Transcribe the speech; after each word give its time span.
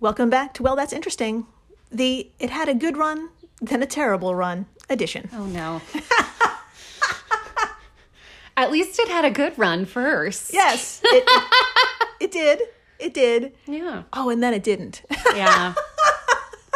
Welcome 0.00 0.30
back 0.30 0.54
to 0.54 0.62
Well, 0.62 0.76
That's 0.76 0.94
Interesting. 0.94 1.46
The 1.92 2.30
It 2.38 2.48
Had 2.48 2.70
a 2.70 2.74
Good 2.74 2.96
Run, 2.96 3.28
Then 3.60 3.82
a 3.82 3.86
Terrible 3.86 4.34
Run 4.34 4.64
edition. 4.88 5.28
Oh 5.30 5.44
no. 5.44 5.82
At 8.56 8.72
least 8.72 8.98
it 8.98 9.08
had 9.08 9.26
a 9.26 9.30
good 9.30 9.58
run 9.58 9.84
first. 9.84 10.54
Yes, 10.54 11.02
it, 11.04 11.28
it, 12.20 12.30
did. 12.30 12.62
It 12.98 13.12
did. 13.12 13.52
Yeah. 13.66 14.04
Oh, 14.14 14.30
and 14.30 14.42
then 14.42 14.54
it 14.54 14.62
didn't. 14.62 15.02
Yeah. 15.34 15.74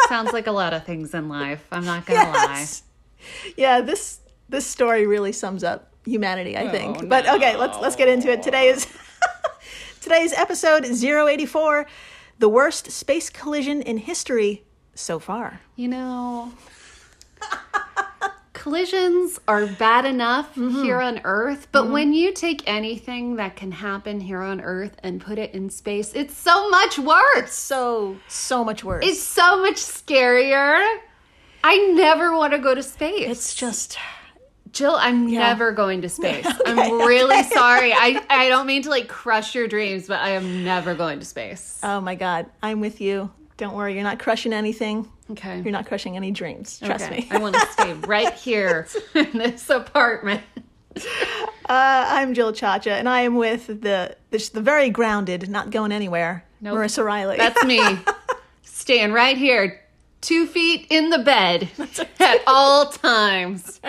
Sounds 0.08 0.34
like 0.34 0.46
a 0.46 0.52
lot 0.52 0.74
of 0.74 0.84
things 0.84 1.14
in 1.14 1.30
life. 1.30 1.66
I'm 1.72 1.86
not 1.86 2.04
gonna 2.04 2.20
Yes. 2.20 2.82
Yeah, 3.56 3.80
this 3.80 4.20
this 4.50 4.66
story 4.66 5.06
really 5.06 5.32
sums 5.32 5.64
up 5.64 5.94
humanity, 6.04 6.58
I 6.58 6.64
oh, 6.64 6.70
think. 6.70 6.98
Oh, 7.02 7.06
but 7.06 7.26
okay, 7.26 7.56
let's 7.56 7.78
let's 7.78 7.96
get 7.96 8.08
into 8.08 8.30
it. 8.30 8.42
Today 8.42 8.68
is 8.68 8.86
today's 10.02 10.34
episode 10.34 10.84
084, 10.84 11.86
the 12.38 12.48
worst 12.48 12.90
space 12.90 13.30
collision 13.30 13.82
in 13.82 13.98
history 13.98 14.64
so 14.94 15.18
far. 15.18 15.60
You 15.76 15.88
know, 15.88 16.52
collisions 18.52 19.38
are 19.46 19.66
bad 19.66 20.06
enough 20.06 20.54
mm-hmm. 20.54 20.82
here 20.82 21.00
on 21.00 21.20
Earth, 21.24 21.68
but 21.70 21.84
mm-hmm. 21.84 21.92
when 21.92 22.12
you 22.14 22.32
take 22.32 22.62
anything 22.66 23.36
that 23.36 23.56
can 23.56 23.72
happen 23.72 24.20
here 24.20 24.40
on 24.40 24.60
Earth 24.60 24.96
and 25.02 25.20
put 25.20 25.38
it 25.38 25.52
in 25.54 25.68
space, 25.68 26.14
it's 26.14 26.36
so 26.36 26.70
much 26.70 26.98
worse. 26.98 27.52
So 27.52 28.16
so 28.28 28.64
much 28.64 28.82
worse. 28.82 29.04
It's 29.06 29.22
so 29.22 29.60
much 29.60 29.76
scarier. 29.76 30.82
I 31.62 31.76
never 31.94 32.36
want 32.36 32.52
to 32.52 32.58
go 32.58 32.74
to 32.74 32.82
space. 32.82 33.28
it's 33.28 33.54
just 33.54 33.98
Jill, 34.74 34.96
I'm 34.98 35.30
never 35.30 35.72
going 35.72 36.02
to 36.02 36.08
space. 36.20 36.46
I'm 36.66 36.98
really 37.06 37.42
sorry. 37.44 37.92
I, 37.92 38.22
I 38.28 38.48
don't 38.48 38.66
mean 38.66 38.82
to 38.82 38.90
like 38.90 39.08
crush 39.08 39.54
your 39.54 39.66
dreams, 39.68 40.06
but 40.08 40.20
I 40.20 40.30
am 40.30 40.64
never 40.64 40.94
going 40.94 41.20
to 41.20 41.24
space. 41.24 41.80
oh 41.82 42.00
my 42.00 42.14
god, 42.16 42.46
I'm 42.62 42.80
with 42.80 43.00
you. 43.00 43.30
Don't 43.56 43.74
worry, 43.74 43.94
you're 43.94 44.02
not 44.02 44.18
crushing 44.18 44.52
anything. 44.52 45.08
Okay. 45.30 45.60
You're 45.62 45.70
not 45.72 45.86
crushing 45.86 46.16
any 46.16 46.32
dreams. 46.32 46.80
Trust 46.80 47.04
Okay. 47.06 47.20
me. 47.20 47.28
I 47.30 47.38
want 47.38 47.54
to 47.54 47.60
stay 47.72 47.92
right 48.06 48.34
here 48.34 48.88
in 49.14 49.30
this 49.32 49.70
apartment. 49.70 50.42
Uh, 50.96 51.00
I'm 51.68 52.34
Jill 52.34 52.52
Chacha, 52.52 52.90
and 52.92 53.08
I 53.08 53.20
am 53.22 53.36
with 53.36 53.66
the 53.68 54.16
the, 54.30 54.50
the 54.52 54.60
very 54.60 54.90
grounded, 54.90 55.48
not 55.48 55.70
going 55.70 55.92
anywhere, 55.92 56.44
Nope. 56.60 56.76
Marissa 56.76 57.04
Riley. 57.04 57.36
That's 57.36 57.64
me. 57.64 57.80
Staying 58.62 59.12
right 59.12 59.38
here, 59.38 59.80
two 60.20 60.46
feet 60.46 60.88
in 60.90 61.10
the 61.10 61.20
bed 61.20 61.68
at 62.20 62.40
all 62.46 62.86
times. 62.90 63.80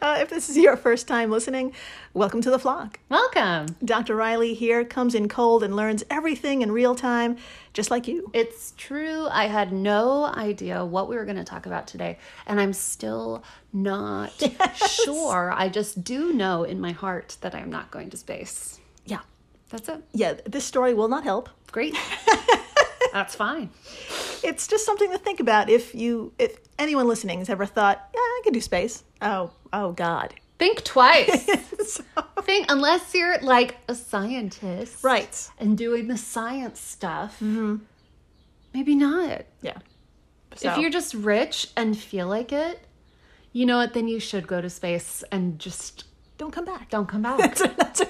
Uh, 0.00 0.18
if 0.20 0.30
this 0.30 0.48
is 0.48 0.56
your 0.56 0.76
first 0.76 1.08
time 1.08 1.30
listening, 1.30 1.72
welcome 2.14 2.40
to 2.42 2.50
the 2.50 2.58
flock. 2.58 3.00
Welcome. 3.08 3.76
Dr. 3.84 4.16
Riley 4.16 4.54
here 4.54 4.84
comes 4.84 5.14
in 5.14 5.28
cold 5.28 5.62
and 5.62 5.74
learns 5.74 6.04
everything 6.10 6.62
in 6.62 6.72
real 6.72 6.94
time, 6.94 7.36
just 7.72 7.90
like 7.90 8.06
you. 8.08 8.30
It's 8.32 8.74
true. 8.76 9.26
I 9.30 9.46
had 9.46 9.72
no 9.72 10.24
idea 10.24 10.84
what 10.84 11.08
we 11.08 11.16
were 11.16 11.24
going 11.24 11.36
to 11.36 11.44
talk 11.44 11.66
about 11.66 11.86
today, 11.86 12.18
and 12.46 12.60
I'm 12.60 12.72
still 12.72 13.42
not 13.72 14.32
sure. 15.04 15.52
I 15.54 15.68
just 15.68 16.04
do 16.04 16.32
know 16.32 16.64
in 16.64 16.80
my 16.80 16.92
heart 16.92 17.36
that 17.40 17.54
I'm 17.54 17.70
not 17.70 17.90
going 17.90 18.10
to 18.10 18.16
space. 18.16 18.80
Yeah. 19.04 19.20
That's 19.70 19.88
it. 19.88 20.02
Yeah, 20.12 20.34
this 20.46 20.64
story 20.64 20.94
will 20.94 21.08
not 21.08 21.24
help. 21.24 21.48
Great. 21.72 21.94
That's 23.12 23.34
fine. 23.34 23.70
It's 24.42 24.66
just 24.66 24.84
something 24.86 25.10
to 25.10 25.18
think 25.18 25.40
about 25.40 25.68
if 25.70 25.94
you 25.94 26.32
if 26.38 26.58
anyone 26.78 27.08
listening 27.08 27.38
has 27.40 27.48
ever 27.50 27.66
thought, 27.66 28.08
yeah, 28.14 28.20
I 28.20 28.40
could 28.44 28.54
do 28.54 28.60
space. 28.60 29.04
Oh, 29.22 29.50
oh 29.72 29.92
god. 29.92 30.34
Think 30.58 30.84
twice. 30.84 31.48
So- 31.86 32.02
Think 32.42 32.66
unless 32.70 33.14
you're 33.14 33.38
like 33.40 33.76
a 33.88 33.94
scientist, 33.94 35.02
right. 35.04 35.50
and 35.58 35.76
doing 35.78 36.08
the 36.08 36.16
science 36.16 36.80
stuff. 36.80 37.34
Mm-hmm. 37.36 37.76
Maybe 38.74 38.94
not. 38.94 39.44
Yeah. 39.62 39.78
If 40.60 40.76
you're 40.78 40.90
just 40.90 41.14
rich 41.14 41.68
and 41.76 41.96
feel 41.96 42.26
like 42.26 42.52
it, 42.52 42.80
you 43.52 43.64
know 43.66 43.76
what? 43.78 43.94
Then 43.94 44.08
you 44.08 44.18
should 44.20 44.46
go 44.46 44.60
to 44.60 44.68
space 44.70 45.22
and 45.30 45.58
just 45.58 46.04
don't 46.36 46.52
come 46.52 46.64
back. 46.64 46.90
don't 46.90 47.06
come 47.08 47.22
back. 47.22 47.38
That's 47.76 48.00
right. 48.00 48.08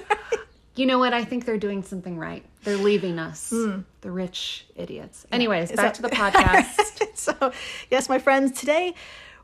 You 0.79 0.85
know 0.85 0.97
what? 0.97 1.13
I 1.13 1.25
think 1.25 1.43
they're 1.43 1.57
doing 1.57 1.83
something 1.83 2.17
right. 2.17 2.45
They're 2.63 2.77
leaving 2.77 3.19
us, 3.19 3.49
hmm. 3.49 3.81
the 3.99 4.11
rich 4.11 4.65
idiots. 4.77 5.25
Anyways, 5.29 5.73
back 5.73 5.77
that- 5.77 5.93
to 5.95 6.01
the 6.01 6.09
podcast. 6.09 7.05
so, 7.17 7.51
yes, 7.91 8.07
my 8.07 8.17
friends, 8.17 8.57
today 8.57 8.93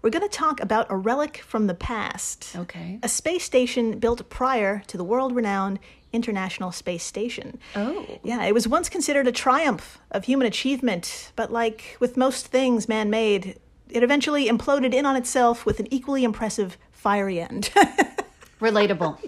we're 0.01 0.12
going 0.12 0.28
to 0.28 0.29
talk 0.29 0.62
about 0.62 0.88
a 0.90 0.96
relic 0.96 1.40
from 1.40 1.68
the 1.68 1.73
past. 1.73 2.56
okay. 2.56 3.00
A 3.03 3.09
space 3.09 3.44
station 3.44 4.00
built 4.00 4.29
prior 4.29 4.81
to 4.88 4.96
the 4.96 5.03
world 5.03 5.35
renowned 5.35 5.79
International 6.13 6.72
Space 6.72 7.03
Station. 7.03 7.59
Oh. 7.75 8.17
Yeah, 8.23 8.46
it 8.46 8.53
was 8.53 8.66
once 8.66 8.88
considered 8.88 9.28
a 9.28 9.34
triumph 9.34 10.00
of 10.12 10.23
human 10.23 10.47
achievement, 10.47 11.34
but 11.35 11.52
like 11.52 11.97
with 12.00 12.16
most 12.16 12.47
things 12.47 12.88
man 12.88 13.09
made, 13.09 13.59
it 13.90 14.03
eventually 14.03 14.47
imploded 14.47 14.94
in 14.94 15.06
on 15.06 15.17
itself 15.17 15.66
with 15.66 15.81
an 15.81 15.94
equally 15.94 16.23
impressive 16.23 16.78
fiery 16.94 17.41
end. 17.41 17.72
Relatable. 18.62 19.19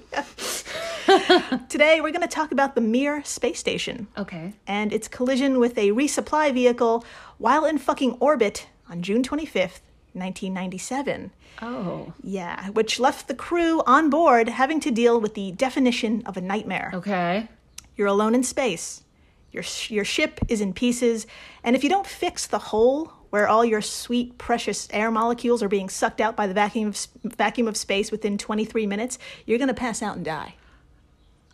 Today, 1.69 1.99
we're 2.01 2.11
going 2.11 2.21
to 2.21 2.27
talk 2.27 2.51
about 2.51 2.75
the 2.75 2.81
Mir 2.81 3.23
space 3.23 3.59
station 3.59 4.07
Okay. 4.17 4.53
and 4.65 4.93
its 4.93 5.07
collision 5.07 5.59
with 5.59 5.77
a 5.77 5.91
resupply 5.91 6.53
vehicle 6.53 7.03
while 7.37 7.65
in 7.65 7.77
fucking 7.77 8.13
orbit 8.19 8.67
on 8.89 9.01
June 9.01 9.23
25th, 9.23 9.81
1997. 10.13 11.31
Oh. 11.61 12.13
Yeah, 12.23 12.69
which 12.69 12.99
left 12.99 13.27
the 13.27 13.33
crew 13.35 13.81
on 13.85 14.09
board 14.09 14.47
having 14.49 14.79
to 14.81 14.91
deal 14.91 15.19
with 15.19 15.33
the 15.33 15.51
definition 15.51 16.23
of 16.25 16.37
a 16.37 16.41
nightmare. 16.41 16.91
Okay. 16.93 17.47
You're 17.95 18.07
alone 18.07 18.35
in 18.35 18.43
space. 18.43 19.03
Your 19.51 19.63
sh- 19.63 19.89
your 19.91 20.05
ship 20.05 20.39
is 20.49 20.61
in 20.61 20.73
pieces, 20.73 21.25
and 21.63 21.75
if 21.75 21.83
you 21.83 21.89
don't 21.89 22.05
fix 22.05 22.45
the 22.45 22.59
hole 22.59 23.11
where 23.31 23.47
all 23.47 23.65
your 23.65 23.81
sweet 23.81 24.37
precious 24.37 24.87
air 24.91 25.09
molecules 25.09 25.63
are 25.63 25.67
being 25.69 25.89
sucked 25.89 26.21
out 26.21 26.35
by 26.35 26.47
the 26.47 26.53
vacuum 26.53 26.89
of, 26.89 27.07
vacuum 27.23 27.67
of 27.67 27.75
space 27.75 28.11
within 28.11 28.37
23 28.37 28.85
minutes, 28.85 29.17
you're 29.45 29.57
going 29.57 29.67
to 29.67 29.73
pass 29.73 30.01
out 30.03 30.15
and 30.15 30.23
die. 30.25 30.55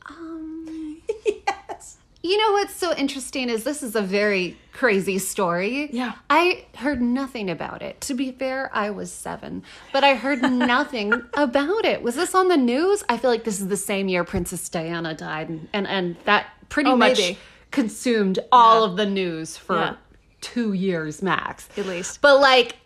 Um, 0.07 1.01
yes. 1.25 1.97
You 2.25 2.37
know 2.37 2.53
what's 2.53 2.73
so 2.73 2.95
interesting 2.95 3.49
is 3.49 3.65
this 3.65 3.83
is 3.83 3.95
a 3.97 4.01
very 4.01 4.57
crazy 4.71 5.19
story. 5.19 5.89
Yeah. 5.91 6.13
I 6.29 6.65
heard 6.75 7.01
nothing 7.01 7.49
about 7.49 7.81
it. 7.81 7.99
To 8.01 8.13
be 8.13 8.31
fair, 8.31 8.71
I 8.73 8.91
was 8.91 9.11
seven, 9.11 9.61
but 9.91 10.03
I 10.05 10.15
heard 10.15 10.41
nothing 10.51 11.11
about 11.33 11.83
it. 11.83 12.01
Was 12.01 12.15
this 12.15 12.33
on 12.33 12.47
the 12.47 12.55
news? 12.57 13.03
I 13.09 13.17
feel 13.17 13.29
like 13.29 13.43
this 13.43 13.59
is 13.59 13.67
the 13.67 13.75
same 13.77 14.07
year 14.07 14.23
Princess 14.23 14.69
Diana 14.69 15.13
died, 15.13 15.49
and 15.49 15.67
and, 15.73 15.85
and 15.87 16.15
that 16.23 16.47
pretty 16.69 16.91
Oh, 16.91 16.95
much 16.95 17.17
maybe. 17.19 17.37
consumed 17.71 18.39
all 18.51 18.83
of 18.85 18.95
the 18.95 19.05
news 19.05 19.57
for 19.57 19.75
Yeah. 19.75 19.95
two 20.39 20.71
years 20.73 21.21
max, 21.21 21.67
At 21.77 21.85
least. 21.85 22.21
But 22.21 22.39
like, 22.39 22.77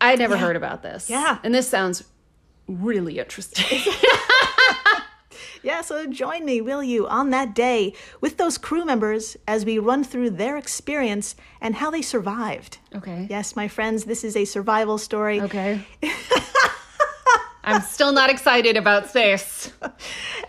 I 0.00 0.14
never 0.16 0.36
heard 0.36 0.56
about 0.56 0.82
this. 0.82 1.10
Yeah. 1.10 1.38
and 1.42 1.52
this 1.54 1.68
sounds 1.68 2.04
really 2.68 3.18
interesting. 3.18 3.80
Yeah, 5.62 5.80
so 5.82 6.06
join 6.06 6.44
me, 6.44 6.60
will 6.60 6.82
you, 6.82 7.06
on 7.06 7.30
that 7.30 7.54
day 7.54 7.94
with 8.20 8.36
those 8.36 8.58
crew 8.58 8.84
members 8.84 9.36
as 9.46 9.64
we 9.64 9.78
run 9.78 10.02
through 10.04 10.30
their 10.30 10.56
experience 10.56 11.36
and 11.60 11.76
how 11.76 11.90
they 11.90 12.02
survived. 12.02 12.78
okay. 12.94 13.26
Yes, 13.30 13.54
my 13.56 13.68
friends, 13.68 14.04
this 14.04 14.24
is 14.24 14.36
a 14.36 14.44
survival 14.44 14.98
story. 14.98 15.40
Okay. 15.40 15.80
I'm 17.64 17.80
still 17.82 18.12
not 18.12 18.28
excited 18.28 18.76
about 18.76 19.08
space. 19.08 19.70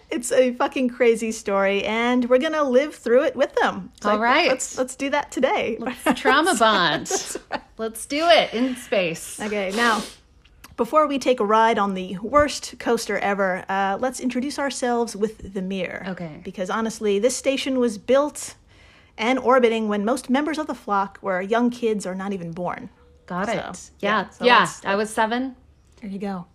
It's 0.09 0.31
a 0.31 0.53
fucking 0.53 0.89
crazy 0.89 1.31
story, 1.31 1.83
and 1.83 2.27
we're 2.27 2.39
gonna 2.39 2.63
live 2.63 2.95
through 2.95 3.23
it 3.25 3.35
with 3.35 3.53
them. 3.55 3.91
So 4.01 4.11
All 4.11 4.19
right. 4.19 4.47
let's 4.47 4.77
let's 4.79 4.95
do 4.95 5.11
that 5.11 5.31
today. 5.31 5.77
Trauma 6.15 6.55
bond. 6.59 7.11
Let's 7.77 8.05
do 8.07 8.27
it 8.29 8.53
in 8.53 8.75
space. 8.75 9.39
okay, 9.39 9.71
now 9.75 10.01
before 10.75 11.07
we 11.07 11.19
take 11.19 11.39
a 11.39 11.45
ride 11.45 11.77
on 11.77 11.93
the 11.93 12.17
worst 12.21 12.75
coaster 12.79 13.17
ever, 13.19 13.63
uh, 13.69 13.97
let's 13.99 14.19
introduce 14.19 14.57
ourselves 14.57 15.15
with 15.15 15.53
the 15.53 15.61
Mir. 15.61 16.03
Okay. 16.09 16.41
Because 16.43 16.69
honestly, 16.69 17.19
this 17.19 17.35
station 17.35 17.79
was 17.79 17.97
built 17.97 18.55
and 19.17 19.37
orbiting 19.39 19.87
when 19.87 20.03
most 20.03 20.29
members 20.29 20.57
of 20.57 20.65
the 20.67 20.73
flock 20.75 21.19
were 21.21 21.41
young 21.41 21.69
kids 21.69 22.05
or 22.05 22.15
not 22.15 22.33
even 22.33 22.51
born. 22.51 22.89
Got 23.27 23.45
So, 23.47 23.53
it. 23.53 23.59
Yeah. 23.99 24.21
yeah, 24.23 24.29
so 24.29 24.45
Yeah. 24.45 24.67
I 24.85 24.95
was 24.95 25.09
seven. 25.09 25.55
There 26.01 26.09
you 26.09 26.19
go. 26.19 26.45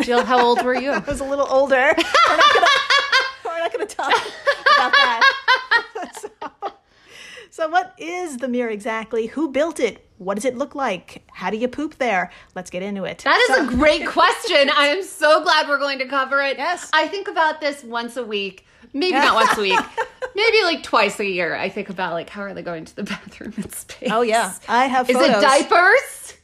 Jill, 0.00 0.24
how 0.24 0.40
old 0.44 0.62
were 0.62 0.74
you? 0.74 0.90
I 0.92 0.98
was 1.00 1.20
a 1.20 1.24
little 1.24 1.46
older. 1.50 1.74
we're, 1.96 2.36
not 2.36 2.54
gonna, 2.54 2.66
we're 3.44 3.58
not 3.58 3.72
gonna 3.72 3.86
talk 3.86 4.12
about 4.12 4.92
that. 4.92 5.25
So, 7.56 7.70
what 7.70 7.94
is 7.96 8.36
the 8.36 8.48
Mir 8.48 8.68
exactly? 8.68 9.28
Who 9.28 9.48
built 9.50 9.80
it? 9.80 10.06
What 10.18 10.34
does 10.34 10.44
it 10.44 10.58
look 10.58 10.74
like? 10.74 11.22
How 11.32 11.48
do 11.48 11.56
you 11.56 11.68
poop 11.68 11.96
there? 11.96 12.30
Let's 12.54 12.68
get 12.68 12.82
into 12.82 13.04
it. 13.04 13.20
That 13.24 13.38
is 13.48 13.56
So- 13.56 13.64
a 13.64 13.66
great 13.66 14.06
question. 14.06 14.68
I 14.76 14.88
am 14.88 15.02
so 15.02 15.42
glad 15.42 15.66
we're 15.66 15.78
going 15.78 15.98
to 16.00 16.04
cover 16.04 16.42
it. 16.42 16.58
Yes. 16.58 16.90
I 16.92 17.08
think 17.08 17.28
about 17.28 17.62
this 17.62 17.82
once 17.82 18.18
a 18.18 18.24
week. 18.24 18.66
Maybe 18.92 19.14
not 19.14 19.34
once 19.34 19.56
a 19.56 19.62
week. 19.62 19.80
Maybe 20.34 20.62
like 20.64 20.82
twice 20.82 21.18
a 21.18 21.24
year. 21.24 21.56
I 21.56 21.70
think 21.70 21.88
about 21.88 22.12
like 22.12 22.28
how 22.28 22.42
are 22.42 22.52
they 22.52 22.60
going 22.60 22.84
to 22.84 22.94
the 22.94 23.04
bathroom 23.04 23.54
in 23.56 23.70
space? 23.70 24.10
Oh 24.12 24.20
yeah, 24.20 24.52
I 24.68 24.84
have. 24.84 25.08
Is 25.08 25.16
it 25.16 25.40
diapers? 25.40 26.34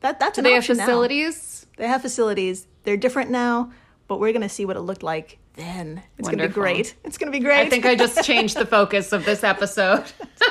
That 0.00 0.18
that's 0.18 0.34
Do 0.34 0.40
an 0.40 0.44
they 0.44 0.54
have 0.54 0.64
option 0.64 0.78
now. 0.78 0.86
facilities? 0.86 1.66
They 1.76 1.86
have 1.86 2.02
facilities. 2.02 2.66
They're 2.82 2.96
different 2.96 3.30
now, 3.30 3.70
but 4.08 4.18
we're 4.18 4.32
gonna 4.32 4.48
see 4.48 4.64
what 4.64 4.76
it 4.76 4.80
looked 4.80 5.04
like 5.04 5.38
then. 5.58 6.02
It's 6.16 6.26
going 6.28 6.38
to 6.38 6.48
be 6.48 6.54
great. 6.54 6.94
It's 7.04 7.18
going 7.18 7.30
to 7.30 7.38
be 7.38 7.44
great. 7.44 7.60
I 7.66 7.68
think 7.68 7.84
I 7.84 7.94
just 7.94 8.24
changed 8.24 8.56
the 8.56 8.64
focus 8.64 9.12
of 9.12 9.24
this 9.26 9.44
episode 9.44 10.04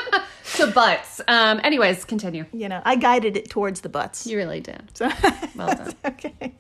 to 0.58 0.68
butts. 0.68 1.20
Um, 1.28 1.60
anyways, 1.64 2.06
continue. 2.06 2.46
you 2.54 2.70
know, 2.70 2.82
I 2.86 2.96
guided 2.96 3.36
it 3.36 3.50
towards 3.50 3.82
the 3.82 3.90
butts. 3.90 4.28
You 4.28 4.38
really 4.38 4.60
did. 4.62 4.92
So, 4.96 5.10
Well 5.56 5.68
done. 5.76 5.94
okay. 6.06 6.54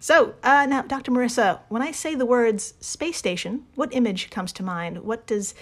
So, 0.00 0.34
uh, 0.42 0.66
now, 0.66 0.82
Dr. 0.82 1.10
Marissa, 1.12 1.60
when 1.68 1.80
I 1.80 1.92
say 1.92 2.14
the 2.14 2.26
words 2.26 2.74
space 2.80 3.16
station, 3.16 3.64
what 3.76 3.94
image 3.94 4.28
comes 4.30 4.52
to 4.54 4.62
mind? 4.62 4.98
What 5.02 5.26
does 5.26 5.54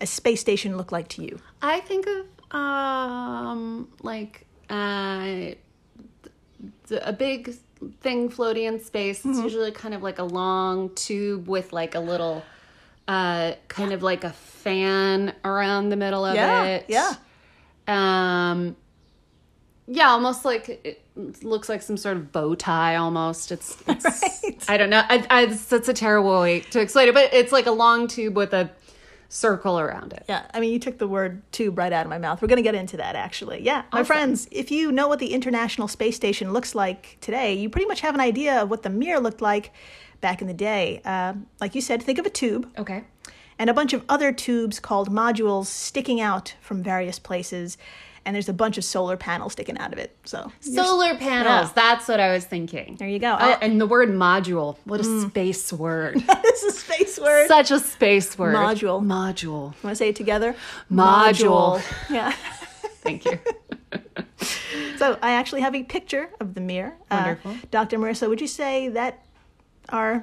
a 0.00 0.06
space 0.06 0.40
station 0.40 0.76
look 0.76 0.92
like 0.92 1.08
to 1.08 1.22
you? 1.24 1.40
I 1.60 1.80
think 1.80 2.06
of 2.06 2.26
um 2.52 3.88
like 4.02 4.44
uh 4.68 5.24
th- 6.88 7.02
a 7.02 7.12
big 7.12 7.54
thing 8.00 8.28
floating 8.28 8.64
in 8.64 8.80
space. 8.80 9.20
Mm-hmm. 9.20 9.30
It's 9.30 9.40
usually 9.40 9.72
kind 9.72 9.94
of 9.94 10.02
like 10.02 10.18
a 10.18 10.24
long 10.24 10.94
tube 10.94 11.48
with 11.48 11.72
like 11.72 11.94
a 11.94 12.00
little 12.00 12.42
uh 13.08 13.52
kind 13.68 13.92
of 13.92 14.02
like 14.02 14.22
a 14.24 14.30
fan 14.30 15.34
around 15.44 15.88
the 15.88 15.96
middle 15.96 16.24
of 16.24 16.34
Yeah, 16.34 16.64
it. 16.64 16.84
yeah. 16.88 17.14
Um 17.88 18.76
yeah, 19.86 20.10
almost 20.10 20.44
like 20.44 20.68
it 20.84 21.02
looks 21.42 21.68
like 21.68 21.82
some 21.82 21.96
sort 21.96 22.16
of 22.16 22.30
bow 22.30 22.54
tie 22.54 22.94
almost. 22.96 23.50
It's, 23.50 23.76
it's 23.88 24.04
Right. 24.22 24.64
I 24.68 24.76
don't 24.76 24.88
know. 24.90 25.02
I, 25.08 25.26
I, 25.28 25.46
that's 25.46 25.88
a 25.88 25.92
terrible 25.94 26.40
way 26.40 26.60
to 26.60 26.80
explain 26.80 27.08
it, 27.08 27.14
but 27.14 27.34
it's 27.34 27.50
like 27.50 27.66
a 27.66 27.72
long 27.72 28.06
tube 28.06 28.36
with 28.36 28.52
a 28.54 28.70
circle 29.32 29.78
around 29.78 30.12
it. 30.12 30.24
Yeah, 30.28 30.44
I 30.52 30.58
mean, 30.60 30.72
you 30.72 30.78
took 30.80 30.98
the 30.98 31.06
word 31.08 31.40
tube 31.52 31.78
right 31.78 31.92
out 31.92 32.04
of 32.04 32.10
my 32.10 32.18
mouth. 32.18 32.42
We're 32.42 32.48
going 32.48 32.56
to 32.56 32.62
get 32.62 32.74
into 32.74 32.96
that, 32.98 33.14
actually. 33.14 33.62
Yeah, 33.62 33.84
my 33.92 34.02
friends, 34.02 34.48
if 34.50 34.70
you 34.72 34.90
know 34.90 35.06
what 35.08 35.20
the 35.20 35.32
International 35.32 35.86
Space 35.88 36.16
Station 36.16 36.52
looks 36.52 36.74
like 36.74 37.16
today, 37.20 37.54
you 37.54 37.70
pretty 37.70 37.86
much 37.86 38.00
have 38.00 38.14
an 38.14 38.20
idea 38.20 38.60
of 38.62 38.68
what 38.70 38.82
the 38.82 38.90
Mir 38.90 39.20
looked 39.20 39.40
like 39.40 39.70
back 40.20 40.42
in 40.42 40.48
the 40.48 40.52
day. 40.54 41.00
Uh, 41.04 41.34
like 41.60 41.76
you 41.76 41.80
said, 41.80 42.02
think 42.02 42.18
of 42.18 42.26
a 42.26 42.30
tube 42.30 42.68
Okay. 42.76 43.04
and 43.56 43.70
a 43.70 43.72
bunch 43.74 43.92
of 43.92 44.04
other 44.08 44.32
tubes 44.32 44.80
called 44.80 45.08
modules 45.10 45.66
sticking 45.66 46.20
out 46.20 46.54
from 46.60 46.82
various 46.82 47.20
places, 47.20 47.78
and 48.24 48.34
there's 48.34 48.48
a 48.48 48.52
bunch 48.52 48.78
of 48.78 48.84
solar 48.84 49.16
panels 49.16 49.52
sticking 49.52 49.78
out 49.78 49.92
of 49.92 49.98
it. 49.98 50.16
So, 50.24 50.52
Solar 50.60 51.14
panels. 51.16 51.68
Yeah. 51.68 51.72
That's 51.74 52.08
what 52.08 52.20
I 52.20 52.32
was 52.32 52.44
thinking. 52.44 52.96
there 52.96 53.08
you 53.08 53.18
go. 53.18 53.36
Oh, 53.38 53.58
and 53.60 53.80
the 53.80 53.86
word 53.86 54.10
module. 54.10 54.76
What 54.84 55.00
a 55.00 55.04
space 55.28 55.72
word. 55.72 56.14
this 56.42 56.62
is 56.62 56.74
a 56.76 56.78
space 56.78 57.18
word. 57.18 57.48
Such 57.48 57.70
a 57.70 57.78
space 57.80 58.38
word. 58.38 58.54
Module. 58.54 59.02
Module. 59.04 59.74
Want 59.82 59.92
to 59.92 59.96
say 59.96 60.08
it 60.10 60.16
together? 60.16 60.54
Module. 60.90 61.80
Yeah. 62.10 62.32
Thank 63.02 63.24
you. 63.24 63.38
So 64.96 65.18
I 65.22 65.32
actually 65.32 65.62
have 65.62 65.74
a 65.74 65.82
picture 65.82 66.28
of 66.40 66.54
the 66.54 66.60
Mir. 66.60 66.94
Wonderful. 67.10 67.52
Uh, 67.52 67.54
Dr. 67.70 67.98
Marissa, 67.98 68.28
would 68.28 68.40
you 68.40 68.46
say 68.46 68.88
that 68.88 69.24
our 69.88 70.12
uh, 70.14 70.20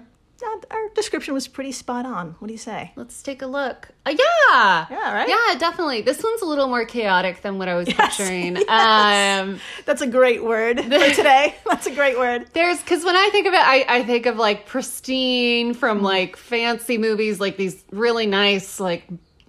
our 0.71 0.89
description 0.95 1.33
was 1.33 1.47
pretty 1.47 1.71
spot 1.71 2.05
on? 2.05 2.35
What 2.39 2.47
do 2.47 2.53
you 2.53 2.57
say? 2.59 2.91
Let's 2.95 3.21
take 3.23 3.41
a 3.41 3.47
look. 3.47 3.89
Uh, 4.05 4.11
yeah. 4.11 4.85
Yeah, 4.89 5.13
right? 5.13 5.27
Yeah, 5.27 5.57
definitely. 5.59 6.01
This 6.01 6.21
one's 6.23 6.41
a 6.41 6.45
little 6.45 6.67
more 6.67 6.85
chaotic 6.85 7.41
than 7.41 7.57
what 7.57 7.67
I 7.67 7.75
was 7.75 7.87
picturing. 7.87 8.57
Um, 8.67 9.59
That's 9.85 10.01
a 10.01 10.07
great 10.07 10.43
word 10.43 10.79
for 10.79 10.89
today. 10.89 11.55
That's 11.69 11.87
a 11.87 11.91
great 11.95 12.17
word. 12.17 12.47
there's 12.53 12.79
because 12.79 13.03
when 13.03 13.15
I 13.15 13.29
think 13.31 13.47
of 13.47 13.53
it, 13.53 13.59
I, 13.61 13.85
I 13.87 14.03
think 14.03 14.25
of 14.25 14.37
like 14.37 14.65
pristine 14.65 15.47
Mm-hmm. 15.71 15.79
from 15.79 16.01
like 16.03 16.35
fancy 16.35 16.97
movies, 16.97 17.39
like 17.39 17.57
these 17.57 17.83
really 17.91 18.27
nice, 18.27 18.79
like 18.79 19.07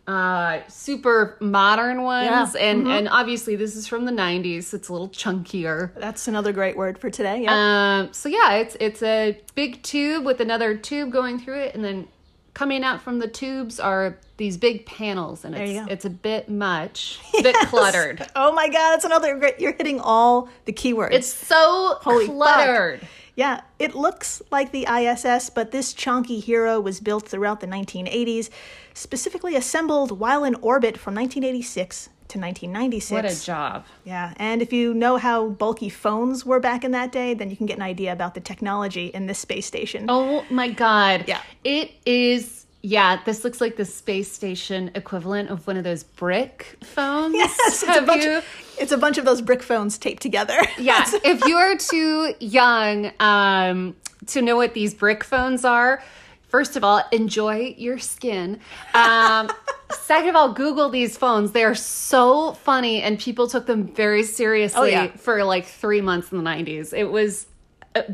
uh 0.08 0.60
super 0.68 1.36
modern 1.38 2.02
ones. 2.02 2.26
Yeah. 2.26 2.44
Mm-hmm. 2.44 2.56
And 2.56 2.88
and 2.88 3.08
obviously 3.08 3.56
this 3.56 3.76
is 3.76 3.86
from 3.86 4.06
the 4.06 4.12
90s, 4.12 4.64
so 4.64 4.76
it's 4.78 4.88
a 4.88 4.92
little 4.92 5.10
chunkier. 5.10 5.94
That's 5.94 6.26
another 6.26 6.52
great 6.52 6.76
word 6.76 6.98
for 6.98 7.10
today. 7.10 7.42
Yeah. 7.42 7.52
Um, 8.00 8.12
so 8.12 8.28
yeah, 8.28 8.54
it's 8.54 8.76
it's 8.80 9.02
a 9.02 9.38
big 9.54 9.82
tube 9.82 10.24
with 10.24 10.40
another 10.40 10.74
tube 10.76 11.12
going 11.12 11.38
through 11.38 11.60
it, 11.60 11.74
and 11.74 11.84
then 11.84 12.08
coming 12.54 12.82
out 12.82 13.00
from 13.00 13.18
the 13.20 13.28
tubes 13.28 13.78
are 13.78 14.18
these 14.38 14.56
big 14.56 14.86
panels, 14.86 15.44
and 15.44 15.54
it's 15.54 15.90
it's 15.90 16.04
a 16.04 16.10
bit 16.10 16.48
much, 16.48 17.20
a 17.38 17.42
bit 17.48 17.54
cluttered. 17.66 18.26
oh 18.34 18.52
my 18.52 18.66
God, 18.68 18.92
that's 18.92 19.04
another 19.04 19.38
great. 19.38 19.60
You're 19.60 19.74
hitting 19.74 20.00
all 20.00 20.48
the 20.64 20.72
keywords. 20.72 21.12
It's 21.12 21.32
so 21.32 21.98
Holy 22.00 22.26
fuck. 22.26 23.00
Yeah, 23.38 23.60
it 23.78 23.94
looks 23.94 24.42
like 24.50 24.72
the 24.72 24.84
ISS, 24.92 25.48
but 25.48 25.70
this 25.70 25.94
chonky 25.94 26.42
hero 26.42 26.80
was 26.80 26.98
built 26.98 27.28
throughout 27.28 27.60
the 27.60 27.68
1980s, 27.68 28.50
specifically 28.94 29.54
assembled 29.54 30.18
while 30.18 30.42
in 30.42 30.56
orbit 30.56 30.98
from 30.98 31.14
1986 31.14 32.06
to 32.06 32.38
1996. 32.40 33.12
What 33.12 33.24
a 33.24 33.44
job! 33.46 33.84
Yeah, 34.02 34.34
and 34.38 34.60
if 34.60 34.72
you 34.72 34.92
know 34.92 35.18
how 35.18 35.50
bulky 35.50 35.88
phones 35.88 36.44
were 36.44 36.58
back 36.58 36.82
in 36.82 36.90
that 36.90 37.12
day, 37.12 37.32
then 37.32 37.48
you 37.48 37.56
can 37.56 37.66
get 37.66 37.76
an 37.76 37.82
idea 37.82 38.12
about 38.12 38.34
the 38.34 38.40
technology 38.40 39.06
in 39.06 39.28
this 39.28 39.38
space 39.38 39.66
station. 39.66 40.06
Oh 40.08 40.44
my 40.50 40.68
god! 40.68 41.26
Yeah. 41.28 41.40
it 41.62 41.92
is. 42.04 42.66
Yeah, 42.88 43.20
this 43.26 43.44
looks 43.44 43.60
like 43.60 43.76
the 43.76 43.84
space 43.84 44.32
station 44.32 44.90
equivalent 44.94 45.50
of 45.50 45.66
one 45.66 45.76
of 45.76 45.84
those 45.84 46.04
brick 46.04 46.78
phones. 46.82 47.34
yes, 47.34 47.54
it's 47.82 47.82
a 47.98 48.00
bunch. 48.00 48.24
Of, 48.24 48.44
it's 48.78 48.92
a 48.92 48.96
bunch 48.96 49.18
of 49.18 49.26
those 49.26 49.42
brick 49.42 49.62
phones 49.62 49.98
taped 49.98 50.22
together. 50.22 50.58
Yeah, 50.78 51.04
if 51.22 51.44
you 51.44 51.56
are 51.56 51.76
too 51.76 52.32
young 52.40 53.12
um, 53.20 53.94
to 54.28 54.40
know 54.40 54.56
what 54.56 54.72
these 54.72 54.94
brick 54.94 55.22
phones 55.22 55.66
are, 55.66 56.02
first 56.48 56.76
of 56.76 56.84
all, 56.84 57.02
enjoy 57.12 57.74
your 57.76 57.98
skin. 57.98 58.58
Um, 58.94 59.50
second 59.92 60.30
of 60.30 60.36
all, 60.36 60.52
Google 60.54 60.88
these 60.88 61.18
phones. 61.18 61.52
They 61.52 61.64
are 61.64 61.74
so 61.74 62.52
funny, 62.52 63.02
and 63.02 63.18
people 63.18 63.48
took 63.48 63.66
them 63.66 63.86
very 63.88 64.22
seriously 64.22 64.80
Oh, 64.80 64.84
yeah. 64.84 65.08
for 65.08 65.44
like 65.44 65.66
three 65.66 66.00
months 66.00 66.32
in 66.32 66.38
the 66.38 66.44
90s. 66.44 66.94
It 66.96 67.10
was 67.10 67.48
a, 67.94 68.04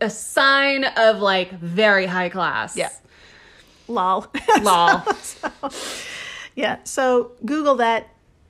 a 0.00 0.10
sign 0.10 0.84
of 0.84 1.18
like 1.18 1.50
very 1.58 2.06
high 2.06 2.28
class. 2.28 2.76
Yeah. 2.76 2.90
Lol. 3.90 4.26
Lol. 4.62 5.02
so, 5.22 5.50
yeah. 6.54 6.78
So 6.84 7.32
Google 7.44 7.74
that, 7.76 8.08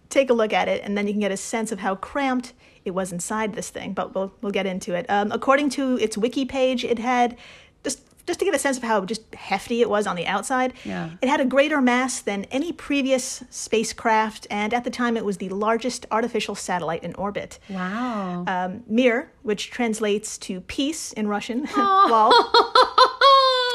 take 0.08 0.30
a 0.30 0.34
look 0.34 0.52
at 0.52 0.68
it, 0.68 0.82
and 0.84 0.96
then 0.96 1.06
you 1.06 1.12
can 1.12 1.20
get 1.20 1.32
a 1.32 1.36
sense 1.36 1.72
of 1.72 1.80
how 1.80 1.94
cramped 1.96 2.52
it 2.84 2.92
was 2.92 3.12
inside 3.12 3.54
this 3.54 3.70
thing. 3.70 3.92
But 3.92 4.14
we'll 4.14 4.32
we'll 4.42 4.52
get 4.52 4.66
into 4.66 4.94
it. 4.94 5.06
Um, 5.08 5.32
according 5.32 5.70
to 5.70 5.98
its 5.98 6.16
wiki 6.18 6.44
page, 6.44 6.84
it 6.84 6.98
had 6.98 7.36
just 7.84 8.00
just 8.26 8.38
to 8.38 8.44
get 8.44 8.54
a 8.54 8.58
sense 8.58 8.76
of 8.76 8.82
how 8.82 9.04
just 9.04 9.22
hefty 9.34 9.80
it 9.80 9.90
was 9.90 10.06
on 10.06 10.14
the 10.16 10.26
outside. 10.26 10.72
Yeah. 10.84 11.10
It 11.20 11.28
had 11.28 11.40
a 11.40 11.44
greater 11.44 11.80
mass 11.80 12.20
than 12.20 12.44
any 12.44 12.72
previous 12.72 13.42
spacecraft, 13.50 14.46
and 14.50 14.72
at 14.72 14.84
the 14.84 14.90
time, 14.90 15.16
it 15.16 15.24
was 15.24 15.38
the 15.38 15.48
largest 15.48 16.06
artificial 16.10 16.54
satellite 16.54 17.02
in 17.02 17.14
orbit. 17.16 17.58
wow. 17.68 18.44
Um, 18.46 18.82
Mir, 18.86 19.30
which 19.42 19.70
translates 19.70 20.38
to 20.38 20.60
peace 20.62 21.12
in 21.12 21.28
Russian. 21.28 21.60
Lol. 21.76 22.32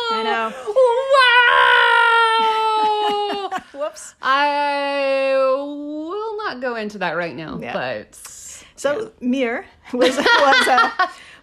I 0.07 0.21
know. 0.23 0.53
Wow. 0.53 1.24
Whoops. 3.77 4.15
I 4.21 5.35
will 5.37 6.37
not 6.37 6.61
go 6.61 6.75
into 6.75 6.97
that 6.99 7.13
right 7.17 7.35
now, 7.35 7.59
Yeah. 7.61 7.73
but 7.73 8.15
So 8.75 9.11
Mir 9.21 9.65
was 9.93 10.17
was 10.17 10.67
uh, 10.67 10.89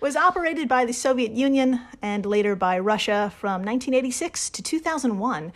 was 0.00 0.16
operated 0.16 0.68
by 0.68 0.84
the 0.84 0.92
Soviet 0.92 1.32
Union 1.32 1.80
and 2.00 2.26
later 2.26 2.56
by 2.56 2.78
Russia 2.78 3.32
from 3.38 3.62
1986 3.62 4.50
to 4.50 4.62
2001. 4.62 5.52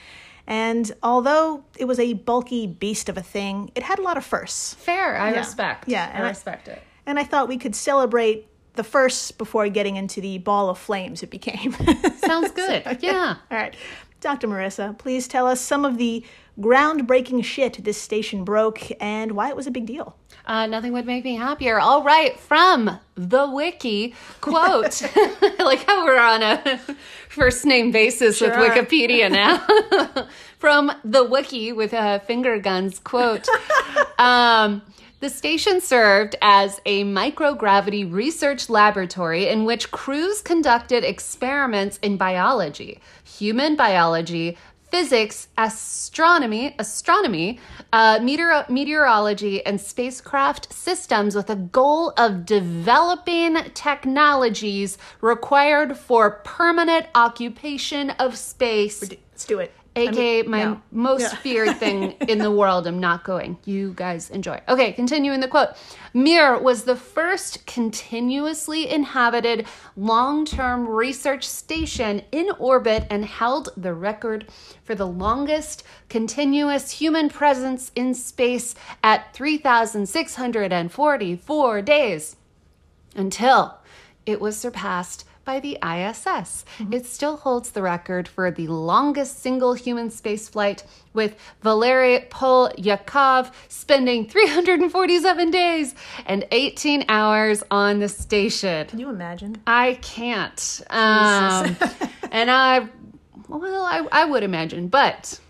And 0.48 0.92
although 1.02 1.64
it 1.76 1.86
was 1.86 1.98
a 1.98 2.12
bulky 2.12 2.68
beast 2.68 3.08
of 3.08 3.16
a 3.18 3.22
thing, 3.22 3.72
it 3.74 3.82
had 3.82 3.98
a 3.98 4.02
lot 4.02 4.16
of 4.16 4.24
firsts. 4.24 4.74
fair. 4.74 5.16
I 5.16 5.32
Yeah. 5.32 5.38
respect. 5.38 5.88
Yeah, 5.88 6.04
I 6.04 6.16
and 6.16 6.24
I- 6.24 6.28
respect 6.28 6.68
it. 6.68 6.82
And 7.04 7.18
I 7.18 7.24
thought 7.24 7.48
we 7.48 7.56
could 7.56 7.74
celebrate 7.74 8.48
the 8.74 8.84
firsts 8.84 9.30
before 9.32 9.68
getting 9.68 9.96
into 9.96 10.20
the 10.20 10.38
ball 10.38 10.68
of 10.68 10.78
flames 10.78 11.22
it 11.22 11.30
became. 11.30 11.72
Sounds 12.18 12.50
good. 12.62 12.82
Yeah. 13.00 13.36
All 13.50 13.56
right. 13.58 13.74
Dr. 14.20 14.48
Marissa, 14.48 14.96
please 14.98 15.26
tell 15.28 15.46
us 15.46 15.60
some 15.60 15.84
of 15.84 15.98
the 15.98 16.24
groundbreaking 16.58 17.44
shit 17.44 17.84
this 17.84 18.00
station 18.00 18.44
broke 18.44 18.80
and 19.00 19.32
why 19.32 19.48
it 19.48 19.56
was 19.56 19.66
a 19.66 19.70
big 19.70 19.86
deal. 19.86 20.16
Uh, 20.46 20.66
nothing 20.66 20.92
would 20.92 21.06
make 21.06 21.24
me 21.24 21.36
happier. 21.36 21.78
All 21.80 22.02
right, 22.02 22.38
from 22.38 22.98
the 23.14 23.48
wiki 23.50 24.14
quote. 24.40 25.02
Like 25.58 25.84
how 25.84 26.04
we're 26.04 26.18
on 26.18 26.42
a 26.44 26.78
first 27.28 27.66
name 27.66 27.90
basis 27.90 28.40
with 28.40 28.52
Wikipedia 28.52 29.28
now. 29.30 29.66
from 30.58 30.92
the 31.04 31.24
wiki 31.24 31.72
with 31.72 31.92
a 31.92 32.20
finger 32.20 32.58
guns 32.60 33.00
quote. 33.00 33.48
Um, 34.18 34.82
the 35.18 35.30
station 35.30 35.80
served 35.80 36.36
as 36.42 36.80
a 36.86 37.02
microgravity 37.02 38.10
research 38.10 38.68
laboratory 38.68 39.48
in 39.48 39.64
which 39.64 39.90
crews 39.90 40.42
conducted 40.42 41.04
experiments 41.04 41.98
in 42.02 42.16
biology, 42.16 43.00
human 43.24 43.76
biology, 43.76 44.56
physics, 44.96 45.48
astronomy, 45.58 46.74
astronomy, 46.78 47.60
uh, 47.92 48.18
meteor- 48.22 48.64
meteorology, 48.70 49.64
and 49.66 49.78
spacecraft 49.78 50.72
systems 50.72 51.36
with 51.36 51.50
a 51.50 51.54
goal 51.54 52.14
of 52.16 52.46
developing 52.46 53.56
technologies 53.74 54.96
required 55.20 55.98
for 55.98 56.40
permanent 56.44 57.04
occupation 57.14 58.08
of 58.12 58.38
space 58.38 59.02
Let's 59.02 59.44
do 59.44 59.58
it. 59.58 59.70
Aka 59.96 60.42
my 60.42 60.64
no. 60.64 60.82
most 60.92 61.34
feared 61.38 61.76
thing 61.78 62.12
in 62.28 62.38
the 62.38 62.50
world. 62.50 62.86
I'm 62.86 63.00
not 63.00 63.24
going. 63.24 63.56
You 63.64 63.94
guys 63.94 64.28
enjoy. 64.30 64.60
Okay, 64.68 64.92
continuing 64.92 65.40
the 65.40 65.48
quote. 65.48 65.70
Mir 66.14 66.58
was 66.58 66.84
the 66.84 66.96
first 66.96 67.66
continuously 67.66 68.88
inhabited 68.88 69.66
long-term 69.96 70.88
research 70.88 71.44
station 71.44 72.22
in 72.30 72.50
orbit 72.58 73.06
and 73.10 73.24
held 73.24 73.70
the 73.76 73.94
record 73.94 74.46
for 74.84 74.94
the 74.94 75.06
longest 75.06 75.82
continuous 76.08 76.92
human 76.92 77.28
presence 77.28 77.90
in 77.94 78.14
space 78.14 78.74
at 79.02 79.34
3,644 79.34 81.82
days 81.82 82.36
until 83.14 83.78
it 84.26 84.40
was 84.40 84.58
surpassed 84.58 85.24
by 85.46 85.60
the 85.60 85.78
ISS. 85.82 86.66
It 86.90 87.06
still 87.06 87.38
holds 87.38 87.70
the 87.70 87.80
record 87.80 88.28
for 88.28 88.50
the 88.50 88.66
longest 88.66 89.40
single 89.40 89.72
human 89.72 90.10
space 90.10 90.48
flight, 90.48 90.84
with 91.14 91.36
Valery 91.62 92.26
Polyakov 92.28 93.52
spending 93.68 94.28
347 94.28 95.50
days 95.50 95.94
and 96.26 96.46
18 96.50 97.06
hours 97.08 97.62
on 97.70 98.00
the 98.00 98.08
station. 98.08 98.86
Can 98.88 98.98
you 98.98 99.08
imagine? 99.08 99.62
I 99.66 99.94
can't. 100.02 100.82
Um, 100.90 101.76
and 102.30 102.50
I, 102.50 102.88
well, 103.48 103.84
I, 103.84 104.06
I 104.12 104.24
would 104.26 104.42
imagine, 104.42 104.88
but 104.88 105.40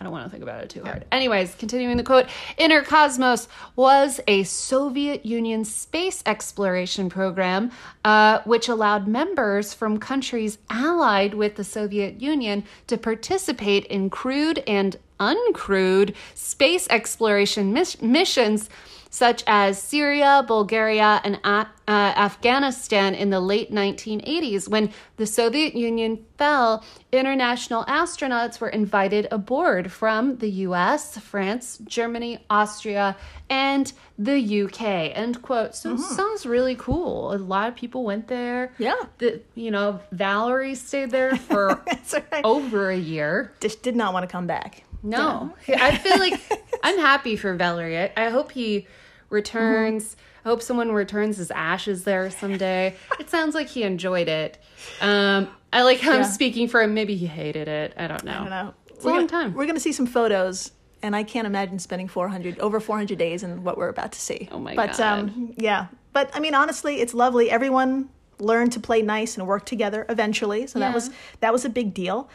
I 0.00 0.04
don't 0.04 0.12
want 0.12 0.24
to 0.24 0.30
think 0.30 0.42
about 0.42 0.62
it 0.62 0.70
too 0.70 0.82
hard. 0.82 1.04
Anyways, 1.12 1.54
continuing 1.54 1.96
the 1.96 2.02
quote 2.02 2.26
Intercosmos 2.58 3.48
was 3.76 4.20
a 4.26 4.42
Soviet 4.42 5.24
Union 5.24 5.64
space 5.64 6.22
exploration 6.26 7.08
program 7.08 7.70
uh, 8.04 8.40
which 8.44 8.68
allowed 8.68 9.06
members 9.06 9.72
from 9.72 9.98
countries 9.98 10.58
allied 10.70 11.34
with 11.34 11.56
the 11.56 11.64
Soviet 11.64 12.20
Union 12.20 12.64
to 12.88 12.98
participate 12.98 13.84
in 13.86 14.10
crewed 14.10 14.62
and 14.66 14.96
uncrewed 15.20 16.14
space 16.34 16.86
exploration 16.90 17.72
mis- 17.72 18.00
missions 18.02 18.68
such 19.14 19.44
as 19.46 19.80
Syria, 19.80 20.44
Bulgaria, 20.44 21.20
and 21.22 21.38
uh, 21.44 21.66
uh, 21.86 21.90
Afghanistan 22.16 23.14
in 23.14 23.30
the 23.30 23.38
late 23.38 23.70
1980s. 23.70 24.66
When 24.66 24.92
the 25.18 25.24
Soviet 25.24 25.76
Union 25.76 26.24
fell, 26.36 26.84
international 27.12 27.84
astronauts 27.84 28.58
were 28.58 28.70
invited 28.70 29.28
aboard 29.30 29.92
from 29.92 30.38
the 30.38 30.50
US, 30.66 31.16
France, 31.16 31.78
Germany, 31.84 32.44
Austria, 32.50 33.16
and 33.48 33.92
the 34.18 34.62
UK. 34.62 34.82
End 35.14 35.40
quote. 35.42 35.76
So 35.76 35.96
sounds 35.96 36.44
really 36.44 36.74
cool. 36.74 37.32
A 37.32 37.38
lot 37.38 37.68
of 37.68 37.76
people 37.76 38.02
went 38.02 38.26
there. 38.26 38.72
Yeah. 38.78 38.96
The, 39.18 39.40
you 39.54 39.70
know, 39.70 40.00
Valery 40.10 40.74
stayed 40.74 41.12
there 41.12 41.36
for 41.36 41.68
right. 41.86 42.42
over 42.42 42.90
a 42.90 42.98
year. 42.98 43.52
Just 43.60 43.84
did 43.84 43.94
not 43.94 44.12
want 44.12 44.24
to 44.24 44.32
come 44.32 44.48
back. 44.48 44.82
No, 45.04 45.54
I 45.68 45.98
feel 45.98 46.18
like 46.18 46.40
I'm 46.82 46.98
happy 46.98 47.36
for 47.36 47.54
Valery. 47.54 47.98
I, 47.98 48.12
I 48.16 48.30
hope 48.30 48.50
he 48.50 48.88
returns. 49.34 50.16
I 50.44 50.48
hope 50.48 50.62
someone 50.62 50.92
returns 50.92 51.36
his 51.36 51.50
ashes 51.50 52.04
there 52.04 52.30
someday. 52.30 52.94
it 53.20 53.28
sounds 53.28 53.54
like 53.54 53.68
he 53.68 53.82
enjoyed 53.82 54.28
it. 54.28 54.58
Um, 55.00 55.48
I 55.72 55.82
like 55.82 56.00
how 56.00 56.12
I'm 56.12 56.24
speaking 56.24 56.68
for 56.68 56.82
him. 56.82 56.94
Maybe 56.94 57.16
he 57.16 57.26
hated 57.26 57.68
it. 57.68 57.92
I 57.96 58.06
don't 58.06 58.24
know. 58.24 58.32
I 58.32 58.38
don't 58.38 58.50
know. 58.50 58.74
It's 58.88 59.04
a 59.04 59.08
long 59.08 59.26
time. 59.26 59.54
We're 59.54 59.64
going 59.64 59.74
to 59.74 59.80
see 59.80 59.92
some 59.92 60.06
photos, 60.06 60.70
and 61.02 61.16
I 61.16 61.22
can't 61.22 61.46
imagine 61.46 61.78
spending 61.78 62.08
400 62.08 62.58
over 62.60 62.80
400 62.80 63.18
days 63.18 63.42
in 63.42 63.64
what 63.64 63.76
we're 63.76 63.88
about 63.88 64.12
to 64.12 64.20
see. 64.20 64.48
Oh 64.52 64.58
my 64.58 64.74
but, 64.74 64.96
God. 64.96 65.00
um, 65.00 65.54
yeah. 65.56 65.88
But 66.12 66.30
I 66.32 66.40
mean, 66.40 66.54
honestly, 66.54 67.00
it's 67.00 67.12
lovely. 67.12 67.50
Everyone 67.50 68.08
learned 68.38 68.72
to 68.72 68.80
play 68.80 69.02
nice 69.02 69.36
and 69.36 69.46
work 69.46 69.66
together 69.66 70.06
eventually, 70.08 70.66
so 70.66 70.78
that 70.78 70.94
was 70.94 71.10
that 71.40 71.52
was 71.52 71.64
a 71.64 71.68
big 71.68 71.92
deal. 71.92 72.28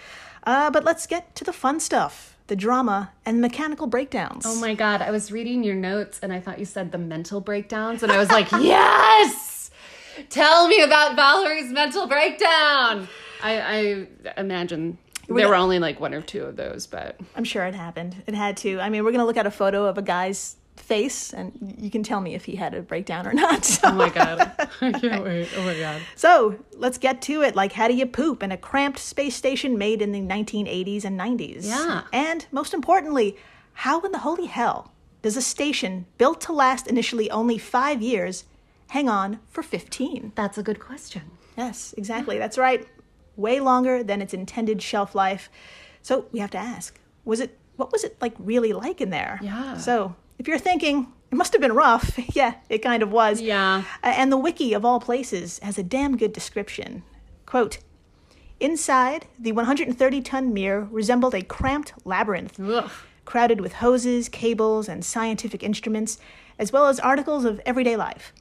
Uh, 0.43 0.69
but 0.69 0.83
let's 0.83 1.07
get 1.07 1.35
to 1.35 1.43
the 1.43 1.53
fun 1.53 1.79
stuff, 1.79 2.37
the 2.49 2.55
drama 2.55 3.11
and 3.25 3.39
mechanical 3.39 3.87
breakdowns. 3.87 4.43
Oh 4.45 4.59
my 4.59 4.73
god, 4.73 5.01
I 5.01 5.11
was 5.11 5.31
reading 5.31 5.63
your 5.63 5.75
notes 5.75 6.19
and 6.21 6.33
I 6.33 6.39
thought 6.41 6.59
you 6.59 6.65
said 6.65 6.91
the 6.91 6.97
mental 6.97 7.39
breakdowns, 7.39 8.03
and 8.03 8.11
I 8.11 8.17
was 8.17 8.29
like, 8.29 8.51
yes! 8.51 9.71
Tell 10.29 10.67
me 10.67 10.81
about 10.81 11.15
Valery's 11.15 11.71
mental 11.71 12.07
breakdown. 12.07 13.07
I, 13.41 14.07
I 14.35 14.39
imagine 14.39 14.97
there 15.27 15.47
were 15.47 15.55
only 15.55 15.79
like 15.79 15.99
one 15.99 16.13
or 16.13 16.21
two 16.21 16.43
of 16.43 16.57
those, 16.57 16.87
but 16.87 17.19
I'm 17.35 17.43
sure 17.43 17.63
it 17.65 17.75
happened. 17.75 18.21
It 18.27 18.33
had 18.33 18.57
to. 18.57 18.79
I 18.79 18.89
mean, 18.89 19.03
we're 19.03 19.11
to 19.11 19.25
look 19.25 19.37
at 19.37 19.45
a 19.45 19.51
photo 19.51 19.85
of 19.85 19.97
a 19.97 20.01
guy's 20.01 20.57
face, 20.81 21.33
and 21.33 21.75
you 21.79 21.89
can 21.89 22.03
tell 22.03 22.21
me 22.21 22.33
if 22.36 22.45
he 22.45 22.55
had 22.55 22.74
a 22.74 22.81
breakdown 22.81 23.27
or 23.27 23.33
not. 23.33 23.50
So. 23.69 23.89
oh 23.89 23.91
my 23.93 24.09
god, 24.09 24.51
I 24.81 24.91
can't 24.91 25.24
wait. 25.24 25.50
Oh 25.55 25.63
my 25.63 25.77
god. 25.77 26.01
So 26.15 26.55
let's 26.74 26.98
get 26.98 27.21
to 27.24 27.43
it. 27.43 27.55
Like, 27.55 27.71
how 27.74 27.88
do 27.88 27.93
you 27.93 28.05
poop 28.05 28.41
in 28.41 28.51
a 28.51 28.57
cramped 28.57 29.00
space 29.00 29.36
station 29.36 29.77
made 29.77 30.01
in 30.01 30.12
the 30.12 30.21
1980s 30.21 31.05
and 31.05 31.19
90s? 31.19 31.67
Yeah. 31.67 32.03
And 32.12 32.45
most 32.51 32.74
importantly, 32.74 33.38
how 33.74 34.00
in 34.01 34.12
the 34.12 34.19
holy 34.19 34.48
hell 34.48 34.91
does 35.21 35.38
a 35.38 35.41
station 35.41 36.05
built 36.17 36.41
to 36.41 36.53
last 36.53 36.88
initially 36.88 37.29
only 37.29 37.57
five 37.57 38.01
years 38.01 38.45
hang 38.89 39.07
on 39.07 39.39
for 39.50 39.62
15? 39.62 40.31
That's 40.36 40.57
a 40.57 40.63
good 40.63 40.79
question. 40.79 41.24
Yes, 41.57 41.93
exactly. 41.98 42.38
That's 42.38 42.57
right. 42.57 42.88
Way 43.36 43.59
longer 43.59 44.03
than 44.03 44.21
its 44.21 44.33
intended 44.33 44.81
shelf 44.81 45.13
life. 45.15 45.50
So 46.01 46.25
we 46.31 46.39
have 46.39 46.51
to 46.51 46.57
ask, 46.57 47.00
was 47.24 47.39
it 47.39 47.57
what 47.75 47.91
was 47.93 48.03
it 48.03 48.17
like 48.19 48.33
really 48.39 48.74
like 48.74 49.00
in 49.00 49.09
there? 49.09 49.39
Yeah. 49.41 49.77
So 49.77 50.15
if 50.39 50.48
you're 50.48 50.58
thinking 50.58 51.08
it 51.31 51.36
must 51.36 51.53
have 51.53 51.62
been 51.62 51.74
rough, 51.74 52.17
yeah, 52.36 52.55
it 52.69 52.79
kind 52.79 53.03
of 53.03 53.12
was. 53.12 53.39
Yeah. 53.39 53.84
Uh, 54.03 54.08
and 54.08 54.31
the 54.31 54.38
wiki 54.38 54.74
of 54.74 54.84
all 54.84 55.00
places 55.00 55.60
has 55.60 55.77
a 55.77 55.84
damn 55.84 56.17
good 56.17 56.34
description. 56.34 57.03
Quote 57.46 57.77
Inside, 58.60 59.27
the 59.39 59.51
130 59.53 60.22
ton 60.22 60.53
Mir 60.53 60.88
resembled 60.91 61.34
a 61.34 61.41
cramped 61.41 61.93
labyrinth, 62.03 62.60
Ugh. 62.60 62.89
crowded 63.25 63.62
with 63.62 63.74
hoses, 63.74 64.27
cables, 64.27 64.89
and 64.89 65.05
scientific 65.05 65.63
instruments, 65.63 66.17
as 66.58 66.74
well 66.74 66.88
as 66.88 67.00
articles 67.00 67.46
of 67.46 67.62
everyday 67.65 67.96
life. 67.96 68.34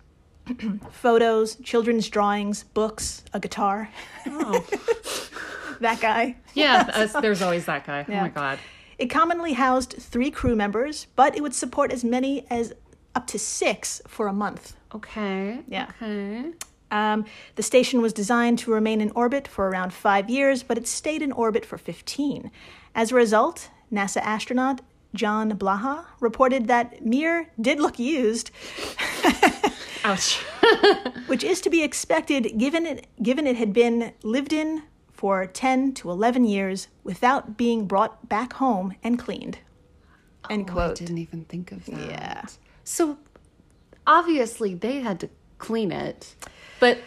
Photos, 0.90 1.57
children's 1.62 2.09
drawings, 2.09 2.64
books, 2.64 3.23
a 3.33 3.38
guitar. 3.38 3.90
Oh. 4.26 4.64
that 5.81 6.00
guy. 6.00 6.37
Yeah, 6.55 6.83
that's- 6.87 7.12
there's 7.23 7.43
always 7.43 7.67
that 7.67 7.87
guy. 7.87 8.05
Oh 8.09 8.12
my 8.12 8.28
god. 8.31 8.59
It 8.99 9.07
commonly 9.07 9.52
housed 9.52 9.93
three 9.93 10.31
crew 10.31 10.57
members, 10.57 11.07
but 11.14 11.37
it 11.37 11.43
would 11.43 11.55
support 11.55 11.93
as 11.93 12.05
many 12.05 12.47
as 12.50 12.73
up 13.14 13.26
to 13.28 13.38
six 13.38 14.02
for 14.07 14.26
a 14.26 14.33
month. 14.33 14.76
Okay. 14.95 15.61
Yeah. 15.69 15.90
Okay. 16.02 16.52
Um, 16.90 17.26
the 17.55 17.62
station 17.62 18.00
was 18.00 18.12
designed 18.12 18.59
to 18.61 18.73
remain 18.73 19.00
in 19.00 19.11
orbit 19.11 19.47
for 19.47 19.69
around 19.69 19.93
five 19.93 20.31
years, 20.31 20.62
but 20.62 20.78
it 20.78 20.88
stayed 20.88 21.23
in 21.23 21.33
orbit 21.33 21.64
for 21.64 21.78
15. 21.78 22.50
As 22.95 23.12
a 23.12 23.14
result, 23.14 23.71
NASA 23.93 24.21
astronaut 24.23 24.81
John 25.14 25.52
Blaha 25.52 26.05
reported 26.21 26.67
that 26.69 27.05
Mir 27.05 27.50
did 27.61 27.81
look 27.81 27.99
used, 27.99 28.50
Ouch. 30.05 30.37
which 31.26 31.45
is 31.45 31.61
to 31.62 31.71
be 31.71 31.83
expected 31.83 32.59
given 32.59 32.87
it, 32.87 33.07
given 33.23 33.47
it 33.47 33.57
had 33.57 33.73
been 33.73 34.12
lived 34.23 34.52
in 34.52 34.83
for 35.18 35.44
10 35.46 35.94
to 35.94 36.08
11 36.12 36.44
years 36.44 36.87
without 37.02 37.56
being 37.56 37.87
brought 37.87 38.28
back 38.28 38.52
home 38.52 38.94
and 39.02 39.18
cleaned. 39.18 39.58
Oh, 40.44 40.48
End 40.48 40.70
Oh, 40.72 40.78
I 40.78 40.94
didn't 40.94 41.18
even 41.18 41.44
think 41.44 41.72
of 41.72 41.84
that. 41.87 41.98
Yeah. 42.08 42.44
So 42.84 43.18
obviously 44.06 44.75
they 44.75 45.00
had 45.00 45.18
to 45.18 45.28
clean 45.58 45.90
it, 45.90 46.37
but 46.78 46.98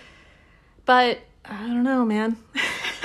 but 0.84 1.20
I 1.46 1.66
don't 1.68 1.84
know, 1.84 2.04
man. 2.04 2.36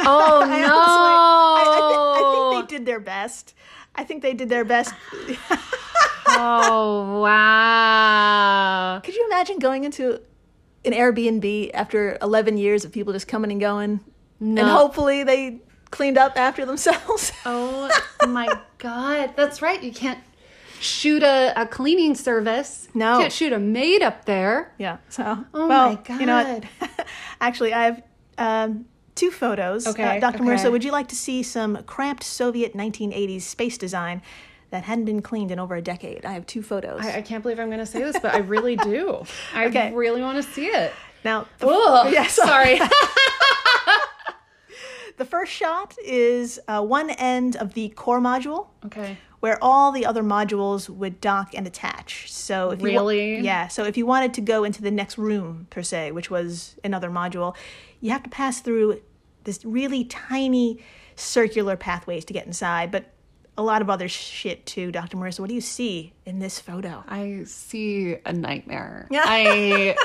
oh 0.00 0.42
I 0.42 0.60
no! 0.60 0.74
honestly- 0.74 1.14
I, 1.56 1.62
I, 1.68 1.78
thi- 1.78 2.26
I 2.26 2.32
think 2.56 2.68
they 2.68 2.76
did 2.76 2.84
their 2.86 2.98
best. 3.00 3.54
I 3.94 4.02
think 4.02 4.22
they 4.22 4.34
did 4.34 4.48
their 4.48 4.64
best. 4.64 4.92
oh 6.30 7.20
wow! 7.22 9.00
Could 9.04 9.14
you 9.14 9.24
imagine 9.26 9.60
going 9.60 9.84
into 9.84 10.20
an 10.84 10.92
Airbnb 10.92 11.70
after 11.74 12.18
11 12.20 12.58
years 12.58 12.84
of 12.84 12.90
people 12.90 13.12
just 13.12 13.28
coming 13.28 13.52
and 13.52 13.60
going? 13.60 14.00
No. 14.40 14.62
And 14.62 14.70
hopefully 14.70 15.24
they 15.24 15.60
cleaned 15.90 16.18
up 16.18 16.36
after 16.38 16.64
themselves. 16.66 17.32
Oh 17.46 17.90
my 18.28 18.48
god! 18.78 19.34
That's 19.36 19.62
right. 19.62 19.82
You 19.82 19.92
can't 19.92 20.18
shoot 20.80 21.22
a, 21.22 21.52
a 21.60 21.66
cleaning 21.66 22.14
service. 22.14 22.88
No. 22.94 23.14
you 23.14 23.20
can't 23.20 23.32
shoot 23.32 23.52
a 23.52 23.58
maid 23.58 24.02
up 24.02 24.24
there. 24.24 24.72
yeah. 24.78 24.98
So, 25.08 25.44
Oh 25.54 25.68
well, 25.68 26.02
my 26.08 26.18
you 26.18 26.26
know 26.26 26.60
what? 26.82 27.06
Actually, 27.40 27.72
I 27.72 27.84
have 27.84 28.02
um, 28.38 28.84
two 29.14 29.30
photos. 29.30 29.86
Okay, 29.86 30.16
Uh, 30.16 30.20
Dr. 30.20 30.36
okay. 30.42 30.44
Marissa, 30.44 30.70
would 30.72 30.82
you 30.84 30.92
like 30.92 31.08
to 31.08 31.14
see 31.16 31.42
some 31.42 31.82
cramped 31.84 32.24
Soviet 32.24 32.74
1980s 32.74 33.42
space 33.42 33.78
design 33.78 34.22
that 34.70 34.82
hadn't 34.84 35.04
been 35.04 35.22
cleaned 35.22 35.50
in 35.50 35.58
over 35.58 35.76
a 35.76 35.82
decade? 35.82 36.24
I 36.26 36.32
have 36.32 36.46
two 36.46 36.62
photos. 36.62 37.00
I, 37.06 37.18
I 37.18 37.22
can't 37.22 37.42
believe 37.42 37.58
I'm 37.60 37.68
going 37.68 37.78
to 37.78 37.86
say 37.86 38.02
this, 38.02 38.18
but 38.20 38.34
I 38.34 38.38
really 38.38 38.76
do. 38.76 39.24
I 39.54 39.66
Okay. 39.66 39.92
really 39.94 40.20
want 40.20 40.42
to 40.44 40.50
see 40.52 40.66
it. 40.66 40.92
now, 41.24 41.46
the, 41.58 42.08
Yeah, 42.12 42.26
so- 42.26 42.44
sorry. 42.44 42.80
The 45.16 45.24
first 45.24 45.52
shot 45.52 45.94
is 46.04 46.58
uh, 46.68 46.82
one 46.82 47.10
end 47.10 47.56
of 47.56 47.74
the 47.74 47.88
core 47.90 48.20
module. 48.20 48.68
okay. 48.84 49.16
where 49.40 49.58
all 49.62 49.92
the 49.92 50.04
other 50.06 50.22
modules 50.22 50.88
would 50.88 51.20
dock 51.20 51.52
and 51.54 51.66
attach. 51.66 52.32
So 52.32 52.70
if 52.70 52.80
you 52.80 52.86
wa- 52.92 53.00
Really? 53.00 53.40
yeah, 53.40 53.68
so 53.68 53.84
if 53.84 53.96
you 53.96 54.06
wanted 54.06 54.32
to 54.34 54.40
go 54.40 54.64
into 54.64 54.80
the 54.82 54.90
next 54.90 55.18
room 55.18 55.66
per 55.70 55.82
se, 55.82 56.12
which 56.12 56.30
was 56.30 56.76
another 56.82 57.10
module, 57.10 57.54
you 58.00 58.10
have 58.10 58.22
to 58.24 58.30
pass 58.30 58.60
through 58.60 59.00
this 59.44 59.64
really 59.64 60.04
tiny 60.04 60.78
circular 61.16 61.76
pathways 61.76 62.24
to 62.24 62.32
get 62.32 62.46
inside, 62.46 62.90
but 62.90 63.04
a 63.58 63.62
lot 63.62 63.80
of 63.82 63.88
other 63.88 64.08
shit 64.08 64.66
too. 64.66 64.90
Dr. 64.90 65.16
Marissa, 65.16 65.40
what 65.40 65.48
do 65.48 65.54
you 65.54 65.60
see 65.62 66.12
in 66.24 66.40
this 66.40 66.58
photo? 66.58 67.04
I 67.08 67.44
see 67.44 68.16
a 68.26 68.32
nightmare. 68.32 69.06
I 69.12 69.96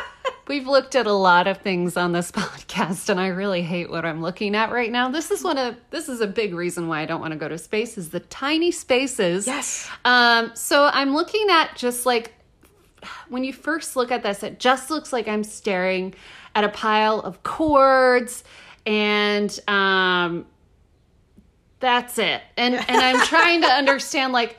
we've 0.51 0.67
looked 0.67 0.95
at 0.95 1.07
a 1.07 1.13
lot 1.13 1.47
of 1.47 1.59
things 1.59 1.95
on 1.95 2.11
this 2.11 2.29
podcast 2.33 3.07
and 3.07 3.21
I 3.21 3.27
really 3.27 3.61
hate 3.61 3.89
what 3.89 4.03
I'm 4.03 4.21
looking 4.21 4.53
at 4.53 4.69
right 4.69 4.91
now. 4.91 5.09
This 5.09 5.31
is 5.31 5.45
one 5.45 5.57
of 5.57 5.77
this 5.91 6.09
is 6.09 6.19
a 6.19 6.27
big 6.27 6.53
reason 6.53 6.89
why 6.89 6.99
I 6.99 7.05
don't 7.05 7.21
want 7.21 7.31
to 7.31 7.39
go 7.39 7.47
to 7.47 7.57
space 7.57 7.97
is 7.97 8.09
the 8.09 8.19
tiny 8.19 8.69
spaces. 8.69 9.47
Yes. 9.47 9.89
Um 10.03 10.51
so 10.53 10.89
I'm 10.91 11.15
looking 11.15 11.47
at 11.49 11.77
just 11.77 12.05
like 12.05 12.33
when 13.29 13.45
you 13.45 13.53
first 13.53 13.95
look 13.95 14.11
at 14.11 14.23
this, 14.23 14.43
it 14.43 14.59
just 14.59 14.89
looks 14.89 15.13
like 15.13 15.29
I'm 15.29 15.45
staring 15.45 16.13
at 16.53 16.65
a 16.65 16.69
pile 16.69 17.21
of 17.21 17.43
cords 17.43 18.43
and 18.85 19.57
um 19.69 20.45
that's 21.79 22.17
it. 22.17 22.41
And 22.57 22.75
and 22.75 22.97
I'm 22.97 23.25
trying 23.25 23.61
to 23.61 23.67
understand 23.81 24.33
like 24.33 24.57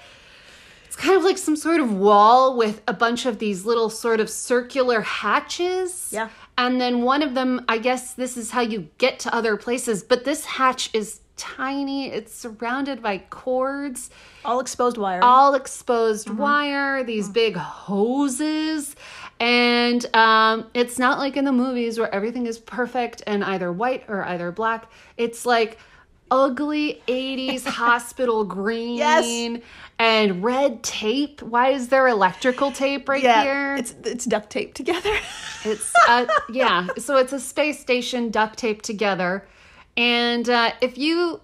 it's 0.93 1.01
kind 1.01 1.17
of 1.17 1.25
like 1.25 1.39
some 1.39 1.57
sort 1.57 1.81
of 1.81 1.91
wall 1.95 2.55
with 2.55 2.83
a 2.87 2.93
bunch 2.93 3.25
of 3.25 3.39
these 3.39 3.65
little 3.65 3.89
sort 3.89 4.21
of 4.21 4.29
circular 4.29 5.01
hatches. 5.01 6.11
Yeah. 6.13 6.29
And 6.59 6.79
then 6.79 7.01
one 7.01 7.23
of 7.23 7.33
them, 7.33 7.65
I 7.67 7.79
guess 7.79 8.13
this 8.13 8.37
is 8.37 8.51
how 8.51 8.61
you 8.61 8.91
get 8.99 9.19
to 9.21 9.35
other 9.35 9.57
places, 9.57 10.03
but 10.03 10.27
this 10.27 10.45
hatch 10.45 10.91
is 10.93 11.21
tiny. 11.39 12.09
It's 12.11 12.35
surrounded 12.35 13.01
by 13.03 13.17
cords, 13.31 14.11
All 14.45 14.61
exposed 14.61 14.99
wire. 14.99 15.21
all 15.23 15.55
exposed 15.55 16.29
wire, 16.29 17.03
these 17.03 17.27
big 17.31 17.57
hoses. 17.57 18.95
And 19.41 20.05
um, 20.15 20.67
it's 20.75 20.99
not 20.99 21.19
like 21.19 21.39
in 21.39 21.47
the 21.47 21.53
movies 21.53 21.99
where 21.99 22.15
everything 22.15 22.47
is 22.47 22.59
perfect 22.59 23.23
and 23.27 23.43
either 23.43 23.73
white 23.73 24.05
or 24.09 24.27
either 24.27 24.53
black. 24.53 24.91
It's 25.17 25.47
like 25.47 25.79
ugly 26.33 27.03
80s 27.07 27.65
hospital 27.83 28.45
green 28.45 28.97
Yes. 28.97 29.61
and 29.99 30.43
red 30.43 30.83
tape. 30.83 31.43
Why 31.43 31.69
is 31.69 31.89
there 31.89 32.09
electrical 32.09 32.73
tape 32.73 33.09
right 33.09 33.23
yeah, 33.23 33.43
here? 33.43 33.77
it's 33.77 33.95
it's 34.05 34.25
duct 34.25 34.51
tape 34.51 34.75
together. 34.75 35.15
It's 35.65 35.93
uh, 36.09 36.27
yeah. 36.51 36.89
So 36.99 37.17
it's 37.19 37.33
a 37.33 37.39
space 37.39 37.79
station 37.79 38.31
duct 38.31 38.59
tape 38.59 38.83
together, 38.83 39.47
and 39.97 40.49
uh, 40.49 40.73
if 40.81 40.99
you 40.99 41.41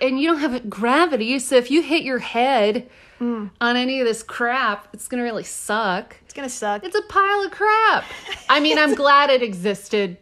and 0.00 0.18
you 0.18 0.28
don't 0.28 0.40
have 0.40 0.70
gravity, 0.70 1.38
so 1.38 1.56
if 1.56 1.70
you 1.70 1.82
hit 1.82 2.02
your 2.04 2.20
head 2.20 2.88
Mm. 3.20 3.50
on 3.60 3.76
any 3.76 3.98
of 4.00 4.06
this 4.06 4.22
crap, 4.22 4.86
it's 4.94 5.08
gonna 5.08 5.24
really 5.24 5.42
suck. 5.42 6.14
it's 6.24 6.32
gonna 6.32 6.48
suck. 6.48 6.84
It's 6.84 6.94
a 6.96 7.02
pile 7.02 7.40
of 7.44 7.50
crap. 7.50 8.04
I 8.48 8.60
mean, 8.60 8.78
I'm 8.78 8.94
glad 9.04 9.28
it 9.28 9.42
existed. 9.42 10.16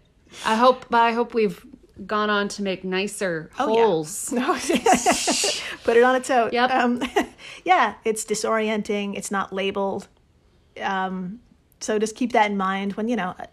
I 0.47 0.55
hope, 0.55 0.87
but 0.89 1.03
I 1.03 1.13
hope 1.13 1.35
we've 1.35 1.63
gone 2.05 2.29
on 2.29 2.49
to 2.49 2.63
make 2.63 2.85
nicer 2.85 3.51
Oh, 3.59 3.69
yeah. 3.75 3.85
holes. 3.85 4.33
No, 4.33 4.53
put 5.85 5.97
it 5.97 6.03
on 6.03 6.17
a 6.17 6.21
tote. 6.21 6.53
Yep. 6.53 6.71
Um, 6.71 7.01
yeah, 7.65 7.95
it's 8.05 8.25
disorienting. 8.25 9.17
It's 9.17 9.31
not 9.31 9.53
labeled. 9.53 10.09
Um, 10.81 11.41
so 11.81 11.99
just 11.99 12.17
keep 12.17 12.33
that 12.33 12.51
in 12.51 12.57
mind 12.57 12.95
when 12.95 13.09
you 13.09 13.17
know, 13.17 13.35
uh, 13.39 13.47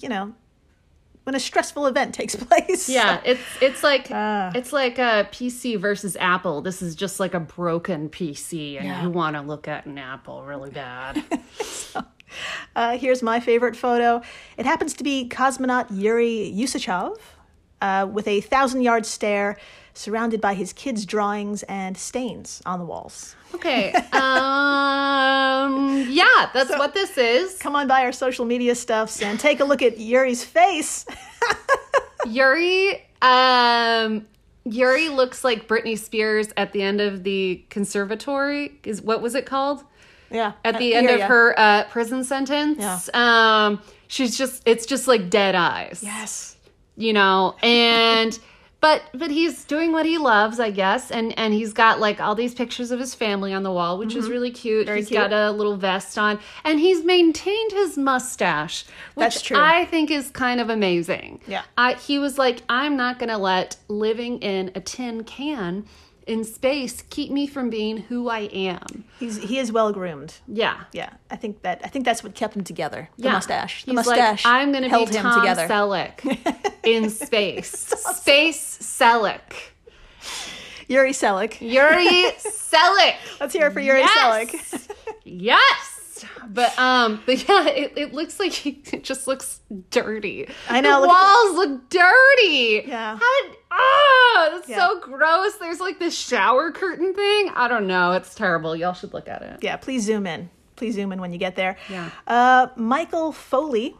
you 0.00 0.08
know, 0.08 0.32
when 1.24 1.34
a 1.34 1.40
stressful 1.40 1.86
event 1.86 2.14
takes 2.14 2.34
place. 2.36 2.88
Yeah, 2.88 3.20
it's 3.24 3.42
it's 3.60 3.82
like 3.82 4.08
Ah. 4.10 4.50
it's 4.54 4.72
like 4.72 4.98
a 4.98 5.28
PC 5.30 5.78
versus 5.78 6.16
Apple. 6.18 6.62
This 6.62 6.80
is 6.82 6.94
just 6.96 7.20
like 7.20 7.34
a 7.34 7.40
broken 7.40 8.08
PC, 8.08 8.76
and 8.78 8.86
Yeah. 8.86 9.02
you 9.02 9.10
want 9.10 9.36
to 9.36 9.42
look 9.42 9.68
at 9.68 9.86
an 9.86 9.98
Apple 9.98 10.42
really 10.44 10.70
bad. 10.70 11.22
Uh, 12.74 12.96
here's 12.96 13.22
my 13.22 13.40
favorite 13.40 13.76
photo. 13.76 14.22
It 14.56 14.64
happens 14.64 14.94
to 14.94 15.04
be 15.04 15.28
cosmonaut 15.28 15.86
Yuri 15.90 16.50
Usachov 16.56 17.18
uh, 17.82 18.06
with 18.06 18.26
a 18.28 18.40
thousand 18.40 18.80
yard 18.82 19.04
stare 19.04 19.58
surrounded 19.94 20.40
by 20.40 20.54
his 20.54 20.72
kids' 20.72 21.04
drawings 21.04 21.62
and 21.64 21.98
stains 21.98 22.62
on 22.64 22.78
the 22.78 22.84
walls. 22.86 23.36
Okay. 23.54 23.92
Um. 24.12 26.06
Yeah, 26.08 26.50
that's 26.54 26.70
what 26.70 26.94
this 26.94 27.18
is. 27.18 27.58
Come 27.58 27.76
on 27.76 27.86
by 27.88 28.04
our 28.04 28.12
social 28.12 28.44
media 28.44 28.74
stuffs 28.74 29.20
and 29.20 29.38
take 29.38 29.60
a 29.60 29.64
look 29.64 29.82
at 29.82 29.98
Yuri's 29.98 30.44
face. 30.44 31.04
Yuri. 32.26 33.02
Um. 33.20 34.26
Yuri 34.64 35.08
looks 35.08 35.42
like 35.42 35.66
Britney 35.66 35.98
Spears 35.98 36.48
at 36.56 36.72
the 36.72 36.82
end 36.82 37.00
of 37.00 37.24
the 37.24 37.64
conservatory. 37.68 38.78
Is 38.84 39.02
what 39.02 39.20
was 39.20 39.34
it 39.34 39.44
called? 39.44 39.84
yeah. 40.30 40.52
At 40.64 40.78
the 40.78 40.94
end 40.94 41.08
hear 41.08 41.16
of 41.16 41.22
her 41.24 41.58
uh, 41.58 41.84
prison 41.90 42.24
sentence. 42.24 42.78
Yeah. 42.80 43.66
Um. 43.66 43.82
She's 44.08 44.38
just. 44.38 44.62
It's 44.66 44.86
just 44.86 45.06
like 45.08 45.28
dead 45.28 45.54
eyes. 45.54 46.00
Yes. 46.02 46.56
You 46.96 47.12
know 47.12 47.54
and 47.62 48.38
but 48.80 49.02
but 49.14 49.30
he's 49.30 49.64
doing 49.64 49.92
what 49.92 50.04
he 50.04 50.18
loves 50.18 50.60
i 50.60 50.70
guess 50.70 51.10
and 51.10 51.36
and 51.38 51.54
he's 51.54 51.72
got 51.72 52.00
like 52.00 52.20
all 52.20 52.34
these 52.34 52.54
pictures 52.54 52.90
of 52.90 52.98
his 53.00 53.14
family 53.14 53.52
on 53.54 53.62
the 53.62 53.70
wall 53.72 53.96
which 53.96 54.14
is 54.14 54.28
really 54.28 54.50
cute 54.50 54.88
He's 54.88 55.06
Mm-hmm. 55.06 55.14
cute. 55.14 55.30
got 55.30 55.32
a 55.32 55.50
little 55.52 55.76
vest 55.76 56.18
on 56.18 56.38
and 56.64 56.78
he's 56.80 57.04
maintained 57.04 57.72
his 57.72 57.96
mustache 57.96 58.84
which 59.14 59.24
That's 59.24 59.42
true. 59.42 59.56
i 59.58 59.84
think 59.86 60.10
is 60.10 60.30
kind 60.30 60.60
of 60.60 60.68
amazing 60.68 61.40
Yeah. 61.46 61.62
I, 61.78 61.94
he 61.94 62.18
was 62.18 62.36
like 62.38 62.62
i'm 62.68 62.96
not 62.96 63.18
gonna 63.18 63.38
let 63.38 63.76
living 63.88 64.38
in 64.40 64.70
a 64.74 64.80
tin 64.80 65.24
can 65.24 65.86
in 66.26 66.44
space 66.44 67.02
keep 67.10 67.30
me 67.30 67.46
from 67.46 67.68
being 67.70 67.96
who 67.98 68.28
i 68.28 68.40
am 68.52 69.04
He's 69.18 69.38
he 69.42 69.58
is 69.58 69.70
well 69.72 69.92
groomed. 69.92 70.34
yeah 70.46 70.84
Yeah, 70.92 71.10
I 71.30 71.36
think 71.36 71.62
that 71.62 71.80
I 71.84 71.88
think 71.88 72.04
that's 72.04 72.22
what 72.24 72.34
kept 72.34 72.56
him 72.56 72.64
together. 72.64 73.08
The 73.18 73.24
Yeah. 73.24 73.32
mustache. 73.32 73.84
The 73.84 73.92
He's 73.92 73.96
mustache. 73.96 74.44
Like, 74.44 74.54
I'm 74.54 74.72
going 74.72 74.82
to 74.84 74.90
be 74.90 75.04
him 75.16 75.22
Tom 75.22 75.40
together. 75.40 75.68
Selleck 75.68 76.74
in 76.82 77.08
space. 77.10 77.70
Space 78.20 78.78
Selleck. 78.78 79.52
Yuri 80.88 81.12
Selleck. 81.12 81.60
Yuri 81.60 82.32
Selleck. 82.38 83.14
Let's 83.40 83.52
hear 83.54 83.66
it 83.68 83.72
for 83.72 83.80
Yuri 83.80 84.00
yes. 84.00 84.18
Selleck. 84.18 84.90
yes. 85.24 85.91
But 86.48 86.78
um, 86.78 87.22
but 87.26 87.48
yeah, 87.48 87.68
it, 87.68 87.92
it 87.96 88.14
looks 88.14 88.38
like 88.40 88.66
it 88.66 89.04
just 89.04 89.26
looks 89.26 89.60
dirty. 89.90 90.48
I 90.68 90.80
know, 90.80 91.00
The 91.00 91.06
look 91.06 91.08
walls 91.10 91.54
look 91.56 91.90
dirty. 91.90 92.82
Yeah. 92.86 93.16
How 93.18 93.42
did, 93.48 93.56
ah, 93.70 94.48
that's 94.52 94.68
Yeah. 94.68 94.76
so 94.86 95.00
gross. 95.00 95.54
There's 95.56 95.80
like 95.80 95.98
this 95.98 96.16
shower 96.18 96.72
curtain 96.72 97.14
thing. 97.14 97.50
I 97.54 97.68
don't 97.68 97.86
know. 97.86 98.12
It's 98.12 98.34
terrible. 98.34 98.74
Y'all 98.76 98.92
should 98.94 99.14
look 99.14 99.28
at 99.28 99.42
it. 99.42 99.58
Yeah, 99.62 99.76
please 99.76 100.04
zoom 100.04 100.26
in. 100.26 100.50
Please 100.76 100.94
zoom 100.94 101.12
in 101.12 101.20
when 101.20 101.32
you 101.32 101.38
get 101.38 101.54
there. 101.56 101.76
Yeah. 101.88 102.10
Uh, 102.26 102.68
Michael 102.76 103.32
Foale 103.32 103.92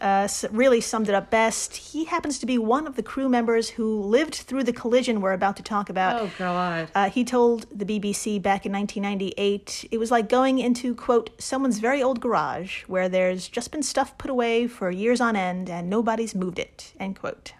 uh, 0.00 0.26
really 0.50 0.80
summed 0.80 1.08
it 1.08 1.14
up 1.14 1.30
best. 1.30 1.76
He 1.76 2.04
happens 2.04 2.38
to 2.38 2.46
be 2.46 2.56
one 2.58 2.86
of 2.86 2.96
the 2.96 3.02
crew 3.02 3.28
members 3.28 3.68
who 3.70 4.00
lived 4.02 4.34
through 4.34 4.64
the 4.64 4.72
collision 4.72 5.20
we're 5.20 5.32
about 5.32 5.56
to 5.58 5.62
talk 5.62 5.90
about. 5.90 6.20
Oh 6.22 6.30
God. 6.38 6.88
Uh, 6.94 7.10
he 7.10 7.24
told 7.24 7.66
the 7.70 7.84
BBC 7.84 8.40
back 8.40 8.64
in 8.64 8.72
1998 8.72 9.88
it 9.90 9.98
was 9.98 10.10
like 10.10 10.28
going 10.28 10.58
into, 10.58 10.94
quote, 10.94 11.30
someone's 11.40 11.78
very 11.78 12.02
old 12.02 12.20
garage 12.20 12.82
where 12.84 13.08
there's 13.08 13.48
just 13.48 13.70
been 13.72 13.82
stuff 13.82 14.16
put 14.18 14.30
away 14.30 14.66
for 14.66 14.90
years 14.90 15.20
on 15.20 15.36
end 15.36 15.68
and 15.68 15.90
nobody's 15.90 16.34
moved 16.34 16.58
it, 16.58 16.92
end 16.98 17.18
quote. 17.18 17.52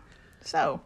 So, 0.43 0.81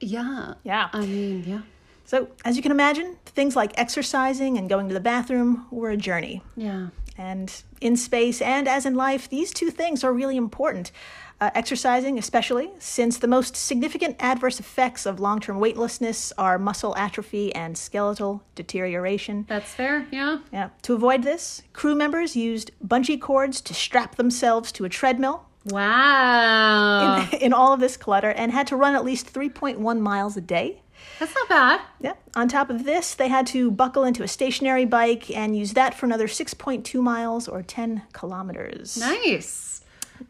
Yeah. 0.00 0.54
yeah. 0.64 0.88
I 0.92 1.00
mean, 1.00 1.44
yeah. 1.46 1.60
So, 2.04 2.28
as 2.44 2.56
you 2.56 2.62
can 2.62 2.70
imagine, 2.70 3.16
things 3.26 3.56
like 3.56 3.72
exercising 3.76 4.56
and 4.58 4.68
going 4.68 4.86
to 4.88 4.94
the 4.94 5.00
bathroom 5.00 5.66
were 5.70 5.90
a 5.90 5.96
journey. 5.96 6.40
Yeah. 6.56 6.88
And 7.18 7.52
in 7.80 7.96
space 7.96 8.42
and 8.42 8.68
as 8.68 8.84
in 8.86 8.94
life, 8.94 9.28
these 9.28 9.52
two 9.52 9.70
things 9.70 10.04
are 10.04 10.12
really 10.12 10.36
important. 10.36 10.92
Uh, 11.38 11.50
exercising, 11.54 12.18
especially, 12.18 12.70
since 12.78 13.18
the 13.18 13.28
most 13.28 13.54
significant 13.56 14.16
adverse 14.20 14.58
effects 14.58 15.04
of 15.04 15.20
long 15.20 15.38
term 15.38 15.60
weightlessness 15.60 16.32
are 16.38 16.58
muscle 16.58 16.96
atrophy 16.96 17.54
and 17.54 17.76
skeletal 17.76 18.42
deterioration. 18.54 19.44
That's 19.46 19.70
fair. 19.70 20.06
Yeah. 20.10 20.38
Yeah. 20.50 20.70
To 20.82 20.94
avoid 20.94 21.24
this, 21.24 21.62
crew 21.74 21.94
members 21.94 22.36
used 22.36 22.70
bungee 22.86 23.20
cords 23.20 23.60
to 23.62 23.74
strap 23.74 24.16
themselves 24.16 24.72
to 24.72 24.86
a 24.86 24.88
treadmill 24.88 25.44
Wow. 25.70 27.28
in 27.40 27.52
all 27.60 27.72
of 27.72 27.80
this 27.80 27.96
clutter 27.96 28.30
and 28.30 28.52
had 28.52 28.66
to 28.68 28.76
run 28.76 28.94
at 28.94 29.04
least 29.04 29.32
3.1 29.32 30.00
miles 30.00 30.36
a 30.36 30.40
day. 30.40 30.80
That's 31.18 31.34
not 31.34 31.48
bad. 31.48 31.80
Yeah. 32.00 32.12
On 32.34 32.46
top 32.48 32.68
of 32.68 32.84
this, 32.84 33.14
they 33.14 33.28
had 33.28 33.46
to 33.48 33.70
buckle 33.70 34.04
into 34.04 34.22
a 34.22 34.28
stationary 34.28 34.84
bike 34.84 35.30
and 35.30 35.56
use 35.56 35.72
that 35.72 35.94
for 35.94 36.04
another 36.06 36.26
6.2 36.26 37.00
miles 37.02 37.48
or 37.48 37.62
10 37.62 38.02
kilometers. 38.12 38.98
Nice. 38.98 39.80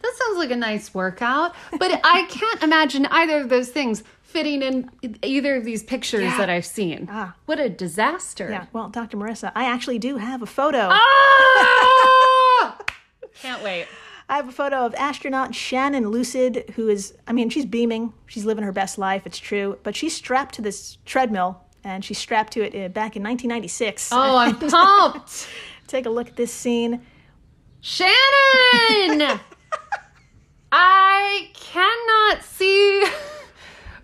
That 0.01 0.13
sounds 0.17 0.39
like 0.39 0.51
a 0.51 0.57
nice 0.57 0.95
workout. 0.95 1.55
But 1.79 2.01
I 2.05 2.27
can't 2.29 2.63
imagine 2.63 3.07
either 3.07 3.39
of 3.41 3.49
those 3.49 3.69
things 3.71 4.03
fitting 4.23 4.63
in 4.63 4.91
either 5.23 5.57
of 5.57 5.65
these 5.65 5.83
pictures 5.83 6.23
Yeah. 6.23 6.37
that 6.39 6.51
I've 6.51 6.67
seen. 6.67 7.09
Ah. 7.11 7.35
What 7.47 7.59
a 7.59 7.69
disaster. 7.69 8.49
Yeah. 8.51 8.67
Well, 8.73 8.89
Dr. 8.89 9.17
Marissa, 9.17 9.51
I 9.55 9.65
actually 9.65 9.99
do 9.99 10.19
have 10.19 10.43
a 10.43 10.47
photo. 10.47 10.89
Ah! 10.91 12.79
Can't 13.43 13.63
wait. 13.63 13.87
I 14.29 14.37
have 14.37 14.49
a 14.49 14.53
photo 14.53 14.85
of 14.85 14.95
astronaut 14.97 15.55
Shannon 15.55 16.09
Lucid, 16.09 16.73
who 16.75 16.89
is, 16.89 17.15
I 17.29 17.33
mean, 17.33 17.49
she's 17.49 17.65
beaming. 17.65 18.13
She's 18.27 18.45
living 18.45 18.65
her 18.65 18.73
best 18.73 18.99
life, 18.99 19.23
it's 19.25 19.39
true. 19.39 19.79
But 19.85 19.95
she's 19.95 20.15
strapped 20.17 20.55
to 20.57 20.63
this 20.63 20.99
treadmill, 21.05 21.61
and 21.85 22.05
she's 22.05 22.19
strapped 22.19 22.53
to 22.55 22.63
it 22.63 22.75
uh, 22.75 22.89
back 22.89 23.15
in 23.15 23.23
1996. 23.23 24.11
Oh, 24.13 24.37
I'm 24.37 24.59
pumped. 24.71 25.49
Take 25.87 26.07
a 26.07 26.11
look 26.11 26.29
at 26.29 26.37
this 26.37 26.53
scene. 26.53 27.03
Shannon! 27.81 29.39
I 30.73 31.51
cannot 31.55 32.43
see 32.43 33.05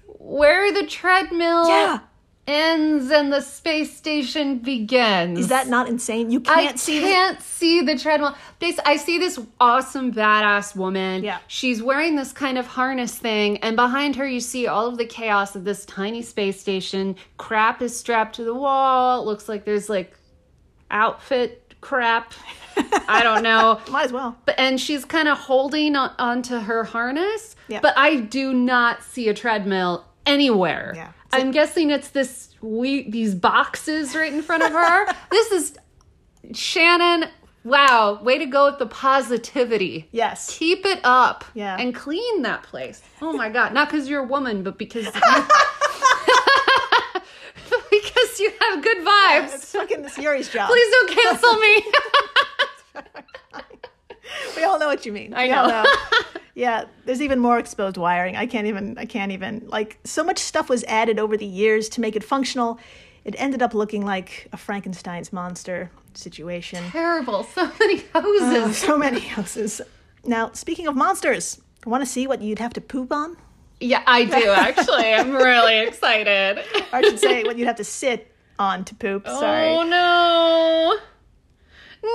where 0.07 0.73
the 0.73 0.87
treadmill 0.87 1.69
Yeah. 1.69 1.99
Ends 2.47 3.11
and 3.11 3.33
the 3.33 3.41
space 3.41 3.97
station 3.97 4.59
begins. 4.59 5.39
Is 5.39 5.49
that 5.49 5.69
not 5.69 5.89
insane? 5.89 6.31
You 6.31 6.41
can't 6.41 6.79
see 6.79 6.99
the- 6.99 7.07
can't 7.07 7.41
see 7.41 7.83
the 7.83 7.97
treadmill. 7.97 8.35
This 8.59 8.79
I 8.85 8.97
see 8.97 9.19
this 9.19 9.39
awesome 9.61 10.13
badass 10.13 10.75
woman. 10.75 11.23
Yeah. 11.25 11.39
She's 11.47 11.83
wearing 11.83 12.17
this 12.17 12.33
kind 12.33 12.59
of 12.59 12.67
harness 12.67 13.17
thing, 13.17 13.59
and 13.59 13.77
behind 13.77 14.17
her 14.17 14.27
you 14.27 14.41
see 14.41 14.67
all 14.67 14.87
of 14.87 14.99
the 14.99 15.07
chaos 15.07 15.55
of 15.55 15.65
this 15.65 15.85
tiny 15.87 16.23
space 16.23 16.61
station. 16.61 17.17
Crap 17.37 17.81
is 17.83 17.97
strapped 17.97 18.35
to 18.37 18.45
the 18.45 18.55
wall. 18.55 19.23
It 19.23 19.27
looks 19.27 19.49
like 19.49 19.65
there's 19.65 19.89
like 19.89 20.17
outfit 20.91 21.75
crap. 21.81 22.33
I 23.09 23.23
don't 23.23 23.43
know. 23.51 23.81
Might 23.91 24.05
as 24.07 24.13
well. 24.13 24.37
But 24.47 24.59
and 24.59 24.81
she's 24.81 25.05
kind 25.05 25.29
of 25.29 25.39
holding 25.39 25.97
on, 25.97 26.11
onto 26.19 26.59
her 26.59 26.85
harness. 26.85 27.57
Yeah. 27.69 27.81
But 27.81 27.95
I 27.97 28.17
do 28.17 28.53
not 28.53 29.03
see 29.03 29.29
a 29.29 29.35
treadmill 29.35 30.05
anywhere. 30.27 30.93
Yeah. 30.95 31.13
I'm 31.33 31.51
guessing 31.51 31.91
it's 31.91 32.11
this 32.11 32.55
we 32.61 33.09
these 33.11 33.35
boxes 33.35 34.15
right 34.15 34.33
in 34.33 34.43
front 34.43 34.63
of 34.63 34.73
her. 34.73 35.07
this 35.31 35.53
is 35.53 35.79
Shannon. 36.53 37.29
Wow, 37.65 38.19
way 38.23 38.39
to 38.39 38.47
go 38.47 38.67
with 38.67 38.81
the 38.81 38.87
positivity. 38.87 40.09
Yes. 40.11 40.57
Keep 40.59 40.85
it 40.85 41.01
up. 41.05 41.45
Yeah. 41.55 41.77
And 41.79 41.95
clean 41.95 42.43
that 42.43 42.65
place. 42.65 43.01
Oh 43.21 43.33
my 43.33 43.49
god. 43.49 43.73
Not 43.73 43.89
because 43.89 44.09
you're 44.09 44.25
a 44.25 44.27
woman, 44.27 44.65
but 44.65 44.79
because 44.79 45.05
you, 45.07 45.13
because 47.91 48.41
you 48.41 48.53
have 48.61 48.83
good 48.83 48.99
vibes. 48.99 49.55
It's 49.55 49.71
fucking 49.73 50.03
this 50.03 50.19
Yuri's 50.19 50.49
job. 50.49 50.69
Please 50.69 50.91
don't 50.91 51.11
cancel 51.11 51.55
me. 51.55 51.85
We 54.57 54.65
all 54.65 54.79
know 54.79 54.87
what 54.87 55.07
you 55.07 55.13
mean. 55.13 55.35
I 55.35 55.51
all 55.51 55.69
know. 55.69 55.85
yeah, 56.55 56.85
there's 57.05 57.23
even 57.23 57.39
more 57.39 57.59
exposed 57.59 57.97
wiring. 57.97 58.37
I 58.37 58.47
can't 58.47 58.67
even. 58.67 58.99
I 58.99 59.07
can't 59.07 59.33
even. 59.33 59.65
Like 59.67 59.99
so 60.05 60.23
much 60.23 60.39
stuff 60.39 60.69
was 60.69 60.85
added 60.85 61.19
over 61.19 61.37
the 61.37 61.47
years 61.47 61.89
to 61.91 62.01
make 62.01 62.17
it 62.17 62.25
functional. 62.25 62.79
It 63.25 63.35
ended 63.39 63.63
up 63.63 63.73
looking 63.73 64.05
like 64.05 64.49
a 64.53 64.57
Frankenstein's 64.57 65.33
monster 65.33 65.91
situation. 66.15 66.85
Terrible. 66.91 67.47
So 67.55 67.71
many 67.79 68.03
hoses. 68.15 68.43
Uh, 68.53 68.73
so 68.73 68.99
many 68.99 69.21
houses. 69.21 69.81
Now, 70.25 70.53
speaking 70.53 70.87
of 70.87 70.97
monsters, 70.97 71.61
want 71.87 72.03
to 72.03 72.11
see 72.11 72.27
what 72.27 72.41
you'd 72.43 72.59
have 72.59 72.73
to 72.75 72.81
poop 72.81 73.13
on? 73.13 73.37
Yeah, 73.81 74.03
I 74.07 74.25
do 74.25 74.51
actually. 74.51 75.13
I'm 75.13 75.33
really 75.33 75.81
excited. 75.81 76.63
I 76.93 77.03
should 77.03 77.19
say, 77.19 77.43
what 77.43 77.59
you'd 77.59 77.67
have 77.67 77.77
to 77.77 77.85
sit 77.85 78.33
on 78.59 78.85
to 78.85 78.95
poop. 78.95 79.27
Sorry. 79.27 79.69
Oh 79.69 79.83
no. 79.83 80.99
No. 82.03 82.11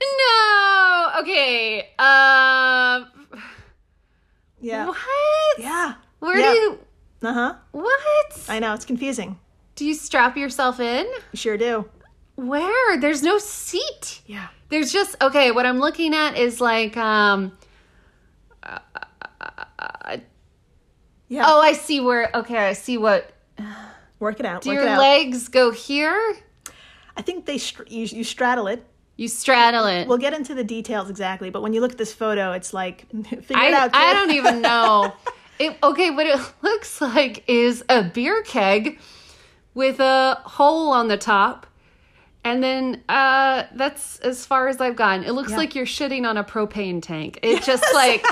No. 0.00 1.10
Okay. 1.20 1.80
Um 1.98 3.06
Yeah. 4.60 4.86
what? 4.86 4.98
Yeah. 5.58 5.94
Where 6.20 6.38
Yeah. 6.38 6.50
do 6.52 6.54
you 6.58 6.78
Uh 7.22 7.32
huh. 7.32 7.54
what? 7.72 8.44
I 8.48 8.58
know 8.58 8.74
it's 8.74 8.84
confusing. 8.84 9.38
Do 9.76 9.84
you 9.84 9.94
strap 9.94 10.36
yourself 10.36 10.78
in? 10.80 11.06
You 11.32 11.36
sure 11.36 11.56
do. 11.56 11.88
Where? 12.36 12.98
There's 13.00 13.22
no 13.22 13.38
seat. 13.38 14.20
Yeah. 14.26 14.48
There's 14.68 14.92
just 14.92 15.16
okay, 15.22 15.50
what 15.52 15.66
I'm 15.66 15.78
looking 15.78 16.14
at 16.14 16.36
is 16.36 16.60
like 16.60 16.96
um 16.96 17.52
Yeah. 21.28 21.44
oh, 21.46 21.60
I 21.60 21.72
see 21.72 22.00
where 22.00 22.30
okay, 22.34 22.58
I 22.68 22.72
see 22.74 22.98
what 22.98 23.30
work 24.20 24.40
it 24.40 24.46
out. 24.46 24.62
do 24.62 24.70
work 24.70 24.74
your 24.76 24.84
it 24.84 24.88
out. 24.90 24.98
legs 24.98 25.48
go 25.48 25.70
here? 25.70 26.36
I 27.16 27.22
think 27.22 27.46
they 27.46 27.58
str- 27.58 27.84
you, 27.86 28.06
you 28.06 28.24
straddle 28.24 28.66
it. 28.66 28.84
You 29.16 29.28
straddle 29.28 29.86
it. 29.86 30.08
We'll 30.08 30.18
get 30.18 30.32
into 30.34 30.54
the 30.54 30.64
details 30.64 31.08
exactly, 31.08 31.48
but 31.50 31.62
when 31.62 31.72
you 31.72 31.80
look 31.80 31.92
at 31.92 31.98
this 31.98 32.12
photo, 32.12 32.52
it's 32.52 32.74
like 32.74 33.06
figure 33.24 33.56
I, 33.56 33.68
it 33.68 33.74
out. 33.74 33.90
I 33.94 34.12
don't 34.12 34.32
even 34.32 34.60
know. 34.70 35.12
It, 35.58 35.76
okay, 35.82 36.10
what 36.10 36.26
it 36.26 36.40
looks 36.62 37.00
like 37.00 37.44
is 37.48 37.84
a 37.88 38.02
beer 38.02 38.42
keg 38.42 38.98
with 39.74 40.00
a 40.00 40.40
hole 40.44 40.92
on 40.92 41.08
the 41.08 41.16
top. 41.16 41.66
And 42.46 42.62
then 42.62 43.02
uh, 43.08 43.64
that's 43.74 44.18
as 44.18 44.44
far 44.44 44.68
as 44.68 44.80
I've 44.80 44.96
gotten. 44.96 45.24
It 45.24 45.32
looks 45.32 45.52
Yeah. 45.52 45.56
like 45.58 45.74
you're 45.74 45.86
shitting 45.86 46.28
on 46.28 46.36
a 46.36 46.44
propane 46.44 47.00
tank. 47.02 47.38
It 47.42 47.62
just 47.62 47.84
like 47.94 48.22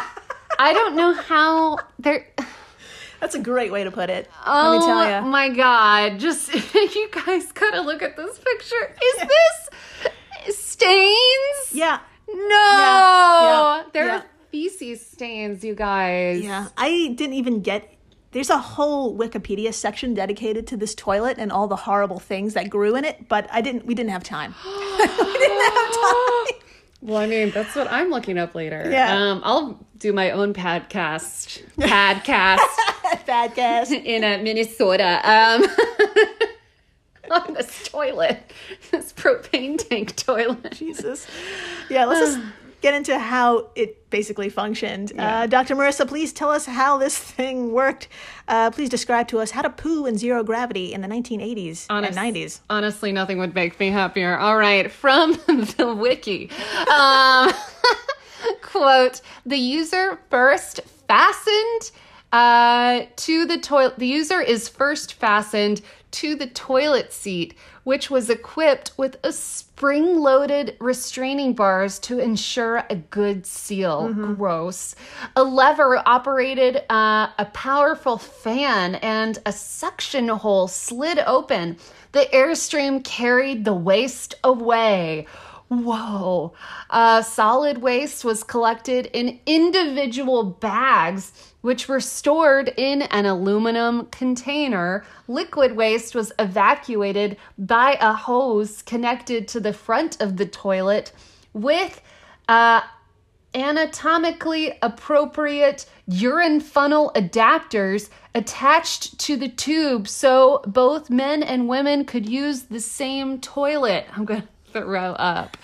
I 0.59 0.73
don't 0.75 0.95
know 0.97 1.15
how 1.15 1.79
they're. 1.99 2.27
That's 3.23 3.37
a 3.37 3.39
great 3.39 3.71
way 3.71 3.85
to 3.85 3.93
put 3.93 4.11
it. 4.11 4.29
Oh 4.45 4.71
Let 4.73 4.81
me 4.81 4.87
tell 4.87 5.09
you. 5.09 5.25
Oh 5.25 5.31
my 5.31 5.49
god! 5.49 6.19
Just 6.19 6.53
you 6.75 7.09
guys 7.09 7.53
gotta 7.53 7.81
look 7.81 8.03
at 8.03 8.17
this 8.17 8.37
picture. 8.37 8.97
Is 9.01 9.29
this 9.29 10.57
stains? 10.57 11.71
Yeah. 11.71 12.01
No, 12.27 12.49
yeah, 12.49 13.83
they're 13.93 14.07
yeah. 14.07 14.23
feces 14.51 15.07
stains, 15.07 15.63
you 15.63 15.77
guys. 15.77 16.43
Yeah. 16.43 16.67
I 16.77 17.15
didn't 17.17 17.35
even 17.35 17.61
get. 17.63 17.95
There's 18.33 18.51
a 18.51 18.59
whole 18.59 19.17
Wikipedia 19.17 19.73
section 19.73 20.15
dedicated 20.15 20.67
to 20.69 20.77
this 20.77 20.93
toilet 20.97 21.37
and 21.39 21.53
all 21.53 21.69
the 21.69 21.77
horrible 21.77 22.19
things 22.19 22.55
that 22.55 22.71
grew 22.71 22.97
in 22.97 23.05
it, 23.05 23.29
but 23.29 23.47
I 23.53 23.61
didn't. 23.61 23.87
We 23.87 23.95
didn't 23.95 24.11
have 24.11 24.25
time. 24.25 24.53
we 24.67 24.73
didn't 24.99 25.63
have 25.63 25.93
time. 25.95 26.62
Well, 27.03 27.19
I 27.19 27.27
mean, 27.27 27.51
that's 27.51 27.75
what 27.75 27.91
I'm 27.91 28.11
looking 28.11 28.39
up 28.39 28.55
later. 28.55 28.89
Yeah. 28.89 29.13
Um, 29.13 29.41
I'll 29.45 29.85
do 29.99 30.13
my 30.13 30.31
own 30.31 30.55
podcast. 30.55 31.63
Podcast 31.77 32.59
guess. 33.55 33.91
in 33.93 34.23
uh, 34.23 34.39
Minnesota. 34.41 35.21
Um, 35.25 35.67
on 37.33 37.55
this 37.55 37.89
toilet, 37.89 38.53
this 38.93 39.13
propane 39.13 39.77
tank 39.89 40.15
toilet. 40.15 40.73
Jesus. 40.73 41.27
Yeah, 41.91 42.05
let's 42.05 42.35
just 42.35 42.41
get 42.83 42.95
into 42.95 43.19
how 43.19 43.71
it 43.75 44.11
basically 44.11 44.51
functioned. 44.51 45.13
Uh, 45.19 45.47
Dr. 45.47 45.75
Marissa, 45.77 46.07
please 46.07 46.33
tell 46.33 46.51
us 46.51 46.67
how 46.67 46.99
this 46.99 47.17
thing 47.37 47.73
worked. 47.73 48.09
Uh, 48.49 48.71
please 48.71 48.89
describe 48.89 49.29
to 49.29 49.39
us 49.39 49.53
how 49.53 49.63
to 49.63 49.71
poo 49.71 50.05
in 50.05 50.19
zero 50.19 50.43
gravity 50.45 50.93
in 50.93 51.01
the 51.01 51.09
1980s 51.09 51.87
Honest- 51.89 52.19
and 52.19 52.35
90s. 52.37 52.61
Honestly, 52.69 53.13
nothing 53.13 53.39
would 53.39 53.55
make 53.55 53.79
me 53.81 53.89
happier. 53.89 54.37
All 54.37 54.57
right, 54.57 54.91
from 54.91 55.33
the 55.79 55.95
wiki. 55.99 56.51
Um, 56.93 57.53
quote 58.63 59.21
The 59.47 59.57
user 59.57 60.19
first 60.29 60.81
fastened 61.09 61.93
uh, 62.33 63.03
to 63.17 63.47
the 63.47 63.59
toilet. 63.59 63.99
The 63.99 64.07
user 64.07 64.41
is 64.41 64.69
first 64.69 65.15
fastened 65.15 65.83
to 66.13 66.35
the 66.35 66.47
toilet 66.49 67.13
seat, 67.13 67.55
which 67.85 68.11
was 68.11 68.31
equipped 68.31 68.93
with 68.97 69.17
a 69.25 69.33
spring 69.33 70.21
loaded 70.21 70.77
restraining 70.81 71.53
bars 71.53 71.99
to 71.99 72.19
ensure 72.19 72.85
a 72.89 72.97
good 72.97 73.45
seal. 73.47 74.13
Gross. 74.13 74.95
A 75.35 75.43
lever 75.43 76.03
operated 76.07 76.83
uh, 76.89 77.29
a 77.39 77.45
powerful 77.53 78.19
fan, 78.19 78.97
and 78.97 79.39
a 79.45 79.53
suction 79.53 80.29
hole 80.29 80.69
slid 80.69 81.19
open. 81.19 81.77
The 82.13 82.29
airstream 82.33 83.03
carried 83.03 83.65
the 83.65 83.75
waste 83.75 84.35
away. 84.45 85.27
Whoa. 85.69 86.53
Uh, 86.91 87.23
solid 87.23 87.79
waste 87.79 88.25
was 88.25 88.45
collected 88.45 89.07
in 89.07 89.41
individual 89.47 90.45
bags, 90.45 91.33
which 91.63 91.89
were 91.89 92.01
stored 92.01 92.73
in 92.77 93.03
an 93.03 93.25
aluminum 93.25 94.07
container. 94.07 95.05
Liquid 95.27 95.75
waste 95.75 96.15
was 96.15 96.33
evacuated 96.39 97.37
by 97.57 97.97
a 98.01 98.13
hose 98.13 98.83
connected 98.83 99.49
to 99.49 99.61
the 99.61 99.73
front 99.73 100.21
of 100.21 100.37
the 100.37 100.47
toilet 100.47 101.13
with 101.55 102.01
uh, 102.49 102.83
anatomically 103.55 104.79
appropriate 104.83 105.87
urine 106.07 106.61
funnel 106.61 107.13
adapters 107.15 108.09
attached 108.35 109.19
to 109.19 109.37
the 109.37 109.49
tube 109.49 110.09
so 110.09 110.63
both 110.67 111.11
men 111.11 111.43
and 111.43 111.69
women 111.69 112.05
could 112.05 112.29
use 112.29 112.63
the 112.65 112.81
same 112.81 113.41
toilet. 113.41 114.07
I'm 114.15 114.25
going 114.25 114.43
to 114.43 114.49
throw 114.73 115.13
up. 115.13 115.57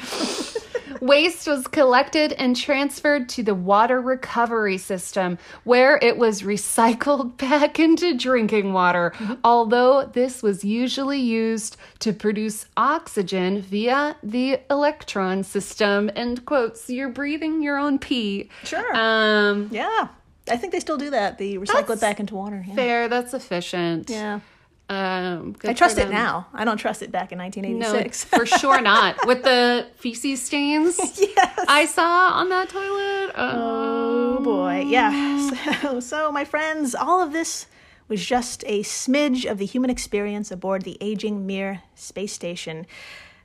Waste 1.00 1.46
was 1.46 1.66
collected 1.68 2.32
and 2.32 2.56
transferred 2.56 3.28
to 3.30 3.42
the 3.42 3.54
water 3.54 4.00
recovery 4.00 4.78
system, 4.78 5.38
where 5.64 5.98
it 6.02 6.18
was 6.18 6.42
recycled 6.42 7.36
back 7.38 7.78
into 7.78 8.16
drinking 8.16 8.72
water, 8.72 9.12
although 9.44 10.04
this 10.06 10.42
was 10.42 10.64
usually 10.64 11.20
used 11.20 11.76
to 12.00 12.12
produce 12.12 12.66
oxygen 12.76 13.62
via 13.62 14.16
the 14.22 14.60
Elektron 14.70 15.44
system. 15.44 16.10
End 16.16 16.44
quotes. 16.44 16.90
You're 16.90 17.10
breathing 17.10 17.62
your 17.62 17.78
own 17.78 17.98
pee. 17.98 18.48
Sure. 18.64 18.96
Um, 18.96 19.68
yeah. 19.70 20.08
I 20.50 20.56
think 20.56 20.72
they 20.72 20.80
still 20.80 20.96
do 20.96 21.10
that. 21.10 21.38
They 21.38 21.54
recycle 21.54 21.90
it 21.90 22.00
back 22.00 22.20
into 22.20 22.34
water. 22.34 22.64
Yeah. 22.66 22.74
fair. 22.74 23.08
That's 23.08 23.34
efficient. 23.34 24.08
Yeah. 24.10 24.40
Um, 24.90 25.54
I 25.64 25.74
trust 25.74 25.98
it 25.98 26.08
now. 26.10 26.46
I 26.54 26.64
don't 26.64 26.78
trust 26.78 27.02
it 27.02 27.12
back 27.12 27.30
in 27.30 27.38
No, 27.38 27.44
1986. 27.44 28.24
for 28.24 28.46
sure 28.46 28.80
not. 28.80 29.26
With 29.26 29.42
the 29.42 29.88
feces 29.96 30.40
stains 30.40 30.98
yes. 31.20 31.64
I 31.68 31.84
saw 31.84 32.30
on 32.32 32.48
that 32.48 32.70
toilet. 32.70 33.34
Oh 33.36 34.40
boy, 34.42 34.86
yeah. 34.88 35.50
So, 35.82 36.00
so, 36.00 36.32
my 36.32 36.44
friends, 36.44 36.94
all 36.94 37.22
of 37.22 37.32
this 37.32 37.66
was 38.08 38.24
just 38.24 38.64
a 38.66 38.82
smidge 38.82 39.44
of 39.50 39.58
the 39.58 39.66
human 39.66 39.90
experience 39.90 40.50
aboard 40.50 40.82
the 40.82 40.96
aging 41.02 41.46
Mir 41.46 41.82
space 41.94 42.32
station. 42.32 42.86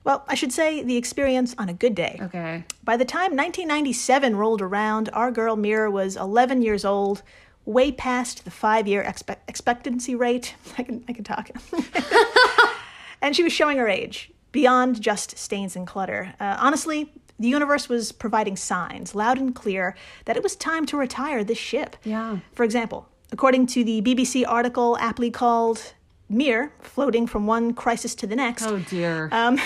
Well, 0.04 0.24
I 0.28 0.34
should 0.34 0.52
say 0.52 0.82
the 0.82 0.96
experience 0.96 1.54
on 1.58 1.68
a 1.68 1.74
good 1.74 1.94
day. 1.94 2.18
Okay. 2.20 2.64
By 2.82 2.96
the 2.96 3.04
time 3.06 3.36
1997 3.36 4.36
rolled 4.36 4.60
around, 4.60 5.08
our 5.12 5.30
girl 5.30 5.56
Mira 5.56 5.90
was 5.90 6.16
11 6.16 6.62
years 6.62 6.84
old, 6.84 7.22
way 7.66 7.90
past 7.92 8.44
the 8.44 8.50
five 8.50 8.86
year 8.86 9.02
expe- 9.02 9.36
expectancy 9.48 10.14
rate. 10.14 10.54
I 10.78 10.82
can, 10.82 11.04
I 11.08 11.12
can 11.12 11.24
talk. 11.24 11.50
and 13.22 13.34
she 13.34 13.42
was 13.42 13.52
showing 13.52 13.78
her 13.78 13.88
age, 13.88 14.30
beyond 14.52 15.00
just 15.00 15.36
stains 15.38 15.76
and 15.76 15.86
clutter. 15.86 16.34
Uh, 16.40 16.56
honestly, 16.58 17.12
the 17.38 17.48
universe 17.48 17.88
was 17.88 18.12
providing 18.12 18.56
signs, 18.56 19.14
loud 19.14 19.38
and 19.38 19.54
clear, 19.54 19.96
that 20.26 20.36
it 20.36 20.42
was 20.42 20.54
time 20.56 20.86
to 20.86 20.96
retire 20.96 21.42
this 21.42 21.58
ship. 21.58 21.96
Yeah. 22.04 22.38
For 22.52 22.62
example, 22.64 23.08
according 23.32 23.66
to 23.68 23.82
the 23.84 24.00
BBC 24.02 24.44
article 24.46 24.96
aptly 25.00 25.30
called 25.30 25.94
Mir, 26.28 26.72
floating 26.80 27.26
from 27.26 27.46
one 27.46 27.74
crisis 27.74 28.14
to 28.16 28.26
the 28.26 28.36
next, 28.36 28.62
Oh 28.66 28.78
dear. 28.78 29.28
um, 29.32 29.58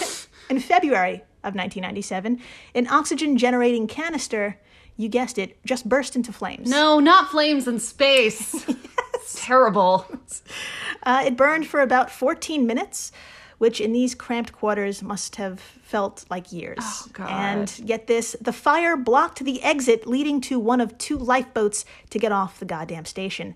in 0.50 0.60
February 0.60 1.16
of 1.42 1.54
1997, 1.54 2.40
an 2.74 2.86
oxygen 2.88 3.36
generating 3.36 3.86
canister, 3.86 4.58
you 4.96 5.08
guessed 5.08 5.38
it, 5.38 5.58
just 5.64 5.88
burst 5.88 6.16
into 6.16 6.32
flames. 6.32 6.68
no, 6.68 6.98
not 7.00 7.30
flames 7.30 7.66
in 7.68 7.78
space. 7.80 8.64
It's 9.14 9.44
terrible. 9.44 10.06
Uh, 11.02 11.22
it 11.24 11.36
burned 11.36 11.66
for 11.68 11.80
about 11.80 12.10
14 12.10 12.66
minutes, 12.66 13.12
which 13.58 13.80
in 13.80 13.92
these 13.92 14.12
cramped 14.14 14.52
quarters 14.52 15.02
must 15.04 15.36
have 15.36 15.60
felt 15.60 16.24
like 16.30 16.52
years. 16.52 16.78
Oh, 16.80 17.06
God. 17.12 17.30
And 17.30 17.80
get 17.86 18.08
this 18.08 18.34
the 18.40 18.52
fire 18.52 18.96
blocked 18.96 19.38
the 19.44 19.62
exit 19.62 20.06
leading 20.06 20.40
to 20.42 20.58
one 20.58 20.80
of 20.80 20.98
two 20.98 21.16
lifeboats 21.16 21.84
to 22.10 22.18
get 22.18 22.32
off 22.32 22.58
the 22.58 22.64
goddamn 22.64 23.04
station. 23.04 23.54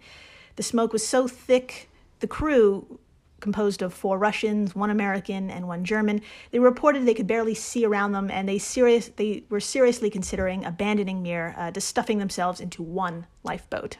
The 0.57 0.63
smoke 0.63 0.93
was 0.93 1.05
so 1.07 1.27
thick, 1.27 1.89
the 2.21 2.29
crew, 2.29 3.01
composed 3.41 3.83
of 3.83 3.93
four 3.93 4.19
Russians, 4.19 4.75
one 4.75 4.91
American, 4.91 5.51
and 5.51 5.67
one 5.67 5.85
German, 5.85 6.21
they 6.51 6.59
reported 6.59 7.05
they 7.07 7.15
could 7.15 7.27
barely 7.27 7.55
see 7.55 7.85
around 7.85 8.13
them, 8.13 8.31
and 8.31 8.49
they 8.49 8.59
serious 8.59 9.09
they 9.09 9.45
were 9.49 9.61
seriously 9.61 10.11
considering 10.11 10.65
abandoning 10.65 11.23
Mir, 11.23 11.55
uh, 11.57 11.71
just 11.71 11.89
stuffing 11.89 12.19
themselves 12.19 12.61
into 12.61 12.83
one 12.83 13.27
lifeboat. 13.43 13.97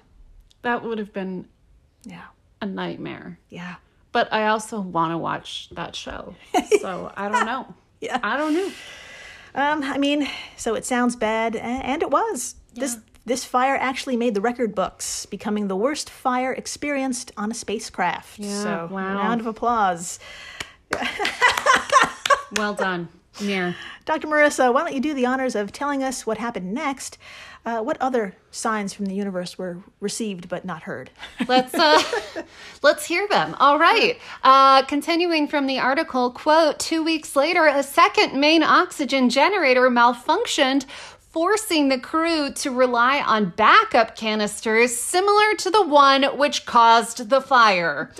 That 0.63 0.83
would 0.85 0.99
have 0.99 1.13
been 1.13 1.49
Yeah, 2.05 2.27
a 2.61 2.67
nightmare. 2.67 3.39
yeah. 3.49 3.77
But 4.13 4.33
I 4.33 4.49
also 4.49 4.81
want 4.81 5.13
to 5.13 5.19
watch 5.19 5.69
that 5.73 5.95
show. 5.95 6.35
So 6.81 7.13
I 7.17 7.29
don't 7.29 7.47
know. 7.47 7.75
Yeah. 8.01 8.19
I 8.23 8.39
don't 8.39 8.55
know. 8.55 8.71
Um, 9.55 9.83
I 9.83 9.99
mean, 9.99 10.27
so 10.57 10.75
it 10.75 10.87
sounds 10.87 11.17
bad, 11.17 11.55
and 11.55 12.03
it 12.03 12.11
was. 12.11 12.55
This 12.75 12.97
this 13.25 13.45
fire 13.45 13.77
actually 13.77 14.17
made 14.17 14.35
the 14.35 14.41
record 14.41 14.75
books, 14.75 15.27
becoming 15.27 15.69
the 15.69 15.77
worst 15.77 16.09
fire 16.11 16.53
experienced 16.53 17.33
on 17.37 17.51
a 17.51 17.55
spacecraft. 17.55 18.39
Yeah, 18.39 18.63
so, 18.63 18.89
wow. 18.91 19.17
round 19.17 19.41
of 19.41 19.47
applause. 19.47 20.19
Well 22.57 22.75
done. 22.75 23.09
Mir. 23.41 23.77
Dr. 24.05 24.27
Marissa, 24.27 24.75
why 24.75 24.83
don't 24.83 24.93
you 24.93 25.01
do 25.01 25.15
the 25.15 25.25
honors 25.25 25.55
of 25.55 25.73
telling 25.73 26.03
us 26.03 26.27
what 26.27 26.39
happened 26.39 26.75
next? 26.75 27.17
Uh, 27.65 27.81
what 27.81 27.97
other 28.01 28.35
signs 28.51 28.93
from 28.93 29.07
the 29.07 29.15
universe 29.15 29.57
were 29.57 29.79
received 30.01 30.49
but 30.49 30.65
not 30.65 30.83
heard? 30.83 31.11
Let's 31.49 31.75
uh 31.75 32.03
let's 32.83 33.05
hear 33.05 33.29
them. 33.29 33.55
All 33.61 33.79
right. 33.79 34.19
Uh 34.43 34.83
continuing 34.83 35.47
from 35.47 35.67
the 35.67 35.79
article, 35.79 36.31
quote, 36.33 36.79
2 36.81 37.03
weeks 37.05 37.37
later 37.37 37.67
a 37.67 37.83
second 37.83 38.39
main 38.39 38.63
oxygen 38.63 39.31
generator 39.31 39.89
malfunctioned 39.91 40.87
forcing 41.31 41.89
the 41.89 41.99
crew 41.99 42.53
to 42.53 42.71
rely 42.71 43.21
on 43.21 43.51
backup 43.51 44.17
canisters 44.17 44.97
similar 44.97 45.55
to 45.59 45.71
the 45.71 45.87
one 45.87 46.25
which 46.37 46.67
caused 46.67 47.29
the 47.31 47.41
fire. 47.41 48.11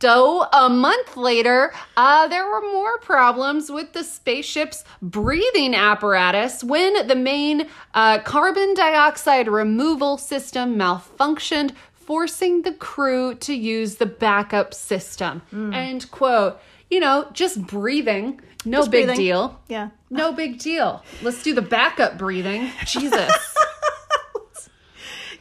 Though 0.00 0.42
a 0.52 0.68
month 0.68 1.16
later, 1.16 1.72
uh, 1.96 2.28
there 2.28 2.46
were 2.46 2.60
more 2.60 2.98
problems 2.98 3.70
with 3.70 3.92
the 3.94 4.04
spaceship's 4.04 4.84
breathing 5.00 5.74
apparatus 5.74 6.62
when 6.62 7.06
the 7.06 7.14
main 7.14 7.68
uh, 7.94 8.18
carbon 8.18 8.74
dioxide 8.74 9.48
removal 9.48 10.18
system 10.18 10.76
malfunctioned, 10.76 11.72
forcing 11.94 12.62
the 12.62 12.72
crew 12.72 13.34
to 13.36 13.54
use 13.54 13.96
the 13.96 14.04
backup 14.04 14.74
system. 14.74 15.40
End 15.72 16.10
quote. 16.10 16.60
You 16.90 17.00
know, 17.00 17.28
just 17.32 17.66
breathing, 17.66 18.42
no 18.64 18.78
Just 18.78 18.90
big 18.90 19.06
breathing. 19.06 19.24
deal. 19.24 19.60
Yeah. 19.68 19.90
No 20.10 20.32
big 20.32 20.58
deal. 20.58 21.02
Let's 21.22 21.42
do 21.42 21.54
the 21.54 21.62
backup 21.62 22.18
breathing. 22.18 22.70
Jesus. 22.86 23.30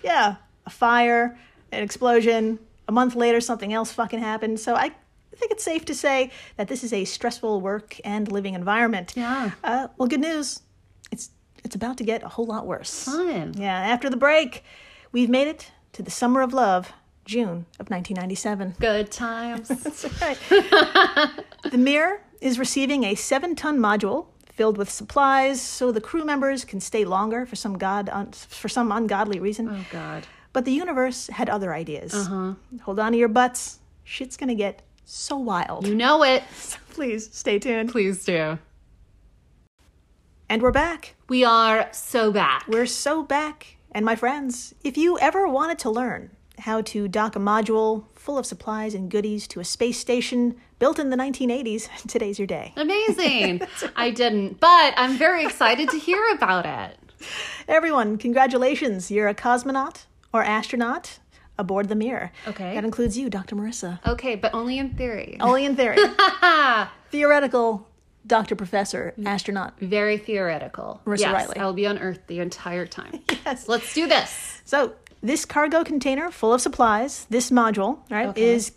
Yeah. 0.03 0.35
A 0.65 0.69
fire, 0.69 1.37
an 1.71 1.81
explosion. 1.83 2.59
A 2.87 2.91
month 2.91 3.15
later, 3.15 3.39
something 3.39 3.71
else 3.73 3.91
fucking 3.93 4.19
happened. 4.19 4.59
So 4.59 4.75
I 4.75 4.89
think 5.35 5.51
it's 5.51 5.63
safe 5.63 5.85
to 5.85 5.95
say 5.95 6.29
that 6.57 6.67
this 6.67 6.83
is 6.83 6.91
a 6.91 7.05
stressful 7.05 7.61
work 7.61 7.97
and 8.03 8.29
living 8.31 8.53
environment. 8.53 9.13
Yeah. 9.15 9.51
Uh, 9.63 9.87
well, 9.97 10.07
good 10.09 10.19
news. 10.19 10.59
It's 11.11 11.29
it's 11.63 11.75
about 11.75 11.97
to 11.99 12.03
get 12.03 12.23
a 12.23 12.27
whole 12.27 12.45
lot 12.45 12.65
worse. 12.67 13.05
Fun. 13.05 13.53
Yeah. 13.57 13.73
After 13.77 14.09
the 14.09 14.17
break, 14.17 14.63
we've 15.13 15.29
made 15.29 15.47
it 15.47 15.71
to 15.93 16.03
the 16.03 16.11
summer 16.11 16.41
of 16.41 16.53
love, 16.53 16.91
June 17.23 17.65
of 17.79 17.89
1997. 17.89 18.75
Good 18.81 19.09
times. 19.11 19.69
Right. 20.21 20.37
the 21.71 21.77
Mir 21.77 22.21
is 22.43 22.59
receiving 22.59 23.03
a 23.05 23.15
seven-ton 23.15 23.79
module 23.79 24.27
filled 24.53 24.77
with 24.77 24.89
supplies, 24.89 25.59
so 25.61 25.91
the 25.91 26.01
crew 26.01 26.23
members 26.23 26.63
can 26.65 26.79
stay 26.79 27.05
longer 27.05 27.45
for 27.45 27.55
some 27.55 27.77
god 27.77 28.09
un- 28.09 28.31
for 28.31 28.69
some 28.69 28.91
ungodly 28.91 29.39
reason. 29.39 29.67
oh, 29.69 29.85
God. 29.91 30.27
But 30.51 30.65
the 30.65 30.71
universe 30.71 31.27
had 31.27 31.49
other 31.49 31.73
ideas. 31.73 32.13
Uh-huh. 32.13 32.53
Hold 32.83 32.99
on 32.99 33.13
to 33.13 33.17
your 33.17 33.27
butts. 33.29 33.79
Shit's 34.03 34.37
gonna 34.37 34.53
get 34.55 34.83
so 35.05 35.35
wild. 35.37 35.87
You 35.87 35.95
know 35.95 36.23
it. 36.23 36.43
So 36.53 36.77
Please 36.91 37.29
stay 37.33 37.57
tuned. 37.57 37.89
Please 37.91 38.23
do. 38.23 38.59
And 40.49 40.61
we're 40.61 40.71
back. 40.71 41.15
We 41.27 41.43
are 41.43 41.89
so 41.91 42.31
back. 42.31 42.67
We're 42.67 42.85
so 42.85 43.23
back. 43.23 43.77
And 43.91 44.05
my 44.05 44.15
friends, 44.15 44.75
if 44.83 44.95
you 44.97 45.17
ever 45.17 45.47
wanted 45.47 45.79
to 45.79 45.89
learn 45.89 46.29
how 46.59 46.81
to 46.81 47.07
dock 47.07 47.35
a 47.35 47.39
module 47.39 48.05
full 48.15 48.37
of 48.37 48.45
supplies 48.45 48.93
and 48.93 49.09
goodies 49.09 49.47
to 49.47 49.59
a 49.59 49.63
space 49.65 49.97
station 49.99 50.55
built 50.79 50.99
in 50.99 51.09
the 51.09 51.17
1980s, 51.17 51.89
today's 52.07 52.39
your 52.39 52.47
day. 52.47 52.73
Amazing. 52.75 53.61
I 53.95 54.11
didn't, 54.11 54.59
but 54.59 54.93
I'm 54.97 55.17
very 55.17 55.45
excited 55.45 55.89
to 55.89 55.97
hear 55.99 56.21
about 56.33 56.65
it. 56.65 56.97
Everyone, 57.67 58.17
congratulations. 58.17 59.09
You're 59.09 59.27
a 59.29 59.35
cosmonaut 59.35 60.05
or 60.33 60.43
astronaut 60.43 61.19
aboard 61.57 61.87
the 61.89 61.95
Mir. 61.95 62.31
Okay. 62.47 62.73
That 62.73 62.83
includes 62.83 63.17
you, 63.17 63.29
Dr. 63.29 63.55
Marissa. 63.55 64.05
Okay, 64.05 64.35
but 64.35 64.53
only 64.53 64.77
in 64.77 64.91
theory. 64.95 65.37
Only 65.39 65.65
in 65.65 65.75
theory. 65.75 65.97
Theoretical 67.11 67.87
Dr. 68.25 68.55
Professor, 68.55 69.13
astronaut. 69.25 69.77
Very 69.79 70.17
theoretical. 70.17 71.01
Marissa 71.05 71.19
yes, 71.19 71.33
Riley. 71.33 71.57
I'll 71.57 71.73
be 71.73 71.85
on 71.85 71.99
Earth 71.99 72.21
the 72.27 72.39
entire 72.39 72.85
time. 72.85 73.21
Yes. 73.45 73.67
Let's 73.67 73.93
do 73.93 74.07
this. 74.07 74.61
So, 74.63 74.93
this 75.23 75.45
cargo 75.45 75.83
container 75.83 76.29
full 76.29 76.53
of 76.53 76.61
supplies, 76.61 77.25
this 77.29 77.49
module, 77.49 77.99
right, 78.11 78.27
Okay. 78.27 78.53
is 78.53 78.73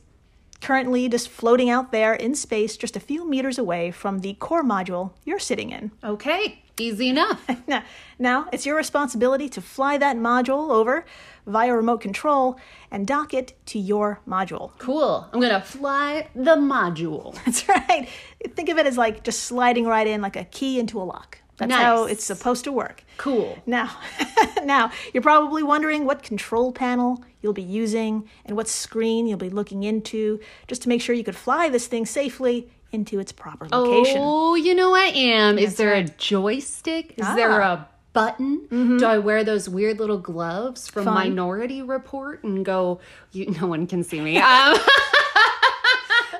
currently 0.63 1.09
just 1.09 1.29
floating 1.29 1.69
out 1.69 1.93
there 1.93 2.15
in 2.15 2.35
space 2.35 2.77
just 2.79 2.97
a 2.97 3.01
few 3.01 3.29
meters 3.29 3.59
away 3.59 3.91
from 3.91 4.21
the 4.21 4.33
core 4.35 4.63
module 4.65 5.11
you're 5.25 5.39
sitting 5.39 5.71
in. 5.71 5.91
Okay, 6.03 6.63
easy 6.79 7.09
enough. 7.11 7.45
Now, 7.69 7.83
now, 8.19 8.47
it's 8.53 8.65
your 8.65 8.77
responsibility 8.77 9.49
to 9.51 9.61
fly 9.61 9.99
that 9.99 10.17
module 10.17 10.71
over 10.71 11.05
via 11.47 11.75
remote 11.75 12.01
control 12.01 12.59
and 12.91 13.07
dock 13.07 13.35
it 13.35 13.53
to 13.67 13.79
your 13.79 14.21
module. 14.27 14.71
Cool. 14.79 15.29
I'm 15.33 15.41
gonna 15.41 15.61
fly 15.61 16.29
the 16.35 16.57
module. 16.57 17.35
That's 17.45 17.69
right. 17.69 18.09
Think 18.55 18.69
of 18.71 18.79
it 18.79 18.87
as 18.87 18.97
like 18.97 19.25
just 19.25 19.41
sliding 19.45 19.85
right 19.87 20.07
in 20.07 20.23
like 20.23 20.37
a 20.37 20.45
key 20.45 20.79
into 20.81 21.01
a 21.01 21.05
lock. 21.05 21.39
That's 21.59 21.71
Nice. 21.71 21.81
how 21.83 22.05
it's 22.05 22.23
supposed 22.25 22.65
to 22.65 22.73
work. 22.73 23.03
Cool. 23.17 23.59
Now, 23.67 23.97
now 24.65 24.91
you're 25.15 25.23
probably 25.23 25.63
wondering 25.63 26.05
what 26.05 26.23
control 26.23 26.71
panel 26.73 27.25
you'll 27.41 27.53
be 27.55 27.63
using 27.63 28.29
and 28.45 28.57
what 28.57 28.69
screen 28.69 29.27
you'll 29.27 29.39
be 29.39 29.49
looking 29.51 29.83
into 29.83 30.39
just 30.69 30.83
to 30.83 30.89
make 30.91 31.01
sure 31.01 31.15
you 31.15 31.25
could 31.25 31.37
fly 31.37 31.69
this 31.71 31.87
thing 31.87 32.05
safely 32.05 32.69
into 32.93 33.19
its 33.19 33.33
proper 33.33 33.67
location. 33.71 34.19
Oh, 34.21 34.55
you 34.55 34.75
know 34.75 34.95
I 34.95 35.05
am. 35.15 35.59
Is 35.59 35.77
there 35.77 35.95
a 35.95 36.05
joystick? 36.05 37.15
Is 37.17 37.27
there 37.35 37.63
Ah. 37.63 37.73
a 37.73 37.89
button? 38.13 38.67
Do 38.99 39.05
I 39.07 39.19
wear 39.19 39.43
those 39.45 39.69
weird 39.69 39.99
little 39.99 40.19
gloves 40.19 40.89
from 40.89 41.05
Fun. 41.05 41.15
Minority 41.15 41.83
Report 41.83 42.43
and 42.45 42.65
go? 42.65 43.01
You, 43.33 43.51
no 43.61 43.67
one 43.67 43.87
can 43.87 44.03
see 44.05 44.21
me. 44.21 44.39
Um, 44.43 44.77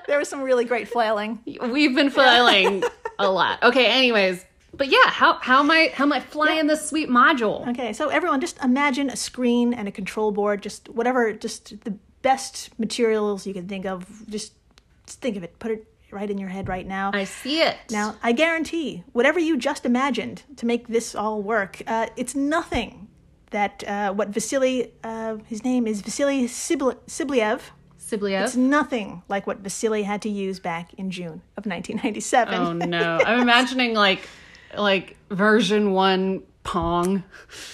There 0.07 0.19
was 0.19 0.29
some 0.29 0.41
really 0.41 0.65
great 0.65 0.89
flailing. 0.89 1.41
we've 1.71 1.95
been 1.95 2.11
flailing 2.11 2.85
a 3.19 3.29
lot. 3.31 3.63
Okay. 3.63 3.87
Anyways, 3.87 4.45
but 4.77 4.89
yeah, 4.89 5.09
how 5.11 5.39
how 5.41 5.61
am 5.61 5.71
I 5.71 5.91
how 5.95 6.05
am 6.05 6.13
I 6.13 6.21
flying 6.21 6.67
this 6.67 6.89
sweet 6.89 7.09
module? 7.09 7.67
Okay, 7.69 7.93
so 7.93 8.09
everyone 8.09 8.41
just 8.41 8.63
imagine 8.63 9.11
a 9.11 9.17
screen 9.17 9.75
and 9.75 9.89
a 9.89 9.93
control 9.93 10.31
board, 10.33 10.63
just 10.63 10.89
whatever, 10.89 11.33
just 11.33 11.85
the 11.85 11.95
best 12.23 12.71
materials 12.79 13.47
you 13.47 13.55
can 13.55 13.69
think 13.69 13.87
of. 13.87 14.29
Just, 14.29 14.53
just 15.07 15.21
think 15.21 15.37
of 15.37 15.45
it. 15.45 15.59
Put 15.59 15.71
it 15.71 15.87
right 16.11 16.29
in 16.29 16.39
your 16.39 16.49
head 16.49 16.69
right 16.69 16.87
now. 16.87 17.11
I 17.15 17.25
see 17.25 17.61
it. 17.63 17.77
Now, 17.91 18.17
I 18.23 18.33
guarantee 18.33 19.05
whatever 19.13 19.39
you 19.39 19.57
just 19.57 19.85
imagined 19.85 20.43
to 20.57 20.67
make 20.67 20.89
this 20.89 21.15
all 21.15 21.43
work, 21.43 21.83
uh, 21.87 22.09
it's 22.17 22.35
nothing 22.35 23.09
that 23.51 23.85
uh, 23.87 24.13
what 24.13 24.31
Vasily, 24.31 24.93
uh, 25.05 25.37
his 25.47 25.63
name 25.63 25.87
is 25.87 26.01
Vasily 26.03 26.45
Sibli- 26.49 26.99
Sibliev. 27.07 27.61
Siblio. 28.01 28.43
It's 28.45 28.57
nothing 28.57 29.23
like 29.29 29.47
what 29.47 29.59
Vasily 29.59 30.05
had 30.05 30.23
to 30.23 30.29
use 30.29 30.61
back 30.61 30.95
in 30.95 31.11
June 31.11 31.43
of 31.57 31.67
1997. 31.67 32.55
Oh 32.55 32.73
no. 32.73 33.21
I'm 33.27 33.41
imagining 33.41 33.95
like 33.95 34.29
like 34.79 35.17
version 35.31 35.93
1 35.93 36.43
Pong. 36.65 37.23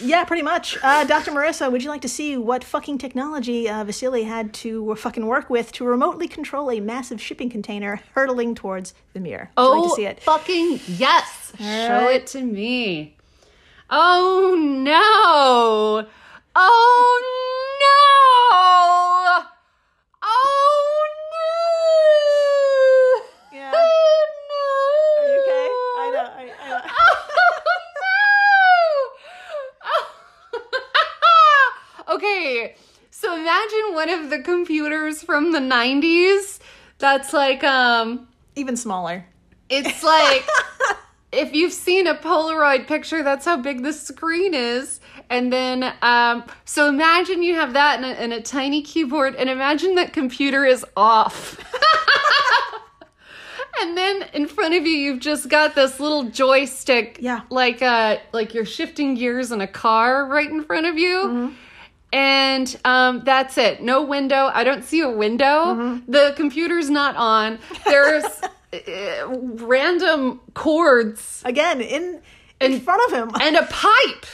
Yeah, 0.01 0.25
pretty 0.25 0.43
much. 0.43 0.77
Uh, 0.83 1.05
Dr. 1.05 1.31
Marissa, 1.31 1.73
would 1.73 1.83
you 1.83 1.88
like 1.88 2.03
to 2.03 2.09
see 2.11 2.37
what 2.37 2.62
fucking 2.62 2.99
technology 2.99 3.67
uh, 3.69 3.85
Vasily 3.85 4.25
had 4.25 4.53
to 4.55 4.95
fucking 4.97 5.25
work 5.27 5.49
with 5.49 5.73
to 5.73 5.85
remotely 5.85 6.29
control 6.29 6.71
a 6.71 6.79
massive 6.81 7.19
shipping 7.21 7.49
container 7.49 8.01
hurtling 8.15 8.55
towards 8.55 8.93
the 9.15 9.21
Mir? 9.21 9.51
Would 9.57 9.62
you 9.62 9.69
Oh, 9.69 9.81
like 9.81 9.88
to 9.91 9.95
see 9.97 10.05
it? 10.07 10.21
fucking 10.23 10.81
yes. 10.88 11.53
Show 11.59 11.65
right. 12.07 12.17
it 12.17 12.27
to 12.29 12.43
me. 12.43 13.17
Oh 13.88 14.55
no. 14.59 16.07
Oh 16.55 17.21
no. 17.83 19.47
Oh 20.23 21.07
no. 23.53 23.59
Yeah. 23.59 23.73
Oh 23.75 24.27
no. 24.49 25.23
Are 25.23 25.29
you 25.29 25.41
okay? 25.41 25.69
I 25.99 26.01
know. 26.12 26.27
I, 26.37 26.38
I 26.61 26.62
know. 26.69 26.81
Oh, 26.85 26.88
no. 32.09 32.12
Okay, 32.22 32.74
so 33.11 33.35
imagine 33.35 33.94
one 33.94 34.08
of 34.08 34.30
the 34.30 34.40
computers 34.40 35.22
from 35.22 35.52
the 35.52 35.58
90s 35.58 36.58
that's 36.98 37.32
like, 37.32 37.64
um, 37.64 38.28
Even 38.54 38.76
smaller. 38.76 39.26
it's 39.68 40.02
like 40.02 40.46
if 41.32 41.54
you've 41.54 41.72
seen 41.72 42.06
a 42.06 42.14
Polaroid 42.14 42.87
picture, 42.87 43.22
that's 43.22 43.44
how 43.44 43.56
big 43.56 43.82
the 43.82 43.92
screen 43.92 44.54
is. 44.54 45.00
And 45.30 45.52
then, 45.52 45.94
um, 46.02 46.44
so 46.64 46.88
imagine 46.88 47.42
you 47.42 47.54
have 47.54 47.72
that 47.72 48.02
in 48.20 48.32
a, 48.32 48.37
a 48.37 48.42
tiny 48.42 48.82
keyboard, 48.82 49.35
and 49.35 49.48
imagine 49.48 49.94
that 49.94 50.12
computer 50.12 50.64
is 50.66 50.85
off. 50.96 51.58
and 53.80 53.96
then 53.96 54.26
in 54.35 54.46
front 54.46 54.74
of 54.74 54.87
you, 54.87 54.92
you've 54.92 55.20
just 55.20 55.48
got 55.48 55.74
this 55.74 55.98
little 55.98 56.24
joystick, 56.24 57.16
Yeah. 57.20 57.40
like 57.48 57.80
uh, 57.80 58.18
like 58.32 58.52
you're 58.52 58.66
shifting 58.66 59.14
gears 59.14 59.52
in 59.52 59.62
a 59.62 59.66
car 59.66 60.26
right 60.26 60.50
in 60.50 60.64
front 60.64 60.85
of 60.87 60.98
you. 60.98 61.54
And 62.12 62.77
um, 62.85 63.22
that's 63.25 63.57
it. 63.57 63.83
No 63.83 64.03
window. 64.03 64.51
I 64.53 64.64
don't 64.64 64.85
see 64.85 65.01
a 65.01 65.09
window. 65.11 66.01
The 66.07 66.35
computer's 66.37 66.90
not 66.90 67.16
on. 67.16 67.59
There's 67.87 68.25
uh, 68.72 69.29
random 69.29 70.40
cords 70.55 71.42
Again, 71.44 71.81
in 71.81 72.20
in 72.61 72.81
front 72.81 73.03
of 73.12 73.18
him. 73.18 73.31
and 73.42 73.57
a 73.57 73.64
pipe. 73.64 74.27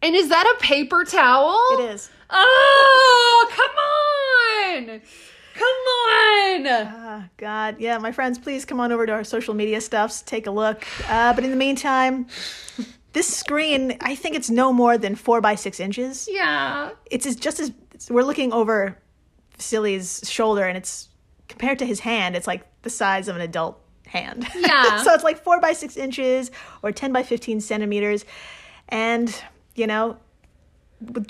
And 0.00 0.14
is 0.16 0.28
that 0.30 0.56
a 0.56 0.62
paper 0.62 1.04
towel? 1.04 1.60
it 1.72 1.90
is. 1.90 2.10
Oh, 2.30 3.48
come 3.50 4.88
on. 4.94 5.00
Come 5.54 5.66
on. 5.66 6.66
Ah, 6.68 7.28
God. 7.36 7.76
Yeah, 7.80 7.98
my 7.98 8.12
friends, 8.12 8.38
please 8.38 8.64
come 8.64 8.78
on 8.80 8.92
over 8.92 9.06
to 9.06 9.12
our 9.12 9.24
social 9.24 9.54
media 9.54 9.80
stuffs, 9.80 10.22
take 10.22 10.46
a 10.46 10.50
look. 10.50 10.86
Uh, 11.08 11.32
but 11.32 11.42
in 11.44 11.50
the 11.50 11.56
meantime, 11.56 12.26
this 13.12 13.34
screen, 13.34 13.96
I 14.00 14.14
think 14.14 14.36
it's 14.36 14.50
no 14.50 14.72
more 14.72 14.98
than 14.98 15.14
four 15.14 15.40
by 15.40 15.54
six 15.54 15.80
inches. 15.80 16.28
Yeah. 16.30 16.90
It's 17.10 17.34
just 17.34 17.60
as 17.60 17.72
we're 18.10 18.22
looking 18.22 18.52
over 18.52 18.98
Vasily's 19.58 20.28
shoulder, 20.30 20.66
and 20.66 20.76
it's 20.76 21.08
compared 21.48 21.78
to 21.80 21.86
his 21.86 22.00
hand, 22.00 22.36
it's 22.36 22.46
like 22.46 22.66
the 22.82 22.90
size 22.90 23.28
of 23.28 23.36
an 23.36 23.42
adult 23.42 23.80
hand. 24.06 24.46
Yeah. 24.54 24.96
so 25.02 25.12
it's 25.12 25.24
like 25.24 25.42
four 25.42 25.60
by 25.60 25.72
six 25.72 25.96
inches 25.96 26.50
or 26.82 26.92
10 26.92 27.12
by 27.12 27.22
15 27.22 27.60
centimeters. 27.60 28.24
And, 28.88 29.34
you 29.74 29.86
know, 29.86 30.18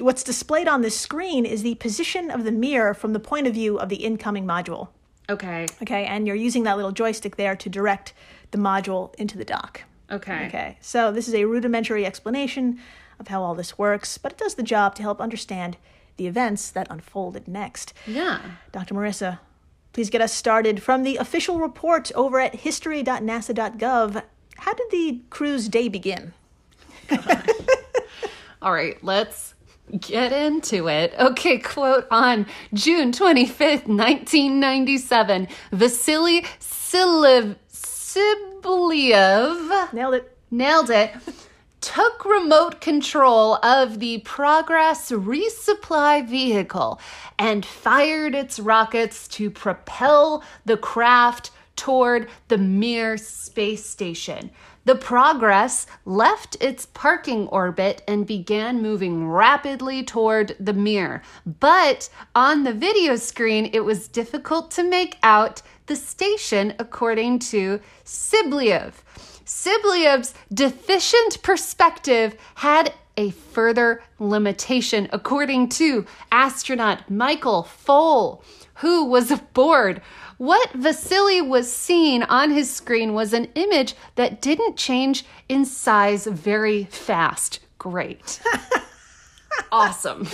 what's 0.01 0.23
displayed 0.23 0.69
on 0.69 0.83
this 0.83 0.99
screen 0.99 1.45
is 1.45 1.63
the 1.63 1.75
position 1.77 2.31
of 2.31 2.45
the 2.45 2.53
Mir 2.53 2.95
from 2.95 3.13
the 3.13 3.21
point 3.21 3.47
of 3.47 3.55
view 3.55 3.79
of 3.79 3.89
the 3.89 3.97
incoming 3.97 4.47
module. 4.47 4.89
Okay. 5.31 5.67
Okay, 5.83 6.07
and 6.07 6.27
you're 6.27 6.37
using 6.37 6.63
that 6.63 6.77
little 6.77 6.93
joystick 6.93 7.37
there 7.37 7.55
to 7.57 7.69
direct 7.69 8.15
the 8.51 8.59
module 8.59 9.15
into 9.17 9.37
the 9.37 9.45
dock. 9.45 9.83
Okay. 10.11 10.47
Okay, 10.47 10.79
so 10.81 11.13
this 11.13 11.29
is 11.29 11.35
a 11.35 11.45
rudimentary 11.45 12.07
explanation 12.07 12.81
of 13.21 13.29
how 13.29 13.43
all 13.43 13.55
this 13.55 13.77
works, 13.77 14.17
but 14.19 14.33
it 14.33 14.39
does 14.39 14.55
the 14.55 14.63
job 14.63 14.95
to 14.95 15.03
help 15.03 15.21
understand 15.21 15.77
the 16.17 16.27
events 16.27 16.71
that 16.71 16.87
unfolded 16.91 17.47
next. 17.49 17.93
Yeah. 18.07 18.41
Dr. 18.73 18.95
Marissa, 18.95 19.39
please 19.93 20.11
get 20.11 20.21
us 20.21 20.33
started 20.33 20.83
from 20.83 21.03
the 21.03 21.17
official 21.17 21.59
report 21.59 22.11
over 22.15 22.41
at 22.41 22.57
history.nasa.gov. 22.57 24.23
How 24.57 24.75
did 24.75 24.91
the 24.91 25.21
cruise 25.31 25.69
day 25.69 25.89
begin? 25.89 26.33
All 28.63 28.73
right, 28.73 29.03
let's 29.05 29.55
get 30.01 30.33
into 30.33 30.89
it. 30.89 31.15
Okay, 31.19 31.59
quote 31.59 32.07
on 32.11 32.47
June 32.75 33.13
25th, 33.13 33.87
1997. 33.87 35.49
Vasily 35.73 36.43
Siliv- 36.61 37.57
Tsibliyev 38.19 39.93
Nailed 39.93 40.15
it. 40.15 40.37
nailed 40.51 40.91
it. 40.91 41.13
Took 41.81 42.25
remote 42.25 42.81
control 42.81 43.55
of 43.65 44.01
the 44.01 44.19
Progress 44.19 45.13
resupply 45.13 46.27
vehicle 46.27 47.01
and 47.39 47.65
fired 47.65 48.35
its 48.35 48.59
rockets 48.59 49.29
to 49.29 49.51
propel 49.51 50.43
the 50.65 50.77
craft 50.77 51.53
toward 51.77 52.29
the 52.49 52.59
Mir 52.59 53.17
space 53.17 53.87
station. 53.87 54.51
The 54.89 54.95
Progress 54.95 55.87
left 56.07 56.57
its 56.63 56.87
parking 56.87 57.47
orbit 57.49 58.01
and 58.09 58.27
began 58.27 58.81
moving 58.81 59.29
rapidly 59.29 60.03
toward 60.03 60.57
the 60.59 60.73
Mir, 60.73 61.21
But 61.45 62.09
on 62.35 62.65
the 62.65 62.73
video 62.73 63.17
screen, 63.17 63.69
it 63.75 63.81
was 63.81 64.09
difficult 64.09 64.71
to 64.71 64.83
make 64.83 65.19
out 65.23 65.61
the 65.89 65.95
station, 65.95 66.73
according 66.79 67.41
to 67.51 67.81
Tsibliyev. 68.07 68.95
Tsibliyev's 69.45 70.33
deficient 70.55 71.43
perspective 71.43 72.35
had 72.55 72.95
a 73.19 73.29
further 73.29 74.03
limitation, 74.19 75.07
according 75.13 75.69
to 75.69 76.07
astronaut 76.33 77.11
Michael 77.11 77.65
Foale, 77.65 78.43
who 78.77 79.05
was 79.05 79.31
aboard. 79.31 80.01
What 80.39 80.73
Vasily 80.73 81.43
was 81.43 81.71
seeing 81.71 82.23
on 82.23 82.53
his 82.53 82.73
screen 82.73 83.13
was 83.13 83.33
an 83.33 83.49
image 83.57 83.95
that 84.15 84.41
didn't 84.41 84.77
change 84.77 85.25
in 85.49 85.65
size 85.65 86.27
very 86.27 86.85
fast. 86.85 87.59
Great. 87.77 88.41
awesome. 89.73 90.29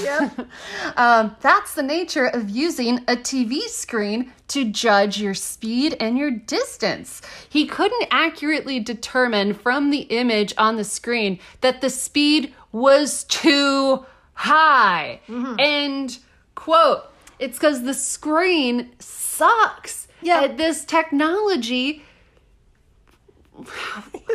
um, 0.98 1.34
that's 1.40 1.74
the 1.74 1.82
nature 1.82 2.26
of 2.26 2.50
using 2.50 2.98
a 3.08 3.16
TV 3.16 3.60
screen 3.62 4.30
to 4.48 4.70
judge 4.70 5.18
your 5.18 5.32
speed 5.32 5.96
and 5.98 6.18
your 6.18 6.30
distance. 6.30 7.22
He 7.48 7.66
couldn't 7.66 8.08
accurately 8.10 8.80
determine 8.80 9.54
from 9.54 9.90
the 9.90 10.02
image 10.02 10.52
on 10.58 10.76
the 10.76 10.84
screen 10.84 11.38
that 11.62 11.80
the 11.80 11.90
speed 11.90 12.52
was 12.72 13.24
too 13.24 14.04
high. 14.34 15.20
And 15.58 16.18
quote, 16.54 17.04
it's 17.38 17.58
because 17.58 17.82
the 17.82 17.94
screen 17.94 18.90
sucks 19.34 20.08
Yeah. 20.22 20.42
at 20.42 20.56
this 20.56 20.84
technology. 20.84 22.02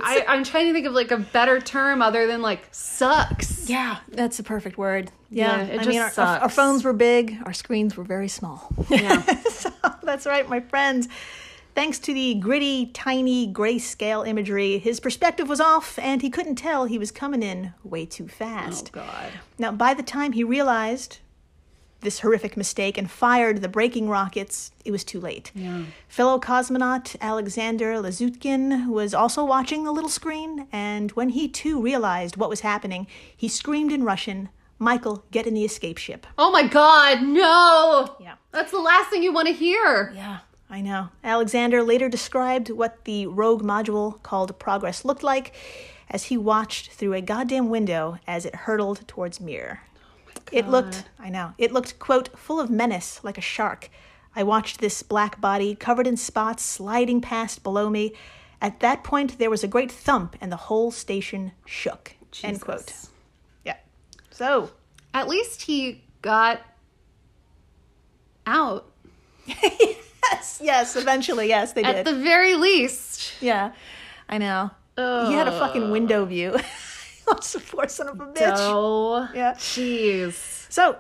I, 0.02 0.24
I'm 0.28 0.44
trying 0.46 0.68
to 0.68 0.74
think 0.74 0.86
of 0.86 0.94
like 0.94 1.12
a 1.12 1.18
better 1.18 1.60
term 1.60 2.02
other 2.02 2.26
than 2.26 2.42
like 2.42 2.68
sucks. 2.72 3.70
Yeah, 3.70 3.98
that's 4.10 4.40
a 4.40 4.44
perfect 4.44 4.78
word. 4.78 5.12
Yeah, 5.30 5.58
Yeah, 5.58 5.64
it 5.64 5.74
I 5.74 5.78
just 5.78 5.90
mean, 5.90 6.00
our, 6.00 6.12
our, 6.18 6.40
our 6.44 6.50
phones 6.50 6.84
were 6.84 6.94
big, 6.94 7.38
our 7.46 7.54
screens 7.54 7.98
were 7.98 8.04
very 8.06 8.30
small. 8.30 8.72
Yeah. 8.90 9.22
so, 9.50 9.72
that's 10.04 10.26
right, 10.26 10.48
my 10.48 10.62
friends. 10.62 11.08
Thanks 11.76 12.00
to 12.00 12.14
the 12.14 12.36
gritty, 12.36 12.88
tiny 12.88 13.52
grayscale 13.52 14.28
imagery, 14.28 14.80
his 14.80 15.00
perspective 15.00 15.48
was 15.48 15.62
off 15.62 16.00
and 16.00 16.22
he 16.22 16.30
couldn't 16.30 16.56
tell 16.56 16.86
he 16.86 16.98
was 16.98 17.12
coming 17.12 17.44
in 17.44 17.74
way 17.84 18.06
too 18.06 18.28
fast. 18.28 18.92
Oh, 18.94 19.00
God. 19.02 19.32
Now, 19.58 19.72
by 19.72 19.94
the 19.94 20.04
time 20.04 20.32
he 20.32 20.44
realized 20.44 21.20
this 22.02 22.20
horrific 22.20 22.56
mistake 22.56 22.98
and 22.98 23.10
fired 23.10 23.62
the 23.62 23.68
braking 23.68 24.10
rockets, 24.10 24.72
it 24.86 24.92
was 24.92 25.04
too 25.04 25.20
late. 25.20 25.52
Yeah. 25.54 25.84
Fellow 26.08 26.40
cosmonaut 26.40 27.16
Alexander 27.22 27.94
Lazutkin 27.96 28.88
was 28.88 29.14
also 29.14 29.44
watching 29.44 29.84
the 29.84 29.92
little 29.92 30.10
screen, 30.10 30.68
and 30.72 31.12
when 31.12 31.30
he 31.30 31.48
too 31.48 31.82
realized 31.82 32.38
what 32.38 32.50
was 32.50 32.62
happening, 32.62 33.08
he 33.36 33.48
screamed 33.48 33.92
in 33.92 34.04
Russian, 34.04 34.50
Michael, 34.78 35.26
get 35.32 35.46
in 35.46 35.54
the 35.54 35.66
escape 35.66 35.98
ship. 35.98 36.26
Oh 36.38 36.52
my 36.52 36.66
God, 36.66 37.22
no. 37.22 38.16
Yeah. 38.20 38.36
That's 38.52 38.72
the 38.72 38.80
last 38.80 39.10
thing 39.10 39.22
you 39.22 39.34
want 39.34 39.48
to 39.48 39.54
hear. 39.54 40.14
Yeah, 40.16 40.40
I 40.70 40.82
know. 40.82 41.10
Alexander 41.24 41.84
later 41.84 42.08
described 42.08 42.70
what 42.70 43.04
the 43.04 43.28
rogue 43.28 43.62
module 43.62 44.24
called 44.24 44.58
Progress 44.58 45.04
looked 45.04 45.24
like 45.24 45.54
as 46.10 46.26
he 46.26 46.38
watched 46.38 46.92
through 46.92 47.14
a 47.14 47.22
goddamn 47.22 47.70
window 47.70 48.18
as 48.26 48.46
it 48.46 48.56
hurtled 48.56 49.08
towards 49.08 49.40
Mir. 49.40 49.82
It 50.52 50.68
looked, 50.68 51.04
I 51.20 51.30
know, 51.30 51.54
it 51.58 51.72
looked, 51.72 52.00
quote, 52.00 52.38
full 52.38 52.60
of 52.60 52.70
menace 52.70 53.22
like 53.24 53.38
a 53.38 53.42
shark. 53.42 53.90
I 54.36 54.44
watched 54.44 54.80
this 54.80 55.04
black 55.04 55.42
body 55.42 55.76
covered 55.76 56.08
in 56.08 56.18
spots 56.18 56.64
sliding 56.64 57.22
past 57.22 57.64
below 57.64 57.90
me. 57.90 58.14
At 58.62 58.80
that 58.82 59.04
point, 59.04 59.40
there 59.40 59.50
was 59.50 59.64
a 59.64 59.68
great 59.68 59.92
thump 59.92 60.36
and 60.42 60.52
the 60.52 60.58
whole 60.58 60.92
station 60.92 61.54
shook. 61.66 62.14
End 62.44 62.62
quote. 62.62 62.94
Yeah. 63.66 63.78
So, 64.30 64.72
At 65.14 65.28
least 65.28 65.64
he 65.64 66.04
got 66.22 66.62
out. 68.46 68.86
yes, 69.46 70.60
yes, 70.62 70.96
eventually, 70.96 71.48
yes, 71.48 71.74
they 71.74 71.84
At 71.84 71.92
did. 71.96 72.00
At 72.00 72.06
the 72.06 72.22
very 72.22 72.56
least. 72.56 73.34
yeah, 73.42 73.72
I 74.28 74.38
know. 74.38 74.72
He 74.96 75.34
had 75.34 75.48
a 75.48 75.58
fucking 75.58 75.92
window 75.92 76.26
view. 76.26 76.58
What's 77.34 77.54
the 77.54 77.60
poor 77.60 77.88
son 77.88 78.08
of 78.10 78.20
a 78.20 78.26
bitch? 78.26 78.58
Oh, 78.58 79.28
Yeah. 79.34 79.54
jeez. 79.54 80.66
So, 80.72 80.98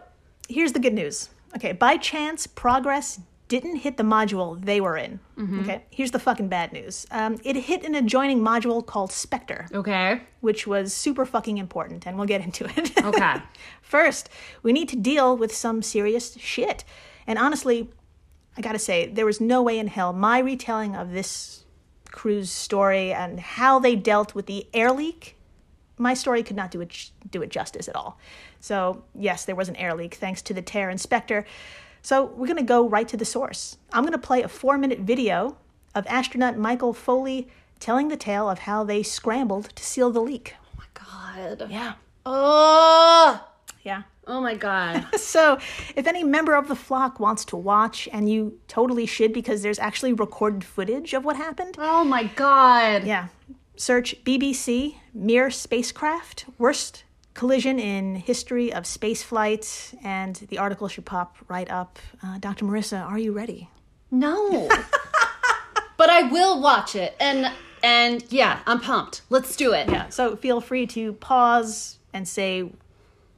here's 0.47 0.73
the 0.73 0.79
good 0.79 0.93
news. 0.93 1.29
Okay, 1.55 1.71
by 1.73 1.97
chance, 1.97 2.45
Progress 2.47 3.19
didn't 3.47 3.77
hit 3.77 3.97
the 3.97 4.03
module 4.03 4.63
they 4.63 4.79
were 4.79 4.95
in. 4.95 5.19
Okay, 5.61 5.83
here's 5.89 6.11
the 6.11 6.19
fucking 6.19 6.49
bad 6.49 6.71
news. 6.71 7.07
Um, 7.09 7.37
it 7.43 7.55
hit 7.55 7.83
an 7.83 7.95
adjoining 7.95 8.41
module 8.41 8.85
called 8.85 9.09
Spektr, 9.09 9.73
Okay. 9.73 10.21
which 10.41 10.67
was 10.67 10.93
super 10.93 11.25
fucking 11.25 11.57
important, 11.57 12.05
and 12.05 12.15
we'll 12.17 12.27
get 12.27 12.41
into 12.41 12.65
it. 12.77 12.91
Okay. 13.03 13.35
First, 13.81 14.29
we 14.61 14.71
need 14.71 14.87
to 14.89 14.95
deal 14.95 15.35
with 15.35 15.55
some 15.55 15.81
serious 15.81 16.35
shit. 16.37 16.83
And 17.25 17.39
honestly, 17.39 17.89
I 18.55 18.61
gotta 18.61 18.77
say, 18.79 19.07
there 19.07 19.25
was 19.25 19.41
no 19.41 19.63
way 19.63 19.79
in 19.79 19.87
hell 19.87 20.13
my 20.13 20.37
retelling 20.39 20.95
of 20.95 21.11
this 21.11 21.63
crew's 22.11 22.51
story 22.51 23.11
and 23.13 23.39
how 23.39 23.79
they 23.79 23.95
dealt 23.95 24.35
with 24.35 24.45
the 24.45 24.67
air 24.75 24.91
leak, 24.91 25.35
my 25.99 26.15
story 26.15 26.41
could 26.41 26.55
not 26.55 26.71
do 26.71 26.81
it 26.81 27.11
do 27.29 27.41
it 27.43 27.49
justice 27.49 27.87
at 27.87 27.95
all. 27.95 28.17
So 28.59 29.03
yes, 29.13 29.45
there 29.45 29.55
was 29.55 29.69
an 29.69 29.75
air 29.75 29.93
leak 29.93 30.15
thanks 30.15 30.41
to 30.43 30.53
the 30.53 30.61
tear 30.63 30.89
in 30.89 30.97
Spektr. 30.97 31.43
So 32.01 32.25
we're 32.35 32.47
gonna 32.47 32.63
go 32.63 32.87
right 32.89 33.07
to 33.09 33.17
the 33.17 33.25
source. 33.25 33.77
I'm 33.93 34.03
gonna 34.05 34.17
play 34.17 34.41
a 34.41 34.47
four 34.47 34.77
minute 34.77 34.99
video 34.99 35.57
of 35.93 36.07
astronaut 36.07 36.57
Michael 36.57 36.93
Foley 36.93 37.47
telling 37.79 38.07
the 38.07 38.17
tale 38.17 38.49
of 38.49 38.59
how 38.59 38.83
they 38.83 39.03
scrambled 39.03 39.75
to 39.75 39.83
seal 39.83 40.09
the 40.11 40.19
leak. 40.21 40.55
Oh 40.63 40.77
my 40.77 40.85
god. 40.93 41.69
Yeah. 41.69 41.93
Oh. 42.25 43.45
Yeah. 43.83 44.03
Oh 44.27 44.41
my 44.41 44.55
god. 44.55 45.05
So, 45.17 45.57
if 45.95 46.07
any 46.07 46.23
member 46.23 46.55
of 46.55 46.67
the 46.67 46.75
flock 46.75 47.19
wants 47.19 47.45
to 47.45 47.55
watch, 47.57 48.07
and 48.11 48.29
you 48.29 48.59
totally 48.67 49.05
should 49.05 49.31
because 49.33 49.61
there's 49.61 49.79
actually 49.79 50.13
recorded 50.13 50.63
footage 50.63 51.13
of 51.13 51.23
what 51.25 51.35
happened, 51.35 51.75
Oh 51.77 52.03
my 52.03 52.23
god. 52.23 53.03
yeah, 53.05 53.27
search 53.79 54.13
BBC 54.25 54.95
Mir 55.13 55.49
spacecraft 55.49 56.45
worst 56.57 57.05
collision 57.33 57.79
in 57.79 58.15
history 58.15 58.73
of 58.73 58.85
space 58.85 59.23
flight, 59.23 59.93
and 60.03 60.35
the 60.49 60.57
article 60.57 60.89
should 60.89 61.05
pop 61.05 61.37
right 61.47 61.69
up. 61.71 61.97
Uh, 62.21 62.37
Dr. 62.39 62.65
Marissa, 62.65 63.01
are 63.01 63.17
you 63.17 63.31
ready? 63.31 63.69
No. 64.11 64.67
but 65.97 66.09
I 66.09 66.23
will 66.23 66.61
watch 66.61 66.95
it. 66.95 67.15
And 67.19 67.51
and 67.81 68.23
yeah, 68.29 68.59
I'm 68.65 68.81
pumped. 68.81 69.21
Let's 69.29 69.55
do 69.55 69.71
it. 69.73 69.89
Yeah. 69.89 70.09
So 70.09 70.35
feel 70.35 70.59
free 70.59 70.85
to 70.87 71.13
pause 71.13 71.97
and 72.13 72.27
say. 72.27 72.69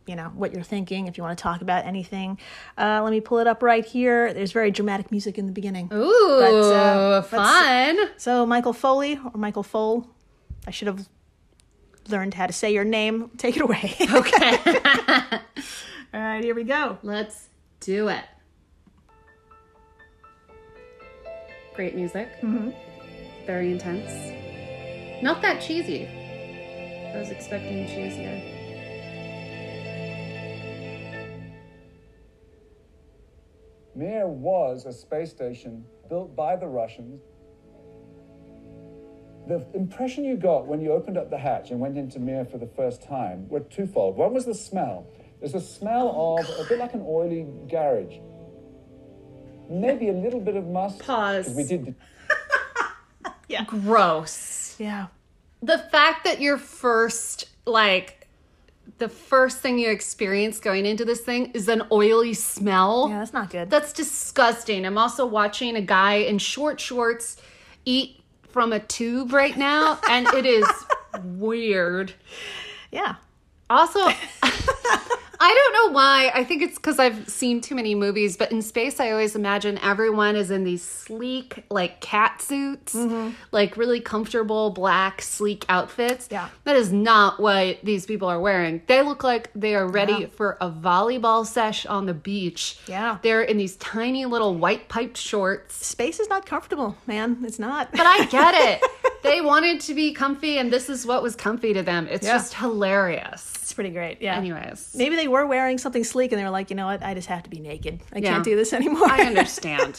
You 0.07 0.15
know 0.15 0.31
what 0.33 0.51
you're 0.51 0.63
thinking. 0.63 1.05
If 1.05 1.15
you 1.17 1.23
want 1.23 1.37
to 1.37 1.41
talk 1.41 1.61
about 1.61 1.85
anything, 1.85 2.39
uh, 2.75 3.01
let 3.03 3.11
me 3.11 3.21
pull 3.21 3.37
it 3.37 3.45
up 3.45 3.61
right 3.61 3.85
here. 3.85 4.33
There's 4.33 4.51
very 4.51 4.71
dramatic 4.71 5.11
music 5.11 5.37
in 5.37 5.45
the 5.45 5.51
beginning. 5.51 5.89
Ooh, 5.93 6.37
But, 6.41 6.53
uh, 6.53 7.21
fun. 7.21 8.09
So 8.17 8.45
Michael 8.47 8.73
Foley 8.73 9.19
or 9.23 9.37
Michael 9.37 9.61
Fole, 9.61 10.09
I 10.67 10.71
should 10.71 10.87
have 10.87 11.07
learned 12.09 12.33
how 12.33 12.47
to 12.47 12.53
say 12.53 12.73
your 12.73 12.83
name. 12.83 13.31
Take 13.37 13.55
it 13.55 13.61
away. 13.61 13.95
Okay. 14.11 14.57
All 16.13 16.19
right, 16.19 16.43
here 16.43 16.53
we 16.53 16.65
go. 16.65 16.97
Let's 17.03 17.47
do 17.79 18.09
it. 18.09 18.25
Great 21.73 21.95
music. 21.95 22.29
Mm-hmm. 22.41 22.71
Very 23.45 23.71
intense. 23.71 24.11
Not 25.23 25.41
that 25.41 25.61
cheesy. 25.61 26.05
I 26.05 27.17
was 27.17 27.29
expecting 27.29 27.85
cheesier. 27.87 28.61
Mir 33.95 34.27
was 34.27 34.85
a 34.85 34.91
space 34.91 35.31
station 35.31 35.85
built 36.09 36.35
by 36.35 36.55
the 36.55 36.67
Russians. 36.67 37.21
The 39.51 39.65
impression 39.73 40.23
you 40.23 40.37
got 40.37 40.65
when 40.65 40.79
you 40.79 40.93
opened 40.93 41.17
up 41.17 41.29
the 41.29 41.37
hatch 41.37 41.71
and 41.71 41.79
went 41.81 41.97
into 41.97 42.19
Mir 42.19 42.45
for 42.45 42.57
the 42.57 42.67
first 42.67 43.03
time 43.03 43.49
were 43.49 43.59
twofold. 43.59 44.15
One 44.15 44.33
was 44.33 44.45
the 44.45 44.55
smell. 44.55 45.07
There's 45.41 45.55
a 45.55 45.59
smell 45.59 46.07
oh, 46.15 46.39
of 46.39 46.65
a 46.65 46.69
bit 46.69 46.79
like 46.79 46.93
an 46.93 47.03
oily 47.05 47.45
garage. 47.69 48.15
Maybe 49.69 50.07
a 50.07 50.13
little 50.13 50.39
bit 50.39 50.55
of 50.55 50.67
must. 50.67 50.99
Pause. 50.99 51.47
'cause 51.47 51.55
We 51.55 51.63
did. 51.65 51.95
Gross. 53.67 54.77
Yeah. 54.79 55.07
The 55.61 55.79
fact 55.79 56.23
that 56.23 56.39
your 56.39 56.57
first, 56.57 57.49
like, 57.65 58.29
the 58.99 59.09
first 59.09 59.59
thing 59.59 59.77
you 59.79 59.89
experience 59.89 60.61
going 60.61 60.85
into 60.85 61.03
this 61.03 61.19
thing 61.19 61.51
is 61.51 61.67
an 61.67 61.83
oily 61.91 62.33
smell. 62.33 63.07
Yeah, 63.09 63.19
that's 63.19 63.33
not 63.33 63.49
good. 63.49 63.69
That's 63.69 63.91
disgusting. 63.91 64.85
I'm 64.85 64.97
also 64.97 65.25
watching 65.25 65.75
a 65.75 65.81
guy 65.81 66.13
in 66.13 66.37
short 66.37 66.79
shorts 66.79 67.35
eat 67.83 68.20
from 68.51 68.73
a 68.73 68.79
tube 68.79 69.33
right 69.33 69.57
now, 69.57 69.99
and 70.09 70.27
it 70.27 70.45
is 70.45 70.65
weird. 71.23 72.13
yeah. 72.91 73.15
Also, 73.69 73.99
I 75.43 75.53
don't 75.55 75.73
know 75.87 75.95
why. 75.95 76.31
I 76.35 76.43
think 76.43 76.61
it's 76.61 76.75
because 76.75 76.99
I've 76.99 77.27
seen 77.27 77.61
too 77.61 77.73
many 77.73 77.95
movies, 77.95 78.37
but 78.37 78.51
in 78.51 78.61
space, 78.61 78.99
I 78.99 79.09
always 79.09 79.35
imagine 79.35 79.79
everyone 79.79 80.35
is 80.35 80.51
in 80.51 80.63
these 80.63 80.83
sleek, 80.83 81.65
like 81.71 81.99
cat 81.99 82.43
suits, 82.43 82.93
mm-hmm. 82.93 83.31
like 83.51 83.75
really 83.75 83.99
comfortable 83.99 84.69
black, 84.69 85.19
sleek 85.23 85.65
outfits. 85.67 86.27
Yeah. 86.29 86.49
That 86.65 86.75
is 86.75 86.93
not 86.93 87.39
what 87.39 87.79
these 87.83 88.05
people 88.05 88.27
are 88.27 88.39
wearing. 88.39 88.83
They 88.85 89.01
look 89.01 89.23
like 89.23 89.49
they 89.55 89.73
are 89.73 89.87
ready 89.87 90.13
Yeah. 90.13 90.27
for 90.27 90.57
a 90.61 90.69
volleyball 90.69 91.43
sesh 91.43 91.87
on 91.87 92.05
the 92.05 92.13
beach. 92.13 92.77
Yeah. 92.85 93.17
They're 93.23 93.41
in 93.41 93.57
these 93.57 93.77
tiny 93.77 94.25
little 94.25 94.53
white 94.53 94.89
piped 94.89 95.17
shorts. 95.17 95.83
Space 95.83 96.19
is 96.19 96.29
not 96.29 96.45
comfortable, 96.45 96.95
man. 97.07 97.39
It's 97.43 97.57
not. 97.57 97.91
But 97.91 98.05
I 98.05 98.25
get 98.25 98.53
it. 98.53 98.89
they 99.23 99.41
wanted 99.41 99.81
to 99.81 99.95
be 99.95 100.13
comfy, 100.13 100.59
and 100.59 100.71
this 100.71 100.87
is 100.87 101.03
what 101.07 101.23
was 101.23 101.35
comfy 101.35 101.73
to 101.73 101.81
them. 101.81 102.07
It's 102.11 102.27
Yeah. 102.27 102.33
just 102.33 102.53
hilarious. 102.53 103.57
It's 103.71 103.75
pretty 103.75 103.91
great. 103.91 104.21
Yeah. 104.21 104.35
Anyways. 104.35 104.93
Maybe 104.97 105.15
they 105.15 105.29
were 105.29 105.45
wearing 105.45 105.77
something 105.77 106.03
sleek 106.03 106.33
and 106.33 106.39
they 106.39 106.43
were 106.43 106.49
like, 106.49 106.69
you 106.69 106.75
know 106.75 106.87
what? 106.87 107.01
I 107.01 107.13
just 107.13 107.29
have 107.29 107.43
to 107.43 107.49
be 107.49 107.61
naked. 107.61 108.01
I 108.11 108.19
Yeah. 108.19 108.31
can't 108.31 108.43
do 108.43 108.57
this 108.57 108.73
anymore. 108.73 109.09
I 109.09 109.21
understand. 109.21 109.97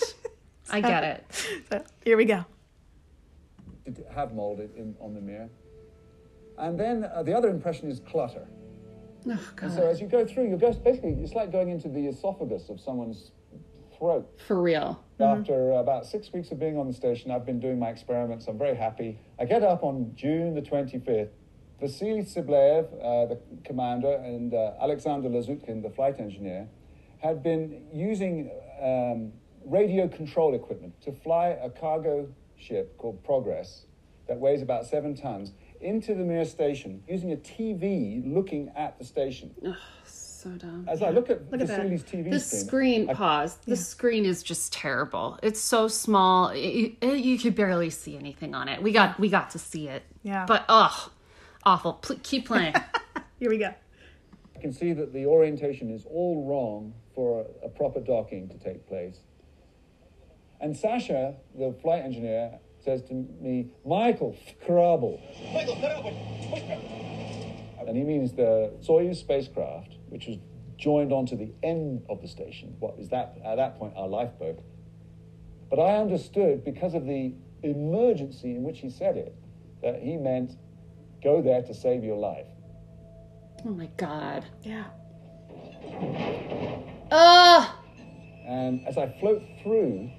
I 0.70 0.80
get 0.92 1.02
it. 1.04 1.24
So, 1.70 1.82
here 2.04 2.18
we 2.18 2.26
go. 2.26 2.44
did 3.86 4.04
have 4.14 4.34
molded 4.34 4.76
in, 4.76 4.94
on 5.00 5.14
the 5.14 5.22
Mir. 5.22 5.48
And 6.58 6.78
then 6.78 7.04
uh, 7.04 7.22
the 7.22 7.32
other 7.34 7.48
impression 7.48 7.90
is 7.90 8.00
clutter. 8.00 8.46
Oh, 9.26 9.38
And 9.62 9.72
so 9.72 9.86
as 9.88 10.02
you 10.02 10.06
go 10.06 10.26
through, 10.26 10.50
you 10.50 10.58
go 10.58 10.70
basically 10.74 11.12
it's 11.22 11.32
like 11.32 11.50
going 11.50 11.70
into 11.70 11.88
the 11.88 12.08
esophagus 12.08 12.68
of 12.68 12.78
someone's 12.78 13.30
throat. 13.98 14.28
For 14.46 14.60
real. 14.60 15.02
After 15.18 15.72
about 15.72 16.04
six 16.04 16.30
weeks 16.34 16.50
of 16.50 16.58
being 16.60 16.76
on 16.76 16.88
the 16.88 16.92
station, 16.92 17.30
I've 17.30 17.46
been 17.46 17.58
doing 17.58 17.78
my 17.78 17.88
experiments. 17.88 18.48
I'm 18.48 18.58
very 18.58 18.76
happy. 18.76 19.18
I 19.40 19.46
get 19.46 19.62
up 19.62 19.82
on 19.82 20.12
June 20.14 20.52
the 20.54 20.60
25th. 20.60 21.30
Vasily 21.82 22.22
Tsibliyev, 22.22 22.84
uh, 23.02 23.26
the 23.26 23.38
commander, 23.64 24.14
and 24.24 24.54
uh, 24.54 24.72
Alexander 24.80 25.28
Lazutkin, 25.28 25.82
the 25.82 25.90
flight 25.90 26.20
engineer, 26.20 26.68
had 27.18 27.42
been 27.42 27.82
using 27.92 28.50
um, 28.80 29.32
radio 29.64 30.06
control 30.06 30.54
equipment 30.54 30.94
to 31.02 31.12
fly 31.12 31.48
a 31.60 31.68
cargo 31.68 32.28
ship 32.56 32.96
called 32.98 33.22
Progress 33.24 33.86
that 34.28 34.38
weighs 34.38 34.62
about 34.62 34.86
seven 34.86 35.16
tons 35.16 35.52
into 35.80 36.14
the 36.14 36.22
Mir 36.22 36.44
station 36.44 37.02
using 37.08 37.32
a 37.32 37.36
TV 37.36 38.22
looking 38.32 38.70
at 38.76 38.96
the 39.00 39.04
station. 39.04 39.52
So 40.04 40.50
dumb. 40.50 40.86
As 40.88 41.02
I 41.02 41.10
look 41.10 41.30
at 41.30 41.50
Look 41.50 41.60
at 41.60 41.66
that. 41.66 41.80
Vasily's 41.80 42.04
TV 42.04 42.30
The 42.30 42.38
screen, 42.38 43.06
screen, 43.06 43.16
pause. 43.16 43.56
The 43.66 43.76
screen 43.76 44.24
is 44.24 44.44
just 44.44 44.72
terrible. 44.72 45.38
It's 45.42 45.60
so 45.60 45.88
small. 45.88 46.50
It, 46.50 46.94
it- 47.00 47.18
you 47.24 47.38
could 47.38 47.56
barely 47.56 47.90
see 47.90 48.16
anything 48.16 48.54
on 48.54 48.68
it. 48.68 48.80
We 48.82 48.92
got 48.92 49.18
we 49.18 49.28
got 49.28 49.50
to 49.50 49.58
see 49.58 49.88
it. 49.88 50.04
Yeah. 50.22 50.44
But 50.46 50.64
ugh, 50.68 51.10
awful. 51.64 51.94
Pl- 51.94 52.20
keep 52.22 52.46
playing. 52.46 52.74
Here 53.38 53.50
we 53.50 53.58
go. 53.58 53.72
I 54.56 54.60
can 54.60 54.72
see 54.72 54.92
that 54.92 55.12
the 55.12 55.26
orientation 55.26 55.90
is 55.90 56.04
all 56.06 56.44
wrong 56.46 56.94
for 57.14 57.46
a, 57.62 57.66
a 57.66 57.68
proper 57.68 58.00
docking 58.00 58.48
to 58.48 58.58
take 58.58 58.86
place. 58.86 59.18
And 60.60 60.76
Sasha, 60.76 61.34
the 61.58 61.74
flight 61.82 62.04
engineer, 62.04 62.58
says 62.84 63.02
to 63.02 63.14
me, 63.14 63.70
Michael 63.84 64.36
Krabel. 64.66 65.20
Michael, 65.52 65.76
Krabel. 65.76 67.88
And 67.88 67.96
he 67.96 68.04
means 68.04 68.32
the 68.32 68.72
Soyuz 68.80 69.16
spacecraft, 69.16 69.96
which 70.08 70.26
was 70.26 70.38
joined 70.76 71.12
onto 71.12 71.36
the 71.36 71.52
end 71.62 72.02
of 72.08 72.22
the 72.22 72.28
station. 72.28 72.74
What 72.78 72.94
is 72.98 73.08
that, 73.08 73.36
at 73.44 73.56
that 73.56 73.78
point, 73.78 73.94
our 73.96 74.08
lifeboat. 74.08 74.60
But 75.70 75.80
I 75.80 75.96
understood, 75.96 76.64
because 76.64 76.94
of 76.94 77.06
the 77.06 77.34
emergency 77.62 78.54
in 78.54 78.62
which 78.62 78.80
he 78.80 78.90
said 78.90 79.16
it, 79.16 79.34
that 79.82 80.00
he 80.00 80.16
meant 80.16 80.52
go 81.22 81.42
there 81.42 81.62
to 81.62 81.74
save 81.74 82.04
your 82.04 82.16
life. 82.16 82.46
oh 83.64 83.70
my 83.70 83.88
god. 83.96 84.44
Yeah. 84.62 84.84
Ugh. 87.10 87.68
And 88.46 88.86
as 88.86 88.98
I 88.98 89.14
float 89.20 89.42
through, 89.62 90.10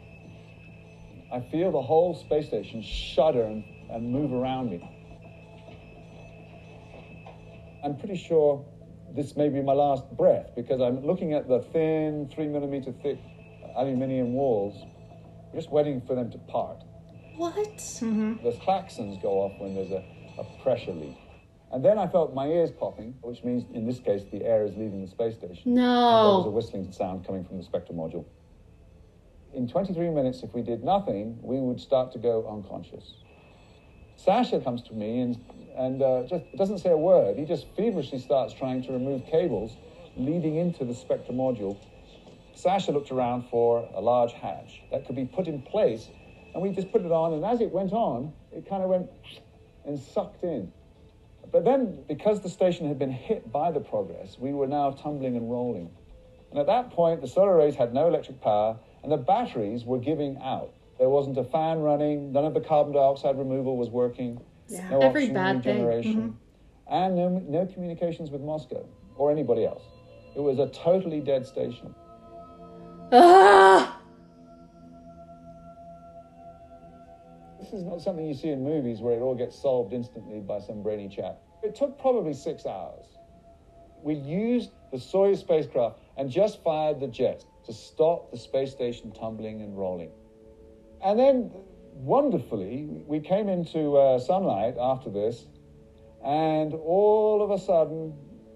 I 1.33 1.41
feel 1.51 1.71
the 1.71 1.81
whole 1.81 2.15
space 2.15 2.47
station 2.47 2.81
shudder 2.81 3.43
and, 3.43 3.63
and 3.91 4.11
move 4.11 4.31
around 4.31 4.69
me. 4.69 4.89
I'm 7.83 7.97
pretty 7.97 8.15
sure 8.15 8.65
this 9.15 9.35
may 9.35 9.49
be 9.49 9.61
my 9.61 9.73
last 9.73 10.09
breath 10.15 10.51
because 10.55 10.79
I'm 10.79 11.05
looking 11.05 11.33
at 11.33 11.47
the 11.47 11.59
thin, 11.59 12.29
three 12.33 12.47
millimeter 12.47 12.93
thick 13.03 13.19
aluminium 13.75 14.33
walls, 14.33 14.85
just 15.53 15.71
waiting 15.71 16.01
for 16.01 16.15
them 16.15 16.31
to 16.31 16.37
part. 16.37 16.77
What? 17.35 17.77
Mm-hmm. 17.77 18.43
The 18.43 18.51
klaxons 18.51 19.21
go 19.21 19.41
off 19.41 19.59
when 19.59 19.75
there's 19.75 19.91
a, 19.91 20.03
a 20.37 20.43
pressure 20.63 20.91
leak. 20.91 21.17
And 21.71 21.83
then 21.83 21.97
I 21.97 22.07
felt 22.07 22.35
my 22.35 22.47
ears 22.47 22.71
popping, 22.71 23.15
which 23.21 23.43
means 23.43 23.63
in 23.73 23.85
this 23.87 23.99
case 23.99 24.23
the 24.31 24.43
air 24.43 24.63
is 24.63 24.75
leaving 24.77 25.01
the 25.01 25.07
space 25.09 25.33
station. 25.33 25.73
And 25.73 25.77
there 25.77 26.37
was 26.37 26.45
a 26.45 26.49
whistling 26.51 26.91
sound 26.91 27.25
coming 27.25 27.43
from 27.43 27.57
the 27.57 27.63
Spektr 27.63 27.93
module. 27.93 28.25
In 29.55 29.67
23 29.67 30.09
minutes, 30.09 30.43
if 30.43 30.53
we 30.53 30.61
did 30.61 30.83
nothing, 30.83 31.39
we 31.41 31.59
would 31.59 31.79
start 31.79 32.11
to 32.13 32.19
go 32.19 32.47
unconscious. 32.47 33.15
Sasha 34.15 34.59
comes 34.59 34.83
to 34.83 34.93
me 34.93 35.21
and, 35.21 35.43
and 35.75 36.01
uh, 36.01 36.23
just 36.23 36.43
doesn't 36.55 36.77
say 36.77 36.91
a 36.91 36.97
word. 36.97 37.37
He 37.37 37.45
just 37.45 37.65
feverishly 37.75 38.19
starts 38.19 38.53
trying 38.53 38.83
to 38.83 38.91
remove 38.91 39.25
cables 39.25 39.75
leading 40.15 40.57
into 40.57 40.85
the 40.85 40.93
Spektr 40.93 41.31
module. 41.31 41.77
Sasha 42.53 42.91
looked 42.91 43.11
around 43.11 43.45
for 43.49 43.89
a 43.95 44.01
large 44.01 44.33
hatch 44.33 44.83
that 44.91 45.05
could 45.05 45.15
be 45.15 45.25
put 45.25 45.47
in 45.47 45.61
place, 45.61 46.07
and 46.53 46.61
we 46.61 46.69
just 46.69 46.91
put 46.91 47.01
it 47.01 47.11
on, 47.11 47.33
and 47.33 47.43
as 47.43 47.61
it 47.61 47.71
went 47.71 47.93
on, 47.93 48.31
it 48.51 48.69
kind 48.69 48.83
of 48.83 48.89
went 48.89 49.09
and 49.85 49.99
sucked 49.99 50.43
in. 50.43 50.71
But 51.51 51.65
then, 51.65 52.03
because 52.07 52.41
the 52.41 52.49
station 52.49 52.87
had 52.87 52.97
been 52.97 53.11
hit 53.11 53.51
by 53.51 53.71
the 53.71 53.79
progress, 53.79 54.37
we 54.39 54.53
were 54.53 54.67
now 54.67 54.91
tumbling 54.91 55.35
and 55.37 55.51
rolling. 55.51 55.89
And 56.49 56.59
at 56.59 56.67
that 56.67 56.91
point, 56.91 57.21
the 57.21 57.27
solar 57.27 57.55
arrays 57.55 57.75
had 57.75 57.93
no 57.93 58.07
electric 58.07 58.41
power, 58.41 58.77
and 59.03 59.11
the 59.11 59.17
batteries 59.17 59.83
were 59.85 59.99
giving 59.99 60.37
out. 60.37 60.73
There 60.99 61.09
wasn't 61.09 61.37
a 61.37 61.43
fan 61.43 61.79
running, 61.79 62.31
none 62.31 62.45
of 62.45 62.53
the 62.53 62.61
carbon 62.61 62.93
dioxide 62.93 63.37
removal 63.37 63.77
was 63.77 63.89
working, 63.89 64.39
Yeah. 64.67 64.87
no 64.89 64.99
Every 65.01 65.23
oxygen 65.35 65.57
regeneration, 65.57 66.37
and 66.89 67.15
no, 67.15 67.29
no 67.29 67.65
communications 67.65 68.31
with 68.31 68.41
Moscow 68.41 68.85
or 69.17 69.31
anybody 69.31 69.65
else. 69.65 69.83
It 70.35 70.39
was 70.39 70.59
a 70.59 70.67
totally 70.69 71.19
dead 71.19 71.45
station. 71.45 71.93
Ah! 73.11 73.92
This 77.73 77.81
is 77.81 77.87
not 77.87 78.03
something 78.03 78.27
you 78.27 78.35
see 78.35 78.49
in 78.49 78.63
movies 78.63 79.01
where 79.01 79.15
it 79.15 79.21
all 79.21 79.33
gets 79.33 79.59
solved 79.59 79.93
instantly 79.93 80.41
by 80.41 80.59
some 80.59 80.83
brainy 80.83 81.09
chap. 81.09 81.39
It 81.63 81.73
took 81.73 81.99
probably 81.99 82.35
six 82.35 82.67
hours. 82.67 83.07
We 84.03 84.13
used 84.13 84.69
the 84.91 84.97
Soyuz 84.99 85.39
spacecraft 85.39 85.97
and 86.15 86.29
just 86.29 86.63
fired 86.63 86.99
the 86.99 87.07
jets 87.07 87.47
to 87.65 87.73
stop 87.73 88.29
the 88.29 88.37
space 88.37 88.69
station 88.69 89.11
tumbling 89.11 89.63
and 89.63 89.75
rolling. 89.75 90.11
And 91.03 91.17
then, 91.17 91.51
wonderfully, 91.95 92.85
we 93.07 93.19
came 93.19 93.49
into 93.49 93.97
uh, 93.97 94.19
sunlight 94.19 94.75
after 94.79 95.09
this, 95.09 95.47
and 96.23 96.75
all 96.75 97.41
of 97.41 97.49
a 97.49 97.57
sudden, 97.57 98.13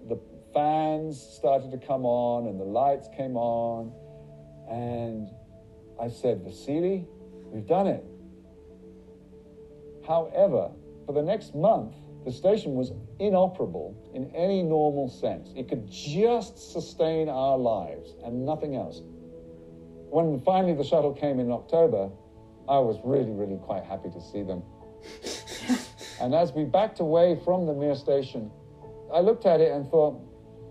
the 0.08 0.20
fans 0.54 1.20
started 1.20 1.72
to 1.72 1.78
come 1.78 2.06
on 2.06 2.46
and 2.46 2.60
the 2.60 2.64
lights 2.64 3.08
came 3.16 3.36
on. 3.36 3.92
And 4.70 5.28
I 6.00 6.08
said, 6.08 6.44
Vasily, 6.44 7.04
we've 7.50 7.66
done 7.66 7.88
it. 7.88 8.04
However, 10.08 10.70
for 11.04 11.12
the 11.12 11.22
next 11.22 11.54
month, 11.54 11.94
the 12.24 12.32
station 12.32 12.74
was 12.74 12.92
inoperable 13.18 13.94
in 14.14 14.34
any 14.34 14.62
normal 14.62 15.08
sense. 15.08 15.52
It 15.54 15.68
could 15.68 15.88
just 15.90 16.72
sustain 16.72 17.28
our 17.28 17.58
lives 17.58 18.16
and 18.24 18.44
nothing 18.44 18.74
else. 18.74 19.02
When 20.10 20.40
finally 20.40 20.74
the 20.74 20.82
shuttle 20.82 21.12
came 21.12 21.38
in 21.38 21.52
October, 21.52 22.10
I 22.68 22.78
was 22.78 22.98
really, 23.04 23.32
really 23.32 23.58
quite 23.58 23.84
happy 23.84 24.08
to 24.10 24.20
see 24.20 24.42
them. 24.42 24.62
and 26.20 26.34
as 26.34 26.52
we 26.52 26.64
backed 26.64 27.00
away 27.00 27.38
from 27.44 27.66
the 27.66 27.74
Mir 27.74 27.94
station, 27.94 28.50
I 29.12 29.20
looked 29.20 29.44
at 29.44 29.60
it 29.60 29.72
and 29.72 29.88
thought, 29.90 30.18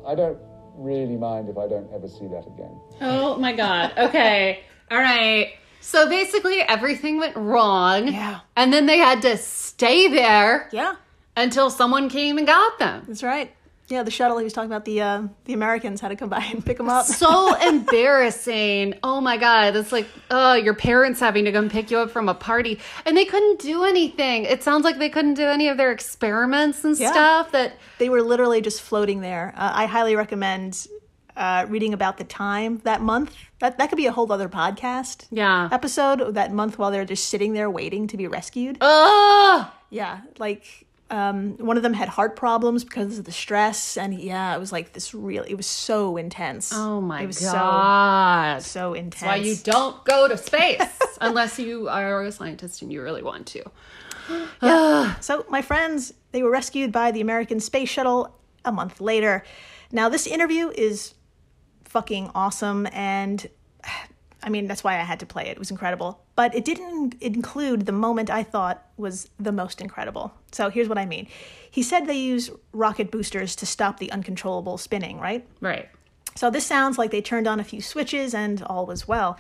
I 0.06 0.16
don't 0.16 0.40
really 0.76 1.16
mind 1.16 1.48
if 1.48 1.58
I 1.58 1.68
don't 1.68 1.90
ever 1.94 2.08
see 2.08 2.28
that 2.28 2.46
again. 2.48 2.80
Oh 3.02 3.38
my 3.38 3.54
god. 3.54 3.94
Okay. 3.98 4.64
All 4.90 4.98
right. 4.98 5.54
So 5.88 6.10
basically 6.10 6.60
everything 6.62 7.18
went 7.18 7.36
wrong. 7.38 8.10
Yeah. 8.10 8.42
And 8.58 8.74
then 8.74 8.86
they 8.88 8.98
had 8.98 9.22
to 9.22 9.38
stay 9.38 10.10
there 10.10 10.68
Yeah, 10.74 10.96
until 11.38 11.70
someone 11.70 12.10
came 12.10 12.38
and 12.38 12.46
got 12.46 12.78
them. 12.78 13.04
that's 13.08 13.24
right. 13.24 13.54
Yeah, 13.90 14.04
the 14.04 14.12
shuttle 14.12 14.38
he 14.38 14.44
was 14.44 14.52
talking 14.52 14.70
about, 14.70 14.84
the 14.84 15.00
uh, 15.02 15.24
the 15.46 15.54
Americans 15.54 16.02
had 16.02 16.10
to 16.10 16.18
come 16.18 16.28
by 16.28 16.40
and 16.52 16.66
pick 16.66 16.76
them 16.76 16.90
up. 16.90 17.06
So 17.24 17.56
embarrassing. 17.56 18.96
Oh 19.02 19.22
my 19.22 19.38
god. 19.38 19.72
That's 19.76 19.94
like 19.94 20.08
oh 20.30 20.56
your 20.56 20.74
parents 20.74 21.22
having 21.22 21.46
to 21.46 21.54
come 21.54 21.70
pick 21.70 21.90
you 21.90 22.00
up 22.00 22.12
from 22.12 22.28
a 22.28 22.34
party. 22.34 22.80
And 23.06 23.16
they 23.16 23.24
couldn't 23.24 23.60
do 23.60 23.86
anything. 23.86 24.44
It 24.44 24.62
sounds 24.64 24.84
like 24.84 24.98
they 25.00 25.10
couldn't 25.10 25.36
do 25.36 25.46
any 25.46 25.70
of 25.70 25.78
their 25.78 25.92
experiments 25.94 26.84
and 26.84 26.98
Yeah. 27.00 27.12
stuff 27.12 27.52
that 27.54 27.78
they 27.98 28.10
were 28.10 28.22
literally 28.22 28.60
just 28.60 28.82
floating 28.82 29.22
there. 29.22 29.54
Uh, 29.56 29.72
I 29.74 29.86
highly 29.86 30.18
recommend 30.18 30.86
uh, 31.38 31.66
reading 31.70 31.94
about 31.94 32.18
the 32.18 32.24
time 32.26 32.82
that 32.84 33.00
month. 33.02 33.34
That 33.60 33.78
that 33.78 33.90
could 33.90 33.96
be 33.98 34.08
a 34.08 34.12
whole 34.12 34.30
other 34.32 34.50
podcast 34.50 35.26
Yeah. 35.32 35.70
episode. 35.72 36.34
That 36.36 36.52
month 36.52 36.78
while 36.78 36.92
they're 36.92 37.06
just 37.06 37.30
sitting 37.30 37.54
there 37.54 37.70
waiting 37.70 38.08
to 38.08 38.18
be 38.18 38.28
rescued. 38.28 38.78
Ugh. 38.82 39.68
Yeah, 39.90 40.22
like 40.38 40.66
um, 41.10 41.56
one 41.58 41.78
of 41.78 41.84
them 41.84 41.94
had 41.94 42.10
heart 42.10 42.36
problems 42.36 42.84
because 42.84 43.18
of 43.18 43.24
the 43.24 43.32
stress, 43.32 43.96
and 43.96 44.14
yeah, 44.20 44.54
it 44.54 44.60
was 44.60 44.72
like 44.74 44.92
this 44.92 45.14
really. 45.14 45.50
It 45.52 45.56
was 45.56 45.66
so 45.68 46.18
intense. 46.18 46.72
Oh 46.74 47.00
my 47.00 47.20
God. 47.20 47.24
it 47.24 47.28
was 47.28 47.40
god. 47.40 48.62
so 48.62 48.68
so 48.80 48.94
intense. 48.94 49.22
That's 49.22 49.24
why 49.24 49.36
you 49.38 49.56
don't 49.64 50.04
go 50.04 50.28
to 50.28 50.36
space 50.50 50.82
unless 51.22 51.58
you 51.60 51.88
are 51.88 52.24
a 52.24 52.32
scientist 52.32 52.82
and 52.82 52.92
you 52.92 53.02
really 53.02 53.24
want 53.24 53.48
to. 53.48 53.64
Yeah. 54.62 55.16
so, 55.22 55.46
my 55.50 55.62
friends, 55.62 56.14
they 56.34 56.44
were 56.44 56.52
rescued 56.52 56.92
by 56.92 57.12
the 57.12 57.22
American 57.22 57.62
Space 57.62 57.88
Shuttle 57.88 58.36
a 58.66 58.72
month 58.74 59.00
later. 59.00 59.44
Now, 59.92 60.10
this 60.10 60.28
interview 60.28 60.70
is 60.76 61.14
fucking 61.90 62.32
awesome, 62.36 62.88
and 62.92 63.48
I 64.44 64.50
mean, 64.50 64.68
that's 64.68 64.84
why 64.84 64.94
I 65.00 65.04
had 65.04 65.20
to 65.22 65.26
play 65.26 65.48
it. 65.48 65.54
It 65.54 65.60
was 65.60 65.72
incredible. 65.72 66.24
But 66.36 66.54
it 66.54 66.64
didn't 66.64 67.16
include 67.22 67.88
the 67.88 67.92
moment 67.92 68.30
I 68.30 68.44
thought 68.44 68.86
was 68.96 69.30
the 69.40 69.52
most 69.52 69.82
incredible. 69.82 70.32
So, 70.52 70.70
here's 70.70 70.88
what 70.88 71.00
I 71.00 71.06
mean. 71.08 71.28
He 71.72 71.82
said 71.82 72.06
they 72.06 72.18
use 72.18 72.52
rocket 72.72 73.12
boosters 73.12 73.56
to 73.58 73.66
stop 73.66 74.00
the 74.00 74.12
uncontrollable 74.12 74.78
spinning, 74.78 75.20
right? 75.20 75.46
Right. 75.60 75.90
So 76.38 76.52
this 76.52 76.68
sounds 76.68 77.00
like 77.00 77.10
they 77.10 77.22
turned 77.22 77.48
on 77.48 77.60
a 77.60 77.64
few 77.64 77.82
switches 77.82 78.36
and 78.36 78.62
all 78.64 78.86
was 78.86 79.08
well. 79.08 79.40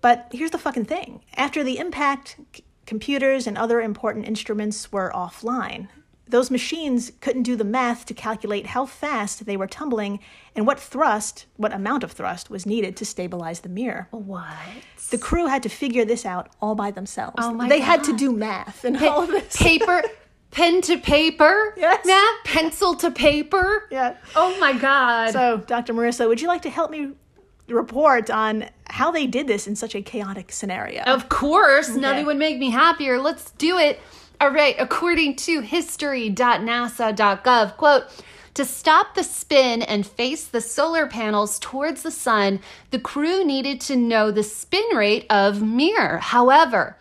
But 0.00 0.28
here's 0.32 0.50
the 0.50 0.58
fucking 0.58 0.86
thing. 0.86 1.22
After 1.36 1.62
the 1.62 1.78
impact, 1.78 2.36
c- 2.52 2.64
computers 2.86 3.46
and 3.46 3.56
other 3.56 3.80
important 3.80 4.26
instruments 4.26 4.90
were 4.90 5.12
offline. 5.14 5.88
Those 6.26 6.50
machines 6.50 7.12
couldn't 7.20 7.42
do 7.42 7.54
the 7.54 7.64
math 7.64 8.06
to 8.06 8.14
calculate 8.14 8.66
how 8.68 8.86
fast 8.86 9.44
they 9.44 9.56
were 9.56 9.66
tumbling 9.66 10.20
and 10.56 10.66
what 10.66 10.80
thrust, 10.80 11.46
what 11.56 11.72
amount 11.72 12.02
of 12.02 12.12
thrust 12.12 12.48
was 12.48 12.64
needed 12.64 12.96
to 12.96 13.04
stabilize 13.04 13.60
the 13.60 13.68
Mir. 13.68 14.08
What? 14.10 14.46
The 15.10 15.18
crew 15.18 15.46
had 15.46 15.62
to 15.64 15.68
figure 15.68 16.04
this 16.04 16.24
out 16.24 16.48
all 16.62 16.74
by 16.74 16.90
themselves. 16.90 17.36
Oh 17.38 17.52
my 17.52 17.68
they 17.68 17.80
had 17.80 18.04
to 18.04 18.16
do 18.16 18.32
math 18.32 18.84
and 18.84 18.96
all 18.96 19.22
of 19.24 19.28
this. 19.28 19.54
Paper, 19.56 20.02
pen 20.50 20.80
to 20.82 20.96
paper. 20.96 21.74
Yes. 21.76 22.06
Math, 22.06 22.44
pencil 22.44 22.94
to 22.96 23.10
paper. 23.10 23.86
Yeah. 23.90 24.16
Oh 24.34 24.58
my 24.58 24.72
god. 24.72 25.32
So, 25.32 25.58
Dr. 25.58 25.92
Marissa, 25.92 26.26
would 26.26 26.40
you 26.40 26.48
like 26.48 26.62
to 26.62 26.70
help 26.70 26.90
me 26.90 27.12
report 27.68 28.30
on 28.30 28.68
how 28.88 29.10
they 29.10 29.26
did 29.26 29.46
this 29.46 29.66
in 29.66 29.76
such 29.76 29.94
a 29.94 30.00
chaotic 30.00 30.52
scenario? 30.52 31.02
Of 31.02 31.28
course, 31.28 31.90
nothing 31.90 32.24
would 32.26 32.38
make 32.38 32.58
me 32.58 32.70
happier. 32.70 33.20
Let's 33.20 33.50
do 33.52 33.78
it. 33.78 34.00
All 34.40 34.50
right, 34.50 34.74
according 34.78 35.36
to 35.36 35.60
history.nasa.gov, 35.60 37.76
quote, 37.76 38.04
to 38.54 38.64
stop 38.64 39.14
the 39.14 39.24
spin 39.24 39.82
and 39.82 40.06
face 40.06 40.44
the 40.44 40.60
solar 40.60 41.06
panels 41.06 41.58
towards 41.58 42.02
the 42.02 42.10
sun, 42.10 42.60
the 42.90 43.00
crew 43.00 43.44
needed 43.44 43.80
to 43.82 43.96
know 43.96 44.30
the 44.30 44.44
spin 44.44 44.84
rate 44.94 45.26
of 45.28 45.62
Mir. 45.62 46.18
However, 46.18 46.96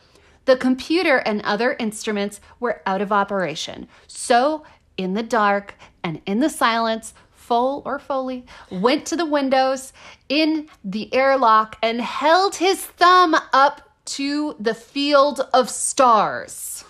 the 0.45 0.57
computer 0.57 1.17
and 1.17 1.41
other 1.43 1.75
instruments 1.79 2.41
were 2.59 2.81
out 2.85 3.01
of 3.01 3.11
operation. 3.11 3.87
So, 4.07 4.63
in 4.97 5.13
the 5.13 5.23
dark 5.23 5.75
and 6.03 6.21
in 6.25 6.39
the 6.39 6.49
silence, 6.49 7.13
Fole 7.31 7.83
or 7.85 7.99
Foley 7.99 8.45
went 8.71 9.05
to 9.07 9.15
the 9.15 9.25
windows 9.25 9.93
in 10.29 10.69
the 10.83 11.13
airlock 11.13 11.77
and 11.83 12.01
held 12.01 12.55
his 12.55 12.83
thumb 12.83 13.35
up 13.51 13.89
to 14.05 14.55
the 14.59 14.73
field 14.73 15.47
of 15.53 15.69
stars. 15.69 16.83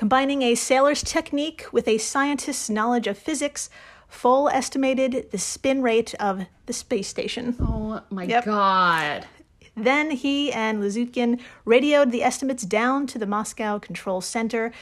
Combining 0.00 0.40
a 0.40 0.54
sailor's 0.54 1.02
technique 1.02 1.66
with 1.72 1.86
a 1.86 1.98
scientist's 1.98 2.70
knowledge 2.70 3.06
of 3.06 3.18
physics, 3.18 3.68
Fole 4.08 4.48
estimated 4.48 5.30
the 5.30 5.36
spin 5.36 5.82
rate 5.82 6.14
of 6.14 6.46
the 6.64 6.72
space 6.72 7.06
station. 7.06 7.54
Oh 7.60 8.00
my 8.08 8.22
Yep. 8.24 8.46
god. 8.46 9.26
Then 9.76 10.12
he 10.12 10.50
and 10.54 10.82
Lazutkin 10.82 11.38
radioed 11.66 12.12
the 12.12 12.22
estimates 12.22 12.62
down 12.62 13.08
to 13.08 13.18
the 13.18 13.26
Moscow 13.26 13.78
Control 13.78 14.22
Center. 14.22 14.72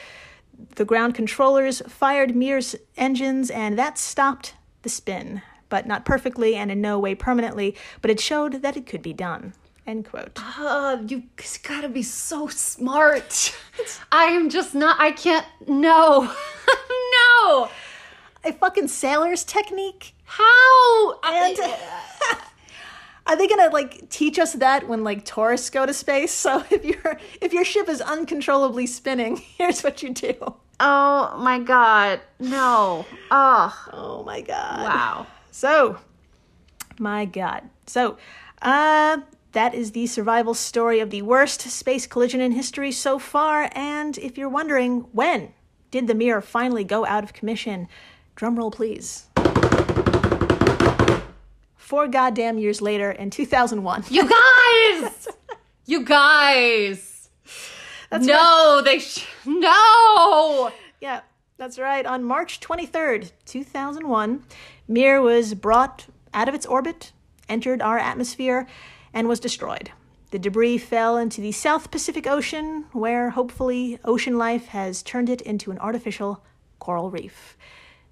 The 0.76 0.84
ground 0.84 1.16
controllers 1.16 1.82
fired 1.88 2.36
Mir's 2.36 2.76
engines, 2.96 3.50
and 3.50 3.76
that 3.76 3.98
stopped 3.98 4.54
the 4.82 4.88
spin, 4.88 5.42
but 5.68 5.84
not 5.84 6.04
perfectly 6.04 6.54
and 6.54 6.70
in 6.70 6.80
no 6.80 6.96
way 6.96 7.16
permanently, 7.16 7.74
but 8.02 8.12
it 8.12 8.20
showed 8.20 8.62
that 8.62 8.76
it 8.76 8.86
could 8.86 9.02
be 9.02 9.14
done. 9.14 9.52
End 9.88 10.04
quote. 10.04 10.38
Uh, 10.58 10.98
you 11.08 11.22
gotta 11.62 11.88
be 11.88 12.02
so 12.02 12.46
smart. 12.46 13.56
I 14.12 14.24
am 14.24 14.50
just 14.50 14.74
not, 14.74 15.00
I 15.00 15.12
can't, 15.12 15.46
no. 15.66 16.24
no. 17.14 17.70
A 18.44 18.52
fucking 18.52 18.88
sailor's 18.88 19.44
technique? 19.44 20.14
How? 20.24 21.18
And 21.24 21.58
Are 23.26 23.34
they 23.34 23.48
gonna 23.48 23.70
like 23.70 24.10
teach 24.10 24.38
us 24.38 24.52
that 24.54 24.86
when 24.86 25.04
like 25.04 25.24
tourists 25.24 25.70
go 25.70 25.86
to 25.86 25.94
space? 25.94 26.32
So 26.32 26.62
if 26.70 26.84
your 26.84 27.18
if 27.40 27.54
your 27.54 27.64
ship 27.64 27.88
is 27.88 28.02
uncontrollably 28.02 28.86
spinning, 28.86 29.38
here's 29.38 29.82
what 29.82 30.02
you 30.02 30.12
do. 30.12 30.34
Oh 30.80 31.34
my 31.38 31.60
god. 31.60 32.20
No. 32.38 33.06
Oh. 33.30 33.88
Oh 33.94 34.22
my 34.22 34.42
god. 34.42 34.80
Wow. 34.80 35.26
So, 35.50 35.98
my 36.98 37.24
god. 37.24 37.62
So, 37.86 38.18
uh 38.60 39.22
that 39.58 39.74
is 39.74 39.90
the 39.90 40.06
survival 40.06 40.54
story 40.54 41.00
of 41.00 41.10
the 41.10 41.20
worst 41.20 41.62
space 41.62 42.06
collision 42.06 42.40
in 42.40 42.52
history 42.52 42.92
so 42.92 43.18
far. 43.18 43.68
And 43.72 44.16
if 44.18 44.38
you're 44.38 44.48
wondering 44.48 45.00
when 45.10 45.52
did 45.90 46.06
the 46.06 46.14
Mir 46.14 46.40
finally 46.40 46.84
go 46.84 47.04
out 47.04 47.24
of 47.24 47.32
commission, 47.32 47.88
drumroll 48.36 48.72
please. 48.72 49.26
Four 51.74 52.06
goddamn 52.06 52.58
years 52.58 52.80
later 52.80 53.10
in 53.10 53.30
2001. 53.30 54.04
You 54.10 54.28
guys! 54.28 55.26
you 55.86 56.04
guys! 56.04 57.28
no, 58.12 58.80
they 58.84 59.00
sh- 59.00 59.26
no. 59.44 60.70
Yeah, 61.00 61.22
that's 61.56 61.80
right. 61.80 62.06
On 62.06 62.22
March 62.22 62.60
23rd, 62.60 63.32
2001, 63.44 64.44
Mir 64.86 65.20
was 65.20 65.54
brought 65.54 66.06
out 66.32 66.48
of 66.48 66.54
its 66.54 66.64
orbit, 66.64 67.10
entered 67.48 67.82
our 67.82 67.98
atmosphere, 67.98 68.68
and 69.18 69.26
was 69.26 69.40
destroyed. 69.40 69.90
The 70.30 70.38
debris 70.38 70.78
fell 70.78 71.16
into 71.16 71.40
the 71.40 71.50
South 71.50 71.90
Pacific 71.90 72.28
Ocean, 72.28 72.84
where 72.92 73.30
hopefully 73.30 73.98
ocean 74.04 74.38
life 74.38 74.66
has 74.68 75.02
turned 75.02 75.28
it 75.28 75.40
into 75.40 75.72
an 75.72 75.78
artificial 75.78 76.44
coral 76.78 77.10
reef. 77.10 77.56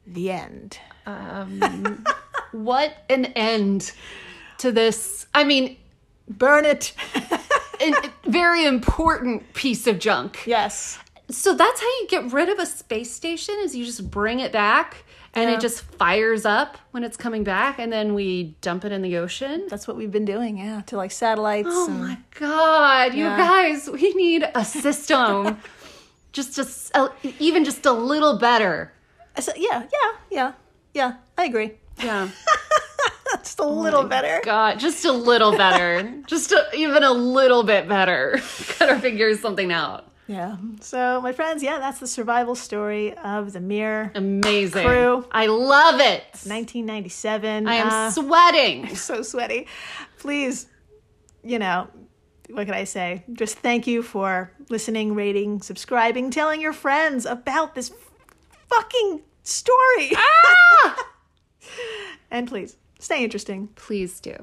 The 0.05 0.33
end. 0.33 0.81
Um, 1.07 2.05
what 2.51 3.05
an 3.09 3.27
end 3.27 3.93
to 4.59 4.73
this. 4.73 5.27
I 5.33 5.45
mean, 5.45 5.77
Burn 6.29 6.65
it. 6.65 6.93
a 7.81 7.93
very 8.25 8.65
important 8.65 9.53
piece 9.55 9.87
of 9.87 10.01
junk. 10.01 10.43
yes. 10.45 10.99
So 11.29 11.55
that's 11.55 11.81
how 11.81 11.87
you 11.87 12.07
get 12.09 12.33
rid 12.33 12.49
of 12.49 12.59
a 12.59 12.67
space 12.67 13.13
station 13.13 13.55
is 13.61 13.77
you 13.77 13.85
just 13.85 14.11
bring 14.11 14.41
it 14.41 14.53
back 14.53 15.05
and 15.37 15.49
Yeah. 15.51 15.57
it 15.57 15.61
just 15.61 15.83
fires 15.83 16.45
up 16.45 16.79
when 16.91 17.05
it's 17.05 17.17
coming 17.17 17.45
back 17.45 17.79
and 17.79 17.93
then 17.93 18.15
we 18.15 18.57
dump 18.63 18.85
it 18.85 18.91
in 18.91 19.03
the 19.03 19.19
ocean. 19.19 19.67
That's 19.69 19.87
what 19.87 19.97
we've 19.97 20.11
been 20.11 20.25
doing, 20.25 20.59
yeah, 20.59 20.81
to 20.87 20.97
like 20.97 21.13
satellites. 21.13 21.69
Oh 21.71 21.87
and- 21.89 22.01
my 22.01 22.19
god, 22.41 23.15
you 23.15 23.25
guys, 23.27 23.89
we 23.89 24.13
need 24.15 24.49
a 24.55 24.65
system. 24.65 25.59
just 26.33 26.59
a, 26.95 27.13
even 27.39 27.65
just 27.65 27.87
a 27.87 27.93
little 27.93 28.39
better. 28.39 28.93
So, 29.39 29.53
yeah, 29.57 29.83
yeah, 29.93 30.13
yeah, 30.31 30.53
yeah, 30.95 31.13
I 31.39 31.45
agree. 31.45 31.73
Yeah. 32.03 32.29
Just 33.43 33.59
a 33.59 33.65
oh 33.65 33.71
little 33.73 34.05
better. 34.05 34.41
God, 34.45 34.79
just 34.79 35.05
a 35.05 35.13
little 35.13 35.57
better. 35.57 36.23
just 36.27 36.53
a, 36.53 36.65
even 36.75 37.03
a 37.03 37.13
little 37.13 37.63
bit 37.65 37.89
better. 37.89 38.41
Gotta 38.79 38.99
figure 39.01 39.37
something 39.37 39.73
out. 39.73 40.11
Yeah. 40.29 40.57
So, 40.81 41.21
my 41.23 41.33
friends, 41.33 41.63
yeah, 41.63 41.79
that's 41.79 42.01
the 42.01 42.07
survival 42.07 42.55
story 42.57 43.17
of 43.19 43.53
the 43.53 43.61
Mir 43.61 44.11
Amazing. 44.15 44.85
Crew. 44.85 45.25
I 45.31 45.47
love 45.47 46.01
it. 46.01 46.25
1997. 46.45 47.69
I 47.69 47.75
am 47.77 47.89
Uh, 47.89 48.11
sweating. 48.11 48.95
so 48.97 49.23
sweaty. 49.23 49.69
Please, 50.19 50.67
you 51.45 51.59
know, 51.61 51.87
what 52.51 52.65
can 52.67 52.75
I 52.75 52.85
say? 52.85 53.25
Just 53.33 53.59
thank 53.59 53.87
you 53.87 54.03
for 54.03 54.51
listening, 54.69 55.15
rating, 55.15 55.63
subscribing, 55.63 56.31
telling 56.31 56.61
your 56.61 56.73
friends 56.73 57.25
about 57.25 57.75
this 57.77 57.93
fucking 58.69 59.23
story. 59.45 60.11
Ah! 60.17 61.07
and 62.33 62.49
please, 62.49 62.77
stay 62.99 63.23
interesting. 63.23 63.69
Please 63.77 64.19
do. 64.21 64.35